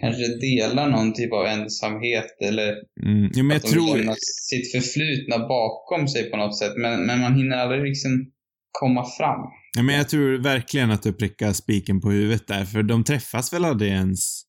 kanske 0.00 0.26
delar 0.28 0.90
någon 0.90 1.14
typ 1.14 1.32
av 1.32 1.46
ensamhet 1.46 2.36
eller 2.40 2.74
Mm. 3.04 3.30
Jag 3.34 3.52
att 3.56 3.62
de 3.62 3.68
tror... 3.68 3.96
lämnar 3.96 4.16
sitt 4.50 4.72
förflutna 4.72 5.38
bakom 5.38 6.08
sig 6.08 6.30
på 6.30 6.36
något 6.36 6.58
sätt. 6.58 6.72
Men, 6.76 7.06
men 7.06 7.20
man 7.20 7.36
hinner 7.36 7.56
aldrig 7.56 7.82
liksom 7.82 8.30
komma 8.72 9.04
fram. 9.18 9.40
Ja, 9.76 9.82
men 9.82 9.94
jag 9.94 10.08
tror 10.08 10.42
verkligen 10.42 10.90
att 10.90 11.02
du 11.02 11.12
prickar 11.12 11.52
spiken 11.52 12.00
på 12.00 12.10
huvudet 12.10 12.46
där, 12.46 12.64
för 12.64 12.82
de 12.82 13.04
träffas 13.04 13.52
väl 13.52 13.64
aldrig 13.64 13.90
ens 13.90 14.42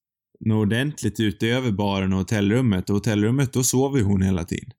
något 0.45 0.65
ordentligt 0.65 1.19
utöver 1.19 1.71
baren 1.71 2.13
och 2.13 2.19
hotellrummet. 2.19 2.89
Och 2.89 2.95
hotellrummet, 2.95 3.53
då 3.53 3.63
sover 3.63 4.01
hon 4.01 4.21
hela 4.21 4.43
tiden. 4.43 4.69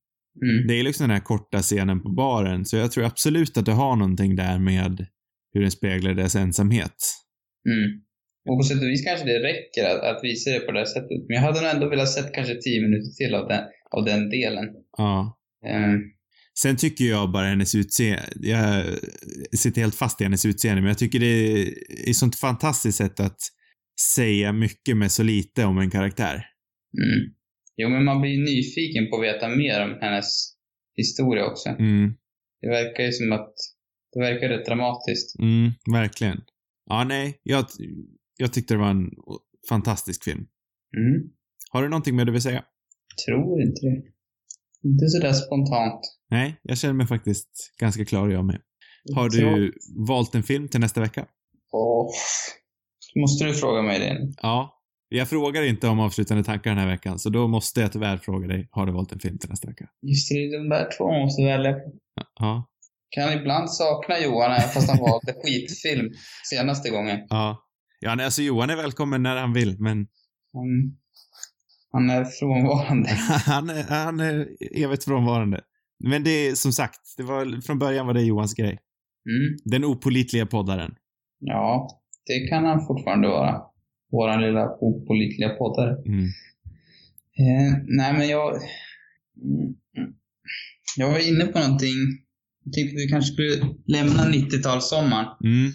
Mm. 0.44 0.66
Det 0.66 0.74
är 0.74 0.82
liksom 0.82 1.04
den 1.04 1.16
här 1.16 1.24
korta 1.24 1.58
scenen 1.62 2.02
på 2.02 2.08
baren, 2.08 2.64
så 2.64 2.76
jag 2.76 2.92
tror 2.92 3.04
absolut 3.04 3.56
att 3.56 3.64
du 3.64 3.72
har 3.72 3.96
någonting 3.96 4.36
där 4.36 4.58
med 4.58 5.06
hur 5.52 5.60
den 5.60 5.70
speglar 5.70 6.14
deras 6.14 6.36
ensamhet. 6.36 6.96
Mm. 7.68 8.00
Och 8.48 8.58
på 8.58 8.62
sätt 8.62 8.82
och 8.82 8.88
vis 8.88 9.04
kanske 9.04 9.26
det 9.26 9.38
räcker 9.38 9.84
att, 9.84 10.16
att 10.16 10.24
visa 10.24 10.50
det 10.50 10.60
på 10.60 10.72
det 10.72 10.78
här 10.78 10.86
sättet. 10.86 11.18
Men 11.28 11.34
jag 11.36 11.42
hade 11.42 11.60
nog 11.60 11.70
ändå 11.70 11.88
velat 11.88 12.08
sett 12.08 12.34
kanske 12.34 12.54
tio 12.54 12.82
minuter 12.82 13.10
till 13.16 13.34
av 13.34 13.48
den, 13.48 13.60
av 13.90 14.04
den 14.04 14.30
delen. 14.30 14.64
Ja. 14.96 15.38
Ehm, 15.66 16.00
Sen 16.58 16.76
tycker 16.76 17.04
jag 17.04 17.32
bara 17.32 17.46
hennes 17.46 17.74
utseende, 17.74 18.22
jag 18.40 18.84
sitter 19.52 19.80
helt 19.80 19.94
fast 19.94 20.20
i 20.20 20.24
hennes 20.24 20.46
utseende, 20.46 20.82
men 20.82 20.88
jag 20.88 20.98
tycker 20.98 21.20
det 21.20 21.26
är 21.26 21.68
ett 22.10 22.16
sånt 22.16 22.36
fantastiskt 22.36 22.98
sätt 22.98 23.20
att 23.20 23.38
säga 24.14 24.52
mycket 24.52 24.96
med 24.96 25.12
så 25.12 25.22
lite 25.22 25.64
om 25.64 25.78
en 25.78 25.90
karaktär. 25.90 26.34
mm. 26.34 27.34
Jo, 27.82 27.88
men 27.88 28.04
man 28.04 28.20
blir 28.20 28.38
nyfiken 28.38 29.10
på 29.10 29.16
att 29.16 29.22
veta 29.22 29.48
mer 29.48 29.84
om 29.84 29.98
hennes 30.00 30.26
historia 30.96 31.46
också. 31.46 31.68
Mm, 31.68 32.14
Det 32.60 32.68
verkar 32.68 33.02
ju 33.04 33.12
som 33.12 33.32
att 33.32 33.54
det 34.12 34.20
verkar 34.20 34.48
rätt 34.48 34.66
dramatiskt. 34.66 35.38
mm, 35.38 35.70
verkligen. 35.92 36.40
Ja, 36.86 37.04
nej, 37.04 37.40
jag, 37.42 37.64
jag 38.38 38.52
tyckte 38.52 38.74
det 38.74 38.78
var 38.78 38.90
en 38.90 39.10
fantastisk 39.68 40.24
film. 40.24 40.46
Mm. 40.96 41.30
Har 41.70 41.82
du 41.82 41.88
någonting 41.88 42.16
mer 42.16 42.24
du 42.24 42.32
vill 42.32 42.42
säga? 42.42 42.64
Tror 43.26 43.62
inte 43.62 43.80
det. 43.86 44.02
Inte 44.88 45.06
sådär 45.08 45.32
spontant. 45.32 46.00
Nej, 46.30 46.60
jag 46.62 46.78
känner 46.78 46.94
mig 46.94 47.06
faktiskt 47.06 47.50
ganska 47.80 48.04
klar 48.04 48.28
jag 48.28 48.44
med. 48.44 48.60
Har 49.14 49.28
du 49.28 49.72
valt 50.08 50.34
en 50.34 50.42
film 50.42 50.68
till 50.68 50.80
nästa 50.80 51.00
vecka? 51.00 51.26
Åh. 51.72 52.10
Måste 53.20 53.44
du 53.44 53.54
fråga 53.54 53.82
mig 53.82 53.98
det? 53.98 54.32
Ja. 54.42 54.79
Jag 55.12 55.28
frågar 55.28 55.62
inte 55.62 55.88
om 55.88 56.00
avslutande 56.00 56.44
tankar 56.44 56.70
den 56.70 56.78
här 56.78 56.86
veckan, 56.86 57.18
så 57.18 57.30
då 57.30 57.48
måste 57.48 57.80
jag 57.80 57.92
tyvärr 57.92 58.16
fråga 58.16 58.48
dig, 58.48 58.68
har 58.70 58.86
du 58.86 58.92
valt 58.92 59.12
en 59.12 59.18
film 59.18 59.38
till 59.38 59.50
nästa 59.50 59.68
vecka? 59.68 59.88
Just 60.02 60.28
det, 60.28 60.58
de 60.58 60.68
där 60.68 60.88
två 60.98 61.12
man 61.12 61.20
måste 61.20 61.44
välja. 61.44 61.76
Ja. 62.38 62.68
Kan 63.10 63.32
ibland 63.32 63.70
sakna 63.70 64.18
Johan 64.18 64.52
även 64.52 64.68
fast 64.68 64.90
han 64.90 64.98
valde 64.98 65.32
skitfilm 65.44 66.10
senaste 66.50 66.90
gången. 66.90 67.18
Ja. 67.28 67.66
Ja, 68.00 68.14
nej, 68.14 68.24
alltså 68.24 68.42
Johan 68.42 68.70
är 68.70 68.76
välkommen 68.76 69.22
när 69.22 69.36
han 69.36 69.52
vill, 69.52 69.76
men 69.78 70.06
Han, 70.52 70.96
han 71.92 72.10
är 72.10 72.24
frånvarande. 72.24 73.08
han 73.46 73.70
är, 73.70 73.82
han 73.82 74.20
är 74.20 74.48
evigt 74.76 75.04
frånvarande. 75.04 75.60
Men 76.04 76.24
det 76.24 76.30
är 76.30 76.54
som 76.54 76.72
sagt, 76.72 77.00
det 77.16 77.22
var, 77.22 77.60
från 77.60 77.78
början 77.78 78.06
var 78.06 78.14
det 78.14 78.22
Johans 78.22 78.54
grej. 78.54 78.78
Mm. 79.30 79.58
Den 79.64 79.84
opolitliga 79.84 80.46
poddaren. 80.46 80.94
Ja, 81.38 81.88
det 82.26 82.48
kan 82.48 82.64
han 82.64 82.86
fortfarande 82.86 83.28
vara. 83.28 83.62
Våran 84.10 84.42
lilla 84.42 84.68
opålitliga 84.80 85.48
poddare. 85.48 85.96
Mm. 86.06 86.24
Eh, 87.38 87.78
nej, 87.86 88.12
men 88.12 88.28
jag... 88.28 88.54
Mm, 88.56 89.74
mm. 89.96 90.12
Jag 90.96 91.10
var 91.10 91.28
inne 91.28 91.44
på 91.46 91.58
någonting. 91.58 91.96
Jag 92.64 92.72
tänkte 92.72 92.94
att 92.96 93.00
vi 93.02 93.08
kanske 93.08 93.32
skulle 93.32 93.74
lämna 93.86 94.24
90-talssommaren. 94.24 95.26
Mm. 95.44 95.72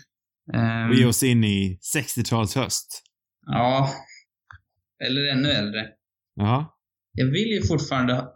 Ehm, 0.53 0.89
Och 0.89 0.95
ge 0.95 1.05
oss 1.05 1.23
in 1.23 1.43
i 1.43 1.79
60-tals 1.95 2.55
höst. 2.55 3.01
Ja. 3.45 3.89
Eller 5.05 5.31
ännu 5.31 5.49
äldre. 5.51 5.87
Ja. 6.35 6.77
Jag 7.11 7.25
vill 7.25 7.47
ju 7.47 7.61
fortfarande 7.63 8.27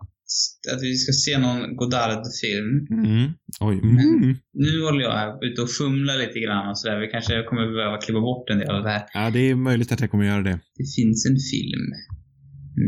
att 0.74 0.82
vi 0.82 0.96
ska 0.96 1.12
se 1.14 1.38
någon 1.38 1.76
Godard-film. 1.76 2.88
Mm. 2.90 3.32
Oj. 3.60 3.80
Mm. 3.80 4.36
Nu 4.54 4.84
håller 4.84 5.02
jag 5.02 5.12
här 5.12 5.46
ute 5.46 5.62
och 5.62 5.72
fumlar 5.72 6.18
lite 6.18 6.40
grann 6.40 6.70
och 6.70 6.80
sådär. 6.80 7.00
Vi 7.00 7.08
kanske 7.08 7.44
kommer 7.44 7.76
behöva 7.76 7.98
klippa 7.98 8.22
bort 8.22 8.50
en 8.50 8.60
del 8.60 8.72
av 8.72 8.84
det 8.84 8.90
här. 8.90 9.06
Ja, 9.14 9.30
det 9.30 9.40
är 9.40 9.56
möjligt 9.56 9.92
att 9.92 10.00
jag 10.00 10.12
kommer 10.12 10.26
göra 10.26 10.42
det. 10.42 10.60
Det 10.76 10.88
finns 10.96 11.26
en 11.26 11.38
film 11.52 11.86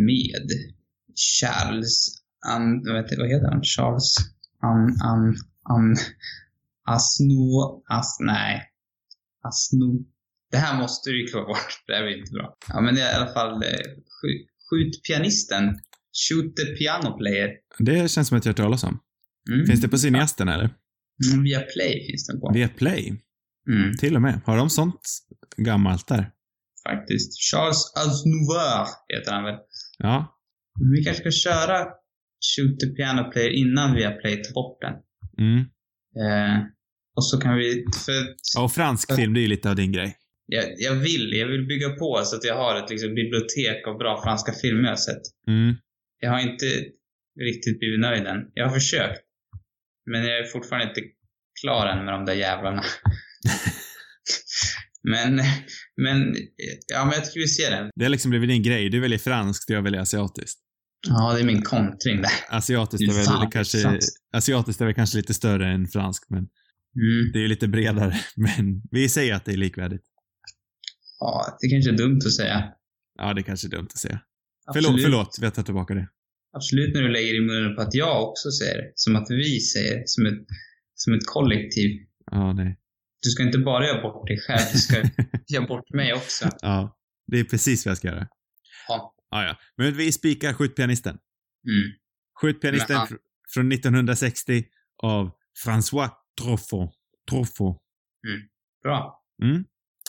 med 0.10 0.48
Charles 1.39 2.22
An... 2.48 2.84
Vad 2.84 2.96
heter, 3.02 3.18
vad 3.18 3.30
heter 3.30 3.50
han? 3.52 3.64
Charles 3.64 4.18
An... 4.62 4.82
An... 5.12 5.36
An... 5.74 5.96
Asno... 6.96 7.84
As... 7.89 8.18
Nej. 8.20 8.62
Asno... 9.48 10.06
Det 10.52 10.58
här 10.58 10.78
måste 10.82 11.10
du 11.10 11.22
ju 11.22 11.28
klippa 11.28 11.46
bort. 11.46 11.84
Det 11.88 11.94
här 11.94 12.04
blir 12.04 12.18
inte 12.18 12.32
bra. 12.32 12.56
Ja, 12.68 12.82
men 12.82 12.96
det 12.96 13.02
är 13.02 13.14
i 13.14 13.16
alla 13.16 13.34
fall 13.34 13.54
eh, 13.54 13.86
skjut 14.70 15.04
pianisten. 15.08 15.64
Shoot 16.14 16.55
the 16.55 16.66
piano 16.66 17.18
player. 17.18 17.49
Det 17.80 18.12
känns 18.12 18.28
som 18.28 18.38
att 18.38 18.45
jag 18.45 18.49
har 18.49 18.53
hört 18.53 18.66
talas 18.66 18.84
om. 18.84 18.99
Mm. 19.49 19.66
Finns 19.66 19.82
det 19.82 19.88
på 19.88 19.97
Cineasten 19.97 20.47
eller? 20.47 20.70
Mm, 21.32 21.43
via 21.43 21.59
Play 21.62 22.07
finns 22.07 22.28
den 22.28 22.39
på. 22.39 22.51
Via 22.53 22.68
Play? 22.68 23.22
Mm, 23.70 23.97
Till 23.97 24.16
och 24.16 24.22
med. 24.22 24.41
Har 24.45 24.57
de 24.57 24.70
sånt 24.70 25.01
gammalt 25.57 26.07
där? 26.07 26.32
faktiskt. 26.89 27.32
Charles 27.51 27.93
Aznavour 27.95 28.88
heter 29.14 29.32
han 29.32 29.43
väl. 29.43 29.55
Ja. 29.97 30.38
Vi 30.95 31.03
kanske 31.03 31.22
ska 31.22 31.32
köra 31.32 31.78
Shoot 32.49 32.80
the 32.80 32.88
piano 32.88 33.32
player 33.32 33.49
innan 33.49 33.95
via 33.95 34.12
Play 34.12 34.43
tar 34.43 34.53
bort 34.53 34.82
den. 34.82 34.93
Mm. 35.47 35.59
Eh, 36.22 36.57
och 37.16 37.26
så 37.26 37.38
kan 37.38 37.55
vi... 37.57 37.86
För 38.05 38.14
Ja, 38.55 38.64
och 38.64 38.72
fransk 38.72 39.16
film, 39.16 39.34
det 39.34 39.39
är 39.39 39.41
ju 39.41 39.47
lite 39.47 39.70
av 39.70 39.76
din 39.76 39.91
grej. 39.91 40.18
jag, 40.47 40.64
jag 40.78 40.95
vill, 40.95 41.34
jag 41.34 41.47
vill 41.47 41.68
bygga 41.68 41.89
på 41.89 42.22
så 42.26 42.36
att 42.36 42.43
jag 42.43 42.55
har 42.55 42.76
ett 42.84 42.89
liksom, 42.89 43.16
bibliotek 43.16 43.88
av 43.88 43.97
bra 43.97 44.22
franska 44.24 44.51
filmer 44.62 44.84
jag 44.84 44.89
har 44.91 44.95
sett. 44.95 45.22
Mm. 45.47 45.76
Jag 46.24 46.32
har 46.32 46.39
inte 46.39 46.65
riktigt 47.39 47.80
blivit 47.80 47.99
nöjd 47.99 48.26
än. 48.28 48.38
Jag 48.53 48.65
har 48.67 48.74
försökt. 48.74 49.22
Men 50.11 50.24
jag 50.26 50.39
är 50.39 50.43
fortfarande 50.43 50.88
inte 50.89 51.01
klar 51.61 51.88
än 51.88 52.05
med 52.05 52.13
de 52.13 52.26
där 52.26 52.34
jävlarna. 52.34 52.84
men, 55.03 55.36
men, 56.01 56.36
ja 56.88 57.05
men 57.05 57.13
jag 57.13 57.26
tycker 57.26 57.39
vi 57.39 57.47
ser 57.47 57.72
den. 57.72 57.89
Det 57.95 58.05
har 58.05 58.09
liksom 58.09 58.30
blivit 58.32 58.49
din 58.49 58.63
grej. 58.63 58.89
Du 58.89 58.99
väljer 58.99 59.19
franskt 59.19 59.69
och 59.69 59.76
jag 59.76 59.82
väljer 59.82 60.01
asiatiskt. 60.01 60.59
Ja, 61.07 61.34
det 61.34 61.39
är 61.39 61.43
min 61.45 61.61
kontring 61.61 62.22
där. 62.22 62.32
Asiatiskt 62.49 63.11
är 63.11 63.15
väl 63.15 63.26
Fan, 63.26 63.51
kanske, 63.51 63.78
sant. 63.78 63.99
asiatiskt 64.34 64.82
är 64.82 64.86
väl 64.86 64.95
kanske 64.95 65.17
lite 65.17 65.34
större 65.34 65.67
än 65.67 65.88
franskt, 65.88 66.30
men 66.30 66.47
Mm. 66.95 67.32
det 67.34 67.39
är 67.39 67.41
ju 67.41 67.47
lite 67.47 67.67
bredare. 67.67 68.15
Men 68.36 68.82
vi 68.91 69.09
säger 69.09 69.36
att 69.36 69.45
det 69.45 69.51
är 69.51 69.57
likvärdigt. 69.57 70.01
Ja, 71.19 71.57
det 71.61 71.69
kanske 71.69 71.91
är 71.91 71.97
dumt 71.97 72.17
att 72.26 72.34
säga. 72.34 72.63
Ja, 73.17 73.34
det 73.34 73.43
kanske 73.43 73.67
är 73.67 73.69
dumt 73.69 73.88
att 73.91 73.97
säga. 73.97 74.19
Absolut. 74.78 75.01
Förlåt, 75.01 75.01
förlåt. 75.03 75.38
Vi 75.39 75.45
har 75.45 75.51
tagit 75.51 75.65
tillbaka 75.65 75.93
det. 75.93 76.07
Absolut 76.53 76.93
när 76.95 77.01
du 77.01 77.09
lägger 77.09 77.36
i 77.36 77.41
munnen 77.41 77.76
på 77.76 77.82
att 77.82 77.93
jag 77.93 78.30
också 78.30 78.51
säger 78.51 78.78
det. 78.78 78.91
Som 78.95 79.15
att 79.15 79.28
vi 79.30 79.59
säger 79.59 79.95
det. 79.99 80.03
Som 80.09 80.26
ett, 80.26 80.45
som 80.95 81.13
ett 81.13 81.26
kollektiv. 81.26 81.91
Ja, 82.32 82.53
nej. 82.53 82.78
Du 83.24 83.30
ska 83.30 83.43
inte 83.43 83.57
bara 83.57 83.88
göra 83.88 84.01
bort 84.01 84.28
dig 84.28 84.39
själv, 84.39 84.61
du 84.74 84.80
ska 84.80 84.95
göra 85.47 85.67
bort 85.67 85.89
mig 85.93 86.13
också. 86.13 86.49
Ja. 86.61 86.97
Det 87.28 87.39
är 87.39 87.43
precis 87.43 87.86
vad 87.86 87.91
jag 87.91 87.97
ska 87.97 88.07
göra. 88.07 88.28
Ja. 88.88 89.15
Ja, 89.32 89.43
ja. 89.45 89.57
Men 89.78 89.93
vi 89.93 90.11
spikar 90.11 90.53
Skjutpianisten. 90.53 91.17
Mm. 91.67 91.91
Skjutpianisten 92.41 92.97
fr- 92.97 93.17
från 93.53 93.72
1960 93.72 94.63
av 95.03 95.32
François 95.65 96.09
Truffaut. 96.41 96.91
Truffaut. 97.30 97.78
Bra. 98.84 99.24
Mm. 99.43 99.55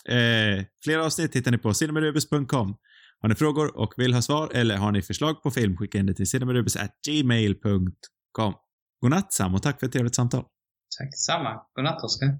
Eh, 0.07 0.65
fler 0.83 0.97
avsnitt 0.97 1.35
hittar 1.35 1.51
ni 1.51 1.57
på 1.57 1.73
cinemarubus.com. 1.73 2.75
Har 3.23 3.29
ni 3.29 3.35
frågor 3.35 3.77
och 3.77 3.93
vill 3.97 4.13
ha 4.13 4.21
svar 4.21 4.51
eller 4.53 4.77
har 4.77 4.91
ni 4.91 5.01
förslag 5.01 5.43
på 5.43 5.51
film, 5.51 5.77
skicka 5.77 5.97
in 5.97 6.05
det 6.05 6.13
till 6.13 6.27
cinemarubus.gmail.com. 6.27 8.53
Godnatt 9.01 9.33
Sam 9.33 9.55
och 9.55 9.61
tack 9.61 9.79
för 9.79 9.87
ett 9.87 9.93
trevligt 9.93 10.15
samtal. 10.15 10.43
Tack 10.99 11.11
detsamma. 11.11 11.61
Godnatt 11.75 12.03
Oskar. 12.03 12.39